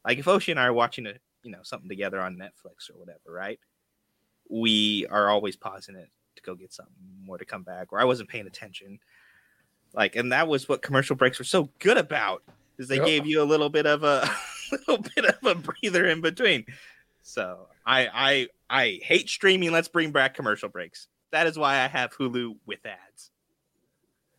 Like 0.05 0.19
if 0.19 0.27
Ocean 0.27 0.51
and 0.53 0.59
I 0.59 0.67
are 0.67 0.73
watching 0.73 1.07
a 1.07 1.13
you 1.43 1.51
know 1.51 1.59
something 1.63 1.89
together 1.89 2.19
on 2.19 2.37
Netflix 2.37 2.89
or 2.89 2.99
whatever, 2.99 3.19
right? 3.27 3.59
We 4.49 5.05
are 5.07 5.29
always 5.29 5.55
pausing 5.55 5.95
it 5.95 6.09
to 6.35 6.41
go 6.41 6.55
get 6.55 6.73
something 6.73 6.93
more 7.23 7.37
to 7.37 7.45
come 7.45 7.63
back, 7.63 7.93
or 7.93 7.99
I 7.99 8.05
wasn't 8.05 8.29
paying 8.29 8.47
attention. 8.47 8.99
Like, 9.93 10.15
and 10.15 10.31
that 10.31 10.47
was 10.47 10.67
what 10.67 10.81
commercial 10.81 11.15
breaks 11.15 11.39
were 11.39 11.45
so 11.45 11.69
good 11.79 11.97
about, 11.97 12.43
is 12.77 12.87
they 12.87 12.97
yep. 12.97 13.05
gave 13.05 13.25
you 13.25 13.41
a 13.41 13.45
little 13.45 13.69
bit 13.69 13.85
of 13.85 14.03
a 14.03 14.29
little 14.71 15.03
bit 15.15 15.25
of 15.25 15.45
a 15.45 15.55
breather 15.55 16.05
in 16.05 16.21
between. 16.21 16.65
So 17.21 17.67
I 17.85 18.07
I 18.13 18.47
I 18.69 18.99
hate 19.03 19.29
streaming. 19.29 19.71
Let's 19.71 19.87
bring 19.87 20.11
back 20.11 20.33
commercial 20.33 20.69
breaks. 20.69 21.07
That 21.31 21.47
is 21.47 21.57
why 21.57 21.75
I 21.75 21.87
have 21.87 22.11
Hulu 22.15 22.57
with 22.65 22.85
ads. 22.85 23.31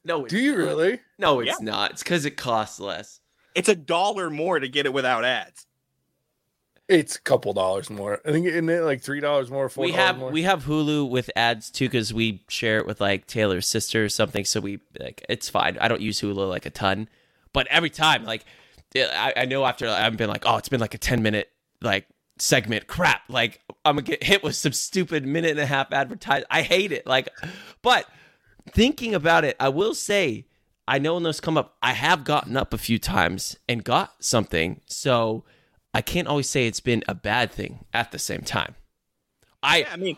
No, 0.04 0.26
do 0.26 0.38
you 0.38 0.56
not. 0.56 0.64
really? 0.66 1.00
No, 1.18 1.40
it's 1.40 1.58
yeah. 1.60 1.64
not. 1.64 1.92
It's 1.92 2.02
because 2.02 2.24
it 2.24 2.36
costs 2.36 2.80
less. 2.80 3.20
It's 3.54 3.68
a 3.68 3.74
dollar 3.74 4.30
more 4.30 4.58
to 4.58 4.68
get 4.68 4.86
it 4.86 4.92
without 4.92 5.24
ads. 5.24 5.66
It's 6.90 7.14
a 7.14 7.20
couple 7.20 7.52
dollars 7.52 7.88
more. 7.88 8.20
I 8.26 8.32
think 8.32 8.46
isn't 8.46 8.68
it 8.68 8.80
like 8.80 9.00
three 9.00 9.20
dollars 9.20 9.48
more? 9.48 9.68
Four 9.68 9.84
we 9.84 9.92
have 9.92 10.18
more? 10.18 10.30
we 10.30 10.42
have 10.42 10.64
Hulu 10.64 11.08
with 11.08 11.30
ads 11.36 11.70
too 11.70 11.86
because 11.86 12.12
we 12.12 12.42
share 12.48 12.78
it 12.78 12.86
with 12.86 13.00
like 13.00 13.28
Taylor's 13.28 13.68
sister 13.68 14.04
or 14.04 14.08
something. 14.08 14.44
So 14.44 14.60
we 14.60 14.80
like 14.98 15.24
it's 15.28 15.48
fine. 15.48 15.78
I 15.80 15.86
don't 15.86 16.00
use 16.00 16.20
Hulu 16.20 16.48
like 16.48 16.66
a 16.66 16.70
ton, 16.70 17.08
but 17.52 17.68
every 17.68 17.90
time 17.90 18.24
like 18.24 18.44
I, 18.96 19.32
I 19.36 19.44
know 19.44 19.64
after 19.64 19.88
I've 19.88 20.16
been 20.16 20.28
like 20.28 20.42
oh 20.46 20.56
it's 20.56 20.68
been 20.68 20.80
like 20.80 20.94
a 20.94 20.98
ten 20.98 21.22
minute 21.22 21.48
like 21.80 22.06
segment 22.38 22.86
crap 22.86 23.22
like 23.28 23.60
I'm 23.84 23.96
gonna 23.96 24.02
get 24.02 24.24
hit 24.24 24.42
with 24.42 24.56
some 24.56 24.72
stupid 24.72 25.24
minute 25.24 25.52
and 25.52 25.60
a 25.60 25.66
half 25.66 25.92
advertise. 25.92 26.42
I 26.50 26.62
hate 26.62 26.90
it 26.90 27.06
like, 27.06 27.28
but 27.82 28.06
thinking 28.68 29.14
about 29.14 29.44
it, 29.44 29.54
I 29.60 29.68
will 29.68 29.94
say 29.94 30.46
I 30.88 30.98
know 30.98 31.14
when 31.14 31.22
those 31.22 31.40
come 31.40 31.56
up, 31.56 31.76
I 31.80 31.92
have 31.92 32.24
gotten 32.24 32.56
up 32.56 32.74
a 32.74 32.78
few 32.78 32.98
times 32.98 33.56
and 33.68 33.84
got 33.84 34.24
something. 34.24 34.80
So 34.86 35.44
I 35.92 36.02
can't 36.02 36.28
always 36.28 36.48
say 36.48 36.66
it's 36.66 36.80
been 36.80 37.02
a 37.08 37.14
bad 37.14 37.50
thing 37.50 37.84
at 37.92 38.12
the 38.12 38.18
same 38.18 38.42
time. 38.42 38.74
I, 39.62 39.78
Yeah, 39.80 39.88
I 39.92 39.96
mean, 39.96 40.16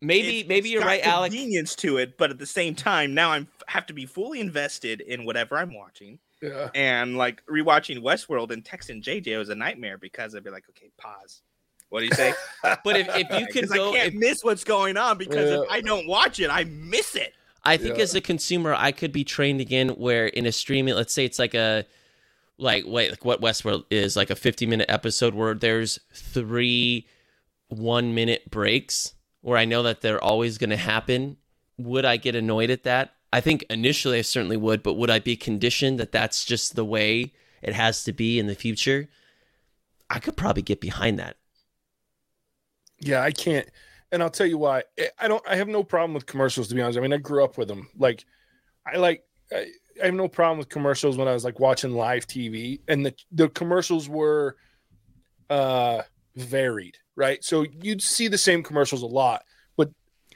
maybe 0.00 0.28
it's- 0.40 0.48
maybe 0.48 0.68
it's 0.68 0.72
you're 0.72 0.80
got 0.82 0.88
right, 0.88 1.06
Alec. 1.06 1.30
Convenience 1.32 1.74
to 1.76 1.98
it, 1.98 2.18
but 2.18 2.30
at 2.30 2.38
the 2.38 2.46
same 2.46 2.74
time, 2.74 3.14
now 3.14 3.30
I'm 3.30 3.48
have 3.68 3.86
to 3.86 3.94
be 3.94 4.04
fully 4.06 4.40
invested 4.40 5.00
in 5.00 5.24
whatever 5.24 5.56
I'm 5.56 5.72
watching. 5.74 6.18
Yeah. 6.42 6.68
And 6.74 7.16
like 7.16 7.42
rewatching 7.46 8.02
Westworld 8.02 8.50
and 8.50 8.62
texting 8.62 9.02
JJ 9.02 9.38
was 9.38 9.48
a 9.48 9.54
nightmare 9.54 9.96
because 9.96 10.34
I'd 10.34 10.44
be 10.44 10.50
like, 10.50 10.68
okay, 10.70 10.90
pause. 10.98 11.40
What 11.88 12.00
do 12.00 12.06
you 12.06 12.12
say? 12.12 12.34
But 12.84 12.96
if, 12.96 13.08
if 13.16 13.30
you 13.30 13.46
could 13.46 13.62
Because 13.62 13.70
go, 13.70 13.90
I 13.90 13.94
can't 13.94 14.08
if- 14.08 14.14
miss 14.14 14.42
what's 14.44 14.64
going 14.64 14.96
on 14.96 15.16
because 15.16 15.48
if 15.50 15.70
I 15.70 15.80
don't 15.80 16.06
watch 16.08 16.40
it, 16.40 16.50
I 16.50 16.64
miss 16.64 17.14
it. 17.14 17.32
I 17.64 17.78
think 17.78 17.96
Yeah. 17.96 18.02
as 18.02 18.14
a 18.14 18.20
consumer, 18.20 18.74
I 18.76 18.92
could 18.92 19.12
be 19.12 19.24
trained 19.24 19.60
again 19.62 19.90
where 19.90 20.26
in 20.26 20.44
a 20.44 20.52
streaming, 20.52 20.94
let's 20.94 21.14
say 21.14 21.24
it's 21.24 21.38
like 21.38 21.54
a 21.54 21.86
like 22.58 22.84
wait, 22.86 23.10
like 23.10 23.24
what 23.24 23.40
Westworld 23.40 23.84
is 23.90 24.16
like 24.16 24.30
a 24.30 24.36
50 24.36 24.66
minute 24.66 24.86
episode 24.88 25.34
where 25.34 25.54
there's 25.54 25.98
three 26.12 27.06
one 27.68 28.14
minute 28.14 28.50
breaks 28.50 29.14
where 29.40 29.58
I 29.58 29.64
know 29.64 29.82
that 29.82 30.00
they're 30.00 30.22
always 30.22 30.58
going 30.58 30.70
to 30.70 30.76
happen. 30.76 31.36
Would 31.76 32.04
I 32.04 32.16
get 32.16 32.34
annoyed 32.34 32.70
at 32.70 32.84
that? 32.84 33.14
I 33.32 33.40
think 33.40 33.64
initially 33.68 34.18
I 34.18 34.22
certainly 34.22 34.56
would, 34.56 34.82
but 34.82 34.94
would 34.94 35.10
I 35.10 35.18
be 35.18 35.36
conditioned 35.36 35.98
that 35.98 36.12
that's 36.12 36.44
just 36.44 36.76
the 36.76 36.84
way 36.84 37.32
it 37.62 37.74
has 37.74 38.04
to 38.04 38.12
be 38.12 38.38
in 38.38 38.46
the 38.46 38.54
future? 38.54 39.08
I 40.08 40.20
could 40.20 40.36
probably 40.36 40.62
get 40.62 40.80
behind 40.80 41.18
that. 41.18 41.36
Yeah, 43.00 43.22
I 43.22 43.32
can't. 43.32 43.68
And 44.12 44.22
I'll 44.22 44.30
tell 44.30 44.46
you 44.46 44.58
why. 44.58 44.84
I- 45.18 45.28
don't. 45.28 45.42
I 45.48 45.56
have 45.56 45.68
no 45.68 45.82
problem 45.82 46.14
with 46.14 46.26
commercials. 46.26 46.68
To 46.68 46.74
be 46.74 46.80
honest, 46.80 46.96
I 46.98 47.02
mean, 47.02 47.12
I 47.12 47.16
grew 47.16 47.42
up 47.42 47.58
with 47.58 47.68
them. 47.68 47.88
Like, 47.98 48.24
I 48.86 48.96
like. 48.96 49.24
I, 49.50 49.66
I 50.02 50.06
have 50.06 50.14
no 50.14 50.28
problem 50.28 50.58
with 50.58 50.68
commercials 50.68 51.16
when 51.16 51.28
I 51.28 51.32
was 51.32 51.44
like 51.44 51.60
watching 51.60 51.92
live 51.92 52.26
TV, 52.26 52.80
and 52.88 53.06
the 53.06 53.14
the 53.32 53.48
commercials 53.50 54.08
were, 54.08 54.56
uh, 55.50 56.02
varied, 56.36 56.98
right? 57.16 57.42
So 57.44 57.64
you'd 57.80 58.02
see 58.02 58.28
the 58.28 58.38
same 58.38 58.62
commercials 58.62 59.02
a 59.02 59.06
lot. 59.06 59.44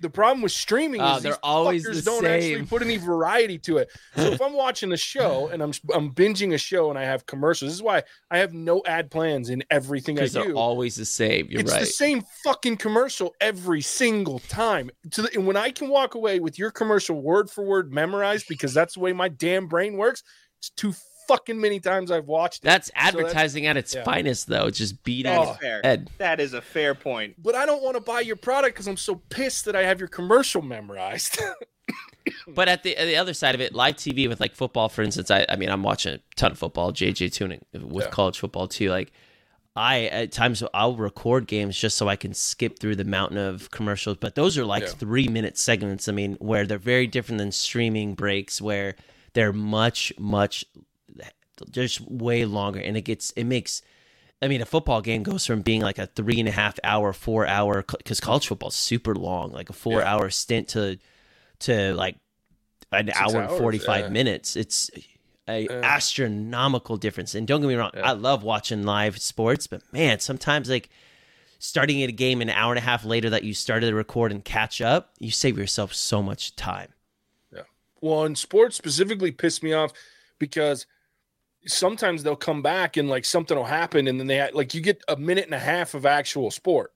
The 0.01 0.11
problem 0.11 0.43
with 0.43 0.53
streaming 0.53 1.01
Oh, 1.01 1.05
is 1.05 1.17
uh, 1.17 1.21
they're 1.21 1.33
these 1.33 1.39
always 1.43 1.85
the 1.85 2.03
don't 2.03 2.25
actually 2.25 2.65
put 2.67 2.83
any 2.83 2.97
variety 2.97 3.59
to 3.61 3.79
it. 3.79 3.91
So 4.17 4.23
if 4.23 4.41
I'm 4.41 4.53
watching 4.55 4.93
a 4.93 4.97
show 4.97 5.49
and 5.49 5.63
I'm 5.63 5.73
I'm 5.93 6.13
binging 6.13 6.55
a 6.55 6.59
show 6.59 6.91
and 6.91 6.99
I 6.99 7.05
have 7.05 7.27
commercials, 7.27 7.71
this 7.71 7.77
is 7.77 7.83
why 7.83 8.03
I 8.31 8.39
have 8.39 8.53
no 8.53 8.83
ad 8.87 9.11
plans 9.11 9.51
in 9.51 9.65
everything 9.71 10.19
I 10.19 10.27
do 10.27 10.29
they're 10.29 10.55
always 10.55 10.97
the 10.97 11.05
same. 11.05 11.47
You're 11.51 11.59
right. 11.59 11.65
it's 11.65 11.73
right. 11.73 11.81
the 11.81 11.87
same 11.87 12.23
fucking 12.45 12.77
commercial 12.77 13.35
every 13.41 13.81
single 13.81 14.39
time. 14.41 14.91
To 15.13 15.23
the, 15.23 15.35
and 15.35 15.47
when 15.47 15.57
I 15.57 15.71
can 15.71 15.89
walk 15.89 16.15
away 16.15 16.41
with 16.41 16.59
your 16.59 16.71
commercial 16.71 17.21
word 17.21 17.51
for 17.51 17.65
word 17.65 17.93
memorized 17.93 18.47
because 18.49 18.75
that's 18.75 18.95
the 18.95 19.01
way 19.01 19.13
my 19.13 19.29
damn 19.29 19.67
brain 19.67 19.97
works, 19.97 20.23
it's 20.59 20.71
too 20.71 20.93
fucking 21.29 21.61
many 21.61 21.79
times 21.79 22.11
I've 22.11 22.27
watched 22.27 22.65
it. 22.65 22.67
That's 22.67 22.91
that's- 22.91 23.15
advertising 23.15 23.67
at 23.67 23.77
its 23.77 23.95
yeah. 23.95 24.03
finest, 24.03 24.49
though. 24.49 24.71
Just 24.71 25.05
beat 25.05 25.23
That 25.25 25.39
Oh. 25.39 25.55
fair. 25.61 25.81
Ed. 25.87 26.11
That 26.19 26.41
is 26.41 26.55
a 26.55 26.61
fair 26.63 26.95
point. 26.95 27.35
but 27.41 27.55
I 27.55 27.65
don't 27.67 27.83
want 27.83 27.95
to 27.97 28.01
buy 28.01 28.21
your 28.21 28.37
product 28.37 28.75
because 28.75 28.89
I'm 28.89 28.97
so 28.97 29.17
pissed 29.29 29.65
that 29.67 29.77
I 29.77 29.83
have 29.85 29.99
your 30.01 30.09
commercial 30.09 30.63
memorized. 30.63 31.39
But 32.47 32.69
at 32.69 32.83
the 32.83 32.95
the 32.95 33.17
other 33.17 33.33
side 33.33 33.55
of 33.55 33.61
it, 33.63 33.75
live 33.75 33.97
TV 33.97 34.29
with 34.29 34.39
like 34.41 34.55
football, 34.55 34.89
for 34.91 35.03
instance, 35.03 35.31
I 35.31 35.47
I 35.49 35.57
mean 35.57 35.71
I'm 35.71 35.83
watching 35.83 36.15
a 36.15 36.19
ton 36.37 36.53
of 36.53 36.59
football, 36.59 36.93
JJ 36.93 37.33
tuning 37.33 37.65
with 37.73 38.05
Yeah. 38.07 38.11
college 38.11 38.39
football 38.39 38.69
too. 38.69 38.91
Like 38.91 39.13
I 39.75 40.05
at 40.07 40.33
times 40.33 40.63
I'll 40.75 40.97
record 40.97 41.47
games 41.47 41.79
just 41.79 41.97
so 41.97 42.07
I 42.09 42.17
can 42.17 42.35
skip 42.35 42.79
through 42.81 42.97
the 42.97 43.05
mountain 43.05 43.39
of 43.39 43.71
commercials. 43.71 44.19
But 44.19 44.35
those 44.35 44.59
are 44.59 44.65
like 44.65 44.83
Yeah. 44.83 44.89
three 44.91 45.29
minute 45.29 45.57
segments. 45.57 46.07
I 46.09 46.13
mean, 46.13 46.35
where 46.35 46.67
they're 46.67 46.79
very 46.79 47.07
different 47.07 47.39
than 47.39 47.53
streaming 47.53 48.15
breaks, 48.15 48.61
where 48.61 48.95
they're 49.33 49.53
much 49.53 50.13
much 50.19 50.65
just 51.71 52.01
way 52.01 52.45
longer, 52.45 52.81
and 52.81 52.97
it 52.97 53.03
gets 53.03 53.31
it 53.33 53.45
makes. 53.45 53.83
I 54.41 54.47
mean, 54.47 54.61
a 54.63 54.67
football 54.67 55.01
game 55.01 55.25
goes 55.25 55.45
from 55.47 55.63
being 55.63 55.81
like 55.83 55.99
a 55.99 56.07
three 56.07 56.39
and 56.39 56.49
a 56.49 56.53
half 56.53 56.79
hour, 56.85 57.13
four 57.13 57.45
hour, 57.47 57.85
because 57.99 58.21
college 58.21 58.47
football's 58.47 58.77
super 58.77 59.15
long, 59.15 59.51
like 59.51 59.69
a 59.69 59.73
four 59.73 60.01
Yeah. 60.01 60.15
hour 60.15 60.31
stint 60.31 60.69
to 60.69 60.99
to 61.61 61.93
like 61.95 62.17
an 62.93 63.07
Six 63.09 63.19
hour 63.19 63.43
and 63.43 63.51
45 63.59 64.05
yeah. 64.05 64.09
minutes. 64.11 64.55
It's 64.55 64.91
a 65.49 65.65
Yeah. 65.65 65.81
astronomical 65.83 66.97
difference. 66.97 67.35
And 67.35 67.49
don't 67.49 67.61
get 67.61 67.67
me 67.67 67.75
wrong. 67.75 67.91
I 67.95 68.13
love 68.13 68.43
watching 68.45 68.85
live 68.85 69.19
sports, 69.19 69.67
but 69.67 69.83
man, 69.93 70.21
sometimes 70.21 70.69
like 70.71 70.89
starting 71.59 72.01
at 72.05 72.09
a 72.09 72.13
game 72.13 72.41
an 72.41 72.49
hour 72.51 72.71
and 72.73 72.79
a 72.79 72.83
half 72.83 73.05
later 73.05 73.29
that 73.31 73.43
you 73.43 73.53
started 73.55 73.89
to 73.89 73.95
record 73.97 74.31
and 74.31 74.45
catch 74.45 74.81
up, 74.81 75.11
you 75.19 75.33
save 75.33 75.59
yourself 75.59 75.93
so 75.93 76.23
much 76.23 76.55
time. 76.55 76.93
Yeah. 77.53 77.63
Well, 78.01 78.25
and 78.25 78.39
sports 78.39 78.77
specifically 78.77 79.33
piss 79.33 79.63
me 79.65 79.73
off 79.73 79.93
because 80.39 80.87
sometimes 81.69 82.23
they'll 82.23 82.35
come 82.37 82.63
back 82.63 82.97
and 82.97 83.09
like 83.09 83.25
something 83.25 83.57
will 83.57 83.65
happen 83.65 84.09
and 84.09 84.19
then 84.19 84.27
they 84.27 84.51
like 84.53 84.75
you 84.75 84.81
get 84.81 85.01
a 85.09 85.17
minute 85.17 85.45
and 85.45 85.55
a 85.55 85.59
half 85.59 85.95
of 85.95 86.05
actual 86.07 86.51
sport 86.51 86.93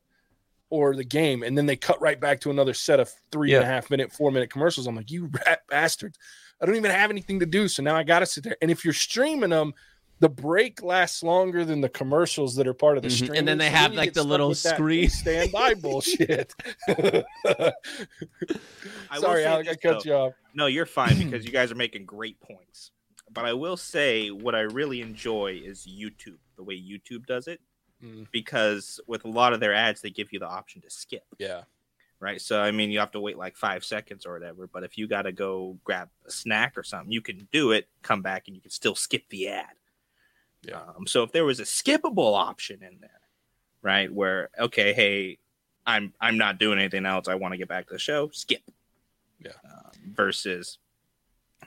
or 0.71 0.97
the 0.97 1.05
game 1.05 1.43
and 1.43 1.57
then 1.57 1.67
they 1.67 1.77
cut 1.77 2.01
right 2.01 2.19
back 2.21 2.41
to 2.41 2.51
another 2.51 2.73
set 2.75 2.99
of 2.99 3.11
three 3.31 3.53
and 3.55 3.63
a 3.63 3.67
half 3.67 3.91
minute 3.91 4.11
four 4.13 4.31
minute 4.31 4.49
commercials 4.51 4.87
i'm 4.87 4.97
like 4.97 5.11
you 5.11 5.31
rat 5.47 5.61
bastards 5.69 6.19
i 6.61 6.67
don't 6.67 6.77
even 6.77 6.91
have 6.91 7.11
anything 7.11 7.39
to 7.41 7.47
do 7.47 7.69
so 7.69 7.83
now 7.83 7.95
i 7.95 8.03
gotta 8.03 8.25
sit 8.27 8.43
there 8.43 8.57
and 8.63 8.71
if 8.71 8.83
you're 8.85 8.95
streaming 8.95 9.51
them 9.51 9.73
the 10.21 10.29
break 10.29 10.81
lasts 10.85 11.23
longer 11.25 11.65
than 11.65 11.81
the 11.81 11.89
commercials 11.89 12.55
that 12.55 12.67
are 12.69 12.73
part 12.75 12.97
of 12.97 13.03
the 13.03 13.09
Mhm. 13.09 13.13
stream 13.25 13.35
And 13.35 13.49
then 13.49 13.59
they 13.59 13.71
have, 13.71 13.93
like, 13.93 14.13
the 14.13 14.23
little 14.23 14.55
screen. 14.55 15.11
standby 15.11 15.75
bullshit 15.83 16.55
I 16.89 17.73
will 19.15 19.21
sorry 19.21 19.43
say 19.43 19.49
alec 19.49 19.69
i 19.69 19.75
cut 19.75 20.05
though. 20.05 20.11
you 20.11 20.13
off 20.15 20.33
No, 20.55 20.67
you're 20.67 20.87
fine 20.87 21.17
because 21.19 21.45
you 21.45 21.51
guys 21.53 21.73
are 21.73 21.77
making 21.77 22.05
great 22.07 22.41
points. 22.41 22.93
But 23.33 23.45
I 23.45 23.53
will 23.53 23.77
say 23.77 24.31
what 24.31 24.55
I 24.55 24.61
really 24.61 25.01
enjoy 25.01 25.61
is 25.65 25.87
YouTube, 25.87 26.39
the 26.57 26.63
way 26.63 26.75
YouTube 26.81 27.27
does 27.27 27.49
it, 27.49 27.61
Mm. 28.03 28.27
because 28.33 28.99
with 29.07 29.25
a 29.25 29.29
lot 29.29 29.53
of 29.53 29.61
their 29.61 29.73
ads, 29.73 30.01
they 30.01 30.11
give 30.11 30.33
you 30.33 30.41
the 30.41 30.49
option 30.49 30.83
to 30.83 30.91
skip, 30.91 31.25
yeah 31.39 31.63
right? 32.19 32.41
So, 32.41 32.61
I 32.61 32.71
mean, 32.71 32.93
you 32.93 33.01
have 33.01 33.11
to 33.13 33.21
wait 33.21 33.37
like 33.37 33.57
five 33.57 33.85
seconds 33.85 34.27
or 34.27 34.33
whatever. 34.33 34.69
But 34.69 34.85
if 34.85 34.97
you 34.97 35.09
got 35.09 35.23
to 35.23 35.33
go 35.33 35.77
grab 35.83 36.09
a 36.25 36.31
snack 36.31 36.79
or 36.79 36.85
something, 36.85 37.11
you 37.11 37.21
can 37.21 37.49
do 37.51 37.73
it, 37.73 37.89
come 38.03 38.23
back, 38.23 38.45
and 38.47 38.55
you 38.55 38.63
can 38.63 38.71
still 38.71 38.95
skip 38.95 39.29
the 39.29 39.49
ad. 39.49 39.75
Yeah. 40.63 40.83
Um, 40.97 41.05
so 41.09 41.25
if 41.25 41.33
there 41.33 41.45
was 41.45 41.59
a 41.59 41.65
skippable 41.65 42.37
option 42.39 42.81
in 42.85 42.99
there, 43.01 43.21
right, 43.83 44.09
where 44.13 44.51
okay, 44.57 44.93
hey, 44.93 45.39
I'm 45.85 46.13
I'm 46.21 46.39
not 46.39 46.59
doing 46.59 46.79
anything 46.79 47.07
else. 47.07 47.27
I 47.27 47.35
want 47.35 47.55
to 47.55 47.59
get 47.59 47.67
back 47.67 47.89
to 47.89 47.95
the 47.95 47.99
show. 47.99 48.31
Skip. 48.33 48.63
Yeah. 49.45 49.51
Um, 49.65 49.91
versus 50.15 50.79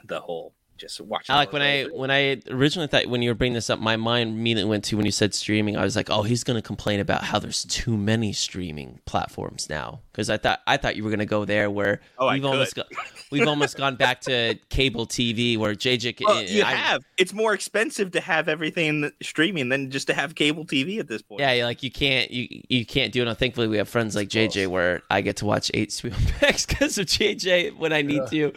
the 0.06 0.22
whole 0.22 0.54
just 0.78 1.00
watching. 1.02 1.34
Alec, 1.34 1.54
when 1.54 1.62
I 1.62 1.84
when 1.86 2.12
I 2.12 2.42
originally 2.50 2.88
thought 2.88 3.06
when 3.08 3.22
you 3.22 3.30
were 3.30 3.36
bringing 3.36 3.54
this 3.54 3.70
up, 3.70 3.80
my 3.80 3.96
mind 3.96 4.32
immediately 4.32 4.70
went 4.70 4.84
to 4.86 4.98
when 4.98 5.06
you 5.06 5.12
said 5.12 5.34
streaming. 5.34 5.78
I 5.78 5.84
was 5.84 5.96
like, 5.96 6.10
oh, 6.10 6.24
he's 6.24 6.44
going 6.44 6.56
to 6.56 6.62
complain 6.62 7.00
about 7.00 7.24
how 7.24 7.40
there's 7.40 7.64
too 7.66 7.98
many 7.98 8.34
streaming 8.34 9.00
platforms 9.06 9.70
now. 9.70 10.02
Because 10.12 10.30
I 10.30 10.38
thought 10.38 10.62
I 10.68 10.78
thought 10.78 10.96
you 10.96 11.04
were 11.04 11.10
going 11.10 11.20
to 11.20 11.26
go 11.26 11.46
there 11.46 11.70
where 11.70 12.02
Oh, 12.18 12.32
we've 12.32 12.46
almost 12.46 12.76
got, 12.76 12.88
we've 13.32 13.48
almost 13.48 13.78
gone 13.78 13.96
back 13.96 14.22
to 14.22 14.56
cable 14.70 15.06
TV 15.08 15.58
where 15.58 15.74
JJ. 15.74 16.22
well, 16.26 16.44
you 16.44 16.64
I- 16.64 16.72
have 16.72 17.04
it's 17.18 17.34
more 17.34 17.54
expensive 17.54 18.12
to 18.12 18.22
have 18.22 18.48
everything 18.48 19.12
streaming 19.22 19.70
than 19.70 19.92
just 19.92 20.08
to 20.08 20.14
have 20.14 20.36
cable 20.36 20.66
TV 20.66 21.00
at 21.00 21.08
this 21.08 21.22
point. 21.22 21.42
Yeah, 21.42 21.66
like 21.66 21.84
you 21.84 21.92
can't 21.92 22.32
you 22.32 22.64
you 22.70 22.86
can't 22.86 23.12
do 23.12 23.22
it. 23.22 23.28
And 23.28 23.38
thankfully, 23.38 23.68
we 23.68 23.78
have 23.78 23.90
friends 23.90 24.16
like 24.16 24.30
JJ 24.30 24.68
where 24.68 25.02
I 25.10 25.22
get 25.22 25.38
to 25.38 25.46
watch 25.46 25.72
eight 25.74 25.86
Max 26.42 26.66
because 26.66 26.98
of 26.98 27.06
JJ 27.08 27.78
when 27.78 27.94
I 27.94 28.02
need 28.02 28.28
to. 28.28 28.52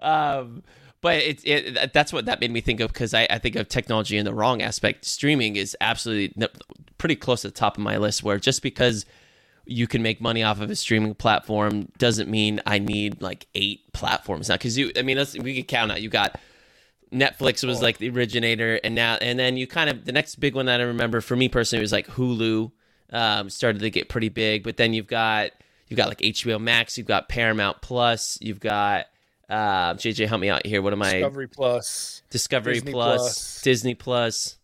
Um, 0.00 0.62
but 1.02 1.16
it, 1.16 1.44
it 1.44 1.92
that's 1.92 2.12
what 2.12 2.26
that 2.26 2.40
made 2.40 2.52
me 2.52 2.60
think 2.60 2.80
of 2.80 2.92
because 2.92 3.12
I, 3.12 3.26
I 3.28 3.38
think 3.38 3.56
of 3.56 3.68
technology 3.68 4.16
in 4.16 4.24
the 4.24 4.32
wrong 4.32 4.62
aspect. 4.62 5.04
Streaming 5.04 5.56
is 5.56 5.76
absolutely 5.80 6.48
pretty 6.96 7.16
close 7.16 7.42
to 7.42 7.48
the 7.48 7.54
top 7.54 7.76
of 7.76 7.82
my 7.82 7.98
list. 7.98 8.22
Where 8.22 8.38
just 8.38 8.62
because 8.62 9.04
you 9.66 9.88
can 9.88 10.02
make 10.02 10.20
money 10.20 10.42
off 10.44 10.60
of 10.60 10.70
a 10.70 10.76
streaming 10.76 11.14
platform 11.14 11.88
doesn't 11.98 12.30
mean 12.30 12.60
I 12.66 12.78
need 12.78 13.20
like 13.20 13.46
eight 13.54 13.92
platforms 13.92 14.48
now. 14.48 14.54
Because 14.54 14.78
you, 14.78 14.92
I 14.96 15.02
mean, 15.02 15.18
let's, 15.18 15.36
we 15.36 15.56
could 15.56 15.68
count 15.68 15.90
out. 15.90 16.00
You 16.00 16.08
got 16.08 16.38
Netflix 17.12 17.66
was 17.66 17.82
like 17.82 17.98
the 17.98 18.08
originator, 18.08 18.80
and 18.84 18.94
now 18.94 19.16
and 19.20 19.38
then 19.38 19.56
you 19.56 19.66
kind 19.66 19.90
of 19.90 20.04
the 20.04 20.12
next 20.12 20.36
big 20.36 20.54
one 20.54 20.66
that 20.66 20.80
I 20.80 20.84
remember 20.84 21.20
for 21.20 21.34
me 21.34 21.48
personally 21.48 21.82
was 21.82 21.92
like 21.92 22.06
Hulu. 22.06 22.70
Um, 23.10 23.50
started 23.50 23.80
to 23.80 23.90
get 23.90 24.08
pretty 24.08 24.30
big, 24.30 24.62
but 24.62 24.78
then 24.78 24.94
you've 24.94 25.08
got 25.08 25.50
you've 25.88 25.98
got 25.98 26.08
like 26.08 26.18
HBO 26.18 26.60
Max, 26.60 26.96
you've 26.96 27.06
got 27.06 27.28
Paramount 27.28 27.82
Plus, 27.82 28.38
you've 28.40 28.60
got 28.60 29.06
uh, 29.52 29.94
JJ. 29.94 30.26
Help 30.28 30.40
me 30.40 30.48
out 30.50 30.66
here. 30.66 30.80
What 30.82 30.92
am 30.92 31.02
I? 31.02 31.12
discovery 31.12 31.48
plus 31.48 32.22
Discovery 32.30 32.74
Disney 32.74 32.92
Plus, 32.92 33.18
Plus. 33.20 33.62
Disney 33.62 33.94
Plus, 33.94 34.58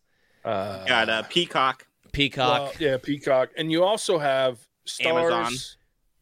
uh 0.44 0.84
got 0.86 1.08
uh, 1.08 1.22
Peacock. 1.28 1.86
Peacock, 2.12 2.60
Well, 2.60 2.72
yeah, 2.80 2.96
Peacock, 2.96 3.50
and 3.56 3.70
you 3.70 3.84
also 3.84 4.18
have 4.18 4.58
Starz, 4.86 5.06
Amazon. 5.06 5.52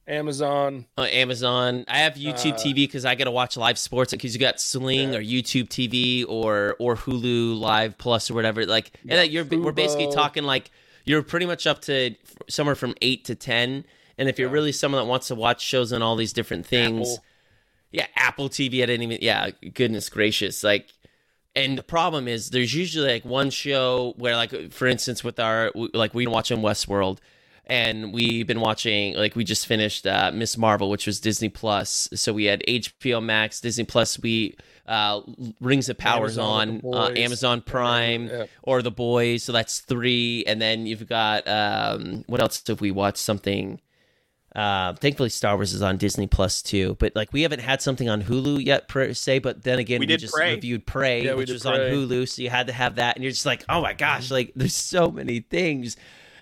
Amazon. 0.09 0.87
uh, 0.99 1.03
Amazon. 1.03 1.85
I 1.89 1.99
have 1.99 2.15
YouTube 2.15 2.53
Uh, 2.55 2.57
TV 2.59 2.75
because 2.75 3.05
I 3.05 3.15
got 3.17 3.25
to 3.25 3.31
watch 3.31 3.57
live 3.57 3.79
sports 3.79 4.13
because 4.13 4.35
you 4.35 4.41
got 4.41 4.61
Sling 4.61 5.13
Yeah. 5.13 5.19
or 5.19 5.23
YouTube 5.23 5.69
TV 5.69 6.25
or 6.29 6.77
or 6.79 6.97
Hulu 6.97 7.59
Live 7.59 7.99
Plus 7.99 8.31
or 8.31 8.35
whatever. 8.35 8.65
Like, 8.67 8.93
and 9.03 9.11
Yeah, 9.13 9.17
that 9.17 9.31
you're 9.31 9.45
we're 9.45 9.73
basically 9.73 10.11
talking 10.13 10.45
like 10.45 10.71
you're 11.05 11.23
pretty 11.23 11.47
much 11.47 11.67
up 11.67 11.83
to 11.83 12.15
somewhere 12.49 12.75
from 12.77 12.95
eight 13.03 13.25
to 13.27 13.35
ten. 13.35 13.85
And 14.19 14.29
if 14.29 14.39
you're 14.39 14.49
Yeah. 14.49 14.55
really 14.55 14.73
someone 14.73 15.01
that 15.03 15.09
wants 15.09 15.29
to 15.29 15.35
watch 15.35 15.61
shows 15.63 15.93
on 15.93 16.03
all 16.03 16.15
these 16.17 16.33
different 16.33 16.67
things, 16.67 17.13
Apple. 17.15 17.25
Yeah, 17.97 18.07
Apple 18.15 18.51
TV. 18.51 18.83
I 18.83 18.87
didn't 18.87 19.05
even. 19.05 19.19
Yeah, 19.23 19.49
goodness 19.73 20.11
gracious, 20.11 20.63
like 20.63 20.93
and 21.55 21.79
the 21.79 21.83
problem 21.83 22.29
is 22.29 22.51
there's 22.51 22.75
usually 22.75 23.11
like 23.11 23.25
one 23.25 23.49
show 23.49 24.13
where 24.19 24.37
like 24.37 24.71
for 24.71 24.87
instance 24.87 25.25
with 25.25 25.41
our 25.41 25.73
like 25.75 26.13
we 26.13 26.27
watch 26.27 26.53
on 26.53 26.59
Westworld 26.59 27.19
and 27.67 28.13
we've 28.13 28.47
been 28.47 28.61
watching 28.61 29.17
like 29.17 29.35
we 29.35 29.43
just 29.43 29.67
finished 29.67 30.07
uh, 30.07 30.31
Ms. 30.33 30.59
Marvel, 30.59 30.91
which 30.91 31.07
was 31.07 31.19
Disney 31.19 31.49
Plus. 31.49 32.09
So 32.15 32.35
we 32.35 32.45
had 32.45 32.63
HBO 32.69 33.25
Max, 33.25 33.61
Disney 33.61 33.85
Plus. 33.85 34.21
We 34.21 34.55
uh, 34.87 35.23
Rings 35.61 35.89
of 35.89 35.97
Powers 35.97 36.39
Amazon, 36.39 36.83
on 36.85 36.95
uh, 36.95 37.15
Amazon 37.17 37.63
Prime 37.63 38.29
yeah. 38.29 38.45
or 38.63 38.83
The 38.83 38.93
Boys. 38.93 39.43
So 39.43 39.53
that's 39.53 39.81
three, 39.81 40.45
and 40.47 40.61
then 40.61 40.87
you've 40.87 41.09
got 41.09 41.49
um, 41.49 42.23
what 42.27 42.41
else 42.41 42.63
have 42.69 42.81
we 42.81 42.91
watched? 42.91 43.19
Something. 43.19 43.81
Uh, 44.57 44.95
thankfully, 44.95 45.29
Star 45.29 45.55
Wars 45.57 45.75
is 45.75 45.83
on 45.83 45.99
Disney 45.99 46.27
Plus 46.27 46.63
too. 46.63 46.97
But 46.99 47.15
like, 47.15 47.31
we 47.33 47.43
haven't 47.43 47.61
had 47.61 47.83
something 47.83 48.09
on 48.09 48.23
Hulu 48.23 48.65
yet 48.65 48.89
per 48.89 49.13
se. 49.13 49.41
But 49.41 49.63
then 49.63 49.79
again, 49.79 50.01
we, 50.01 50.07
we 50.07 50.17
just 50.17 50.33
Prey. 50.33 50.55
reviewed 50.55 50.87
Prey, 50.87 51.25
yeah, 51.25 51.35
which 51.35 51.51
was 51.51 51.63
Prey. 51.63 51.73
on 51.73 51.79
Hulu, 51.95 52.27
so 52.27 52.41
you 52.41 52.49
had 52.49 52.69
to 52.69 52.73
have 52.73 52.97
that. 52.97 53.17
And 53.17 53.23
you're 53.23 53.33
just 53.33 53.45
like, 53.45 53.65
oh 53.69 53.83
my 53.83 53.93
gosh, 53.93 54.31
like 54.31 54.53
there's 54.57 54.75
so 54.75 55.11
many 55.11 55.41
things 55.41 55.97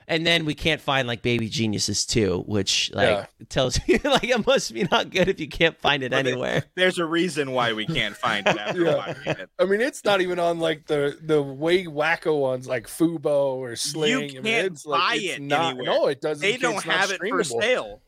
and 0.09 0.27
then 0.27 0.45
we 0.45 0.55
can't 0.55 0.81
find 0.81 1.09
like 1.09 1.23
baby 1.23 1.49
geniuses 1.49 2.05
too 2.07 2.43
which 2.47 2.91
like 2.95 3.09
yeah. 3.09 3.27
tells 3.49 3.79
you 3.87 3.99
like 4.05 4.25
it 4.25 4.47
must 4.47 4.73
be 4.73 4.87
not 4.91 5.11
good 5.11 5.29
if 5.29 5.41
you 5.41 5.49
can't 5.49 5.79
find 5.79 6.03
it 6.03 6.13
anywhere. 6.13 6.65
there's 6.75 6.99
a 6.99 7.05
reason 7.05 7.53
why 7.53 7.73
we 7.73 7.87
can't 7.87 8.17
find 8.17 8.47
it 8.47 8.57
yeah. 8.77 9.15
it. 9.27 9.51
i 9.59 9.65
mean 9.65 9.81
it's 9.81 10.05
not 10.05 10.21
even 10.21 10.39
on 10.39 10.59
like 10.59 10.87
the 10.87 11.17
the 11.23 11.43
way 11.43 11.85
wacko 11.85 12.39
ones 12.39 12.67
like 12.67 12.87
fubo 12.87 13.57
or 13.57 13.77
sling 13.77 14.11
you 14.11 14.19
can't 14.29 14.39
I 14.39 14.41
mean, 14.41 14.65
it's 14.67 14.85
buy 14.85 14.93
like, 14.93 15.23
it's 15.23 15.37
it 15.37 15.43
not, 15.43 15.75
anywhere. 15.75 15.87
no 15.87 16.07
it 16.07 16.21
doesn't 16.21 16.43
they 16.43 16.57
don't 16.57 16.83
have 16.85 17.11
it 17.11 17.21
for 17.21 17.45
sale. 17.45 18.01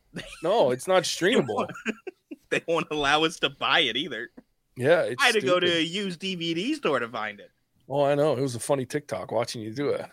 No 0.43 0.71
it's 0.71 0.87
not 0.87 1.03
streamable. 1.05 1.69
they 2.51 2.63
won't 2.67 2.87
allow 2.91 3.25
us 3.25 3.39
to 3.41 3.51
buy 3.51 3.81
it 3.81 3.97
either. 3.97 4.31
Yeah 4.77 5.11
i 5.19 5.27
had 5.27 5.35
to 5.35 5.41
go 5.41 5.61
to 5.61 5.71
a 5.71 5.81
used 5.81 6.21
dvd 6.21 6.75
store 6.77 7.01
to 7.01 7.09
find 7.09 7.41
it. 7.41 7.51
Oh 7.89 8.05
i 8.05 8.15
know. 8.15 8.37
It 8.37 8.41
was 8.41 8.55
a 8.55 8.61
funny 8.61 8.87
tiktok 8.87 9.33
watching 9.33 9.63
you 9.63 9.73
do 9.73 9.89
it 9.91 10.07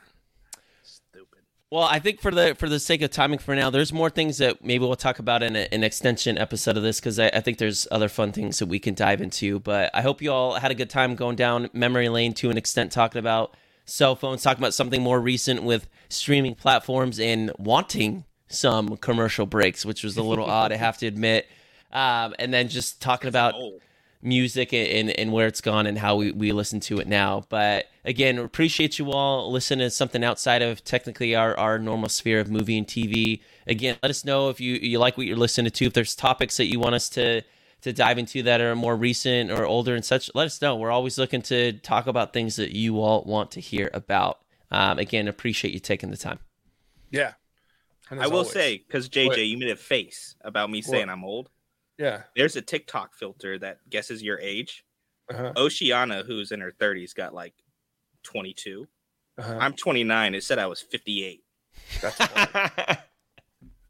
well, 1.73 1.87
I 1.89 1.97
think 1.97 2.21
for 2.21 2.29
the 2.29 2.53
for 2.53 2.69
the 2.69 2.79
sake 2.79 3.01
of 3.01 3.09
timing 3.09 3.39
for 3.39 3.55
now, 3.55 3.71
there's 3.71 3.91
more 3.91 4.11
things 4.11 4.37
that 4.37 4.63
maybe 4.63 4.85
we'll 4.85 4.95
talk 4.95 5.17
about 5.17 5.41
in 5.41 5.55
a, 5.55 5.67
an 5.71 5.83
extension 5.83 6.37
episode 6.37 6.77
of 6.77 6.83
this 6.83 6.99
because 6.99 7.17
I, 7.17 7.29
I, 7.29 7.39
think 7.39 7.57
there's 7.57 7.87
other 7.89 8.09
fun 8.09 8.31
things 8.31 8.59
that 8.59 8.67
we 8.67 8.77
can 8.77 8.93
dive 8.93 9.21
into. 9.21 9.59
But 9.59 9.89
I 9.91 10.01
hope 10.03 10.21
you 10.21 10.31
all 10.31 10.53
had 10.53 10.69
a 10.69 10.75
good 10.75 10.91
time 10.91 11.15
going 11.15 11.35
down 11.35 11.71
memory 11.73 12.09
lane 12.09 12.35
to 12.35 12.51
an 12.51 12.59
extent, 12.59 12.91
talking 12.91 13.17
about 13.17 13.57
cell 13.85 14.15
phones, 14.15 14.43
talking 14.43 14.61
about 14.61 14.75
something 14.75 15.01
more 15.01 15.19
recent 15.19 15.63
with 15.63 15.89
streaming 16.09 16.53
platforms 16.53 17.19
and 17.19 17.51
wanting 17.57 18.25
some 18.49 18.95
commercial 18.97 19.47
breaks, 19.47 19.83
which 19.83 20.03
was 20.03 20.15
a 20.15 20.21
little 20.21 20.45
odd, 20.49 20.71
I 20.71 20.75
have 20.75 20.99
to 20.99 21.07
admit. 21.07 21.47
Um, 21.91 22.35
and 22.37 22.53
then 22.53 22.69
just 22.69 23.01
talking 23.01 23.29
about. 23.29 23.55
Old 23.55 23.81
music 24.23 24.73
and, 24.73 25.09
and 25.11 25.31
where 25.31 25.47
it's 25.47 25.61
gone 25.61 25.85
and 25.85 25.97
how 25.97 26.15
we, 26.15 26.31
we 26.31 26.51
listen 26.51 26.79
to 26.79 26.99
it 26.99 27.07
now. 27.07 27.45
But 27.49 27.85
again, 28.05 28.37
appreciate 28.37 28.97
you 28.97 29.11
all 29.11 29.51
listening 29.51 29.85
to 29.85 29.89
something 29.89 30.23
outside 30.23 30.61
of 30.61 30.83
technically 30.83 31.35
our, 31.35 31.57
our 31.57 31.77
normal 31.77 32.09
sphere 32.09 32.39
of 32.39 32.49
movie 32.49 32.77
and 32.77 32.87
TV. 32.87 33.41
Again, 33.67 33.97
let 34.01 34.09
us 34.09 34.25
know 34.25 34.49
if 34.49 34.59
you, 34.59 34.75
you 34.75 34.99
like 34.99 35.17
what 35.17 35.27
you're 35.27 35.37
listening 35.37 35.71
to. 35.71 35.85
If 35.85 35.93
there's 35.93 36.15
topics 36.15 36.57
that 36.57 36.67
you 36.67 36.79
want 36.79 36.95
us 36.95 37.09
to 37.09 37.41
to 37.83 37.91
dive 37.91 38.17
into 38.17 38.41
that 38.43 38.61
are 38.61 38.77
more 38.77 38.95
recent 38.95 39.51
or 39.51 39.65
older 39.65 39.93
and 39.93 40.05
such, 40.05 40.31
let 40.33 40.45
us 40.45 40.61
know. 40.61 40.77
We're 40.77 40.89
always 40.89 41.17
looking 41.17 41.41
to 41.43 41.73
talk 41.73 42.07
about 42.07 42.31
things 42.31 42.55
that 42.55 42.71
you 42.71 43.01
all 43.01 43.23
want 43.25 43.51
to 43.51 43.59
hear 43.59 43.91
about. 43.93 44.39
Um, 44.71 44.99
again, 44.99 45.27
appreciate 45.27 45.73
you 45.73 45.81
taking 45.81 46.09
the 46.09 46.15
time. 46.15 46.39
Yeah. 47.11 47.33
I 48.09 48.27
will 48.27 48.37
always, 48.37 48.51
say, 48.51 48.77
because 48.77 49.09
JJ, 49.09 49.27
what? 49.27 49.37
you 49.37 49.57
made 49.57 49.69
a 49.69 49.75
face 49.75 50.35
about 50.41 50.69
me 50.69 50.81
saying 50.81 51.07
what? 51.07 51.13
I'm 51.13 51.25
old. 51.25 51.49
Yeah. 52.03 52.23
There's 52.35 52.57
a 52.57 52.61
TikTok 52.61 53.13
filter 53.15 53.57
that 53.59 53.77
guesses 53.89 54.21
your 54.21 54.37
age. 54.39 54.83
Uh-huh. 55.31 55.53
Oceana, 55.55 56.23
who's 56.23 56.51
in 56.51 56.59
her 56.59 56.73
30s, 56.73 57.15
got 57.15 57.33
like 57.33 57.53
22. 58.23 58.85
Uh-huh. 59.37 59.57
I'm 59.57 59.73
29. 59.73 60.35
It 60.35 60.43
said 60.43 60.59
I 60.59 60.67
was 60.67 60.81
58. 60.81 61.43
That's 62.01 62.19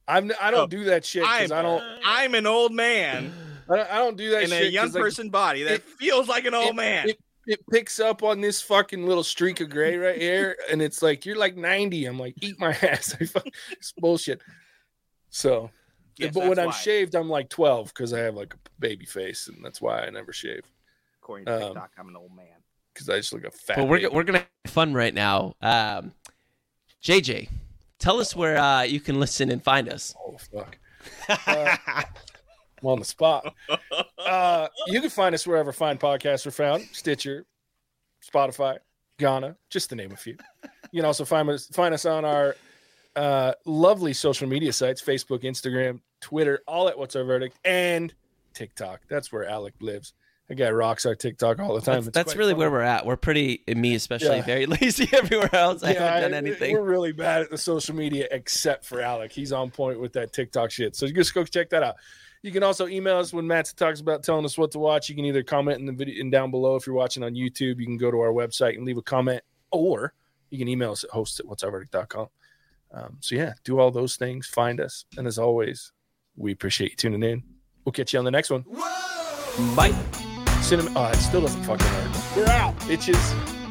I'm 0.07 0.31
I 0.39 0.51
don't 0.51 0.59
oh, 0.61 0.67
do 0.67 0.83
that 0.85 1.05
shit 1.05 1.23
because 1.23 1.51
I 1.51 1.61
don't. 1.61 1.81
I'm 2.05 2.35
an 2.35 2.45
old 2.45 2.71
man. 2.73 3.33
I 3.69 3.75
don't, 3.77 3.91
I 3.91 3.97
don't 3.97 4.17
do 4.17 4.29
that 4.31 4.43
in 4.43 4.51
a 4.51 4.69
young 4.69 4.91
person 4.91 5.27
like, 5.27 5.31
body 5.31 5.63
that 5.63 5.75
it, 5.75 5.83
feels 5.83 6.27
like 6.27 6.45
an 6.45 6.53
old 6.53 6.71
it, 6.71 6.75
man. 6.75 7.09
It, 7.09 7.19
it 7.47 7.59
picks 7.71 7.99
up 7.99 8.21
on 8.21 8.41
this 8.41 8.61
fucking 8.61 9.05
little 9.07 9.23
streak 9.23 9.61
of 9.61 9.69
gray 9.69 9.95
right 9.95 10.19
here, 10.19 10.57
and 10.71 10.81
it's 10.81 11.01
like 11.01 11.25
you're 11.25 11.37
like 11.37 11.55
90. 11.55 12.05
I'm 12.05 12.19
like, 12.19 12.35
eat 12.41 12.59
my 12.59 12.71
ass. 12.81 13.15
it's 13.19 13.93
bullshit. 13.97 14.41
So 15.29 15.71
Yes, 16.17 16.33
but 16.33 16.47
when 16.47 16.59
I'm 16.59 16.67
why. 16.67 16.71
shaved, 16.71 17.15
I'm 17.15 17.29
like 17.29 17.49
12 17.49 17.87
because 17.87 18.13
I 18.13 18.19
have 18.19 18.35
like 18.35 18.53
a 18.53 18.57
baby 18.79 19.05
face, 19.05 19.47
and 19.47 19.63
that's 19.63 19.81
why 19.81 20.01
I 20.01 20.09
never 20.09 20.31
shave. 20.31 20.63
According 21.21 21.45
to 21.45 21.55
um, 21.55 21.61
TikTok, 21.61 21.91
I'm 21.97 22.09
an 22.09 22.15
old 22.15 22.35
man. 22.35 22.45
Because 22.93 23.09
I 23.09 23.17
just 23.17 23.33
look 23.33 23.45
a 23.45 23.51
fat. 23.51 23.77
But 23.77 23.87
we're 23.87 24.09
we're 24.11 24.23
gonna 24.23 24.39
have 24.39 24.71
fun 24.71 24.93
right 24.93 25.13
now. 25.13 25.55
Um, 25.61 26.13
JJ, 27.03 27.49
tell 27.97 28.19
us 28.19 28.35
where 28.35 28.57
uh, 28.57 28.83
you 28.83 28.99
can 28.99 29.19
listen 29.19 29.49
and 29.49 29.63
find 29.63 29.89
us. 29.89 30.13
Oh 30.19 30.37
fuck. 30.37 30.77
Uh, 31.27 31.75
I'm 31.87 32.05
on 32.83 32.99
the 32.99 33.05
spot. 33.05 33.53
Uh, 34.19 34.67
you 34.87 35.01
can 35.01 35.09
find 35.09 35.33
us 35.33 35.47
wherever 35.47 35.71
fine 35.71 35.97
podcasts 35.97 36.45
are 36.45 36.51
found: 36.51 36.83
Stitcher, 36.91 37.45
Spotify, 38.23 38.77
Ghana, 39.17 39.55
just 39.69 39.89
to 39.89 39.95
name 39.95 40.11
a 40.11 40.17
few. 40.17 40.37
You 40.91 41.01
can 41.01 41.05
also 41.05 41.25
find 41.25 41.49
us 41.49 41.67
find 41.67 41.93
us 41.93 42.05
on 42.05 42.25
our 42.25 42.55
uh, 43.15 43.53
lovely 43.65 44.13
social 44.13 44.47
media 44.47 44.73
sites 44.73 45.01
Facebook, 45.01 45.43
Instagram, 45.43 45.99
Twitter, 46.21 46.61
all 46.67 46.87
at 46.89 46.97
What's 46.97 47.15
Our 47.15 47.23
Verdict, 47.23 47.57
and 47.65 48.13
TikTok. 48.53 49.01
That's 49.09 49.31
where 49.31 49.47
Alec 49.47 49.73
lives. 49.81 50.13
That 50.49 50.55
guy 50.55 50.71
rocks 50.71 51.05
our 51.05 51.15
TikTok 51.15 51.59
all 51.59 51.73
the 51.73 51.81
time. 51.81 52.03
That's, 52.03 52.13
that's 52.13 52.35
really 52.35 52.51
fun. 52.51 52.59
where 52.59 52.71
we're 52.71 52.81
at. 52.81 53.05
We're 53.05 53.15
pretty, 53.15 53.63
me 53.67 53.95
especially, 53.95 54.37
yeah. 54.37 54.41
very 54.41 54.65
lazy 54.81 55.07
everywhere 55.13 55.53
else. 55.55 55.83
I 55.83 55.93
haven't 55.93 56.31
done 56.31 56.33
anything. 56.33 56.73
We're 56.73 56.83
really 56.83 57.13
bad 57.13 57.43
at 57.43 57.49
the 57.49 57.57
social 57.57 57.95
media 57.95 58.27
except 58.29 58.83
for 58.83 58.99
Alec. 58.99 59.31
He's 59.31 59.53
on 59.53 59.71
point 59.71 60.01
with 60.01 60.13
that 60.13 60.33
TikTok 60.33 60.69
shit. 60.69 60.97
So 60.97 61.07
just 61.07 61.33
go 61.33 61.45
check 61.45 61.69
that 61.69 61.81
out. 61.81 61.95
You 62.41 62.51
can 62.51 62.61
also 62.61 62.87
email 62.89 63.19
us 63.19 63.31
when 63.31 63.47
Matt 63.47 63.73
talks 63.77 64.01
about 64.01 64.21
telling 64.21 64.43
us 64.43 64.57
what 64.57 64.71
to 64.71 64.79
watch. 64.79 65.07
You 65.07 65.15
can 65.15 65.23
either 65.23 65.43
comment 65.43 65.79
in 65.79 65.85
the 65.85 65.93
video 65.93 66.19
and 66.19 66.29
down 66.29 66.51
below 66.51 66.75
if 66.75 66.85
you're 66.85 66.95
watching 66.95 67.23
on 67.23 67.35
YouTube. 67.35 67.79
You 67.79 67.85
can 67.85 67.97
go 67.97 68.11
to 68.11 68.19
our 68.19 68.33
website 68.33 68.75
and 68.75 68.85
leave 68.85 68.97
a 68.97 69.01
comment, 69.01 69.41
or 69.71 70.13
you 70.49 70.57
can 70.57 70.67
email 70.67 70.91
us 70.91 71.05
at 71.05 71.11
host 71.11 71.39
at 71.39 71.45
whatsourverdict.com. 71.45 72.27
Um, 72.93 73.17
so 73.19 73.35
yeah, 73.35 73.53
do 73.63 73.79
all 73.79 73.91
those 73.91 74.15
things. 74.15 74.47
Find 74.47 74.79
us, 74.79 75.05
and 75.17 75.27
as 75.27 75.39
always, 75.39 75.91
we 76.35 76.51
appreciate 76.51 76.91
you 76.91 76.97
tuning 76.97 77.23
in. 77.23 77.43
We'll 77.85 77.93
catch 77.93 78.13
you 78.13 78.19
on 78.19 78.25
the 78.25 78.31
next 78.31 78.49
one. 78.49 78.61
Whoa! 78.61 79.75
Bye. 79.75 79.93
Cinema. 80.61 80.91
Oh, 80.95 81.09
it 81.09 81.17
still 81.17 81.41
doesn't 81.41 81.63
fucking 81.63 81.85
work. 81.85 82.35
We're 82.35 82.47
out, 82.47 82.75
bitches. 82.81 83.62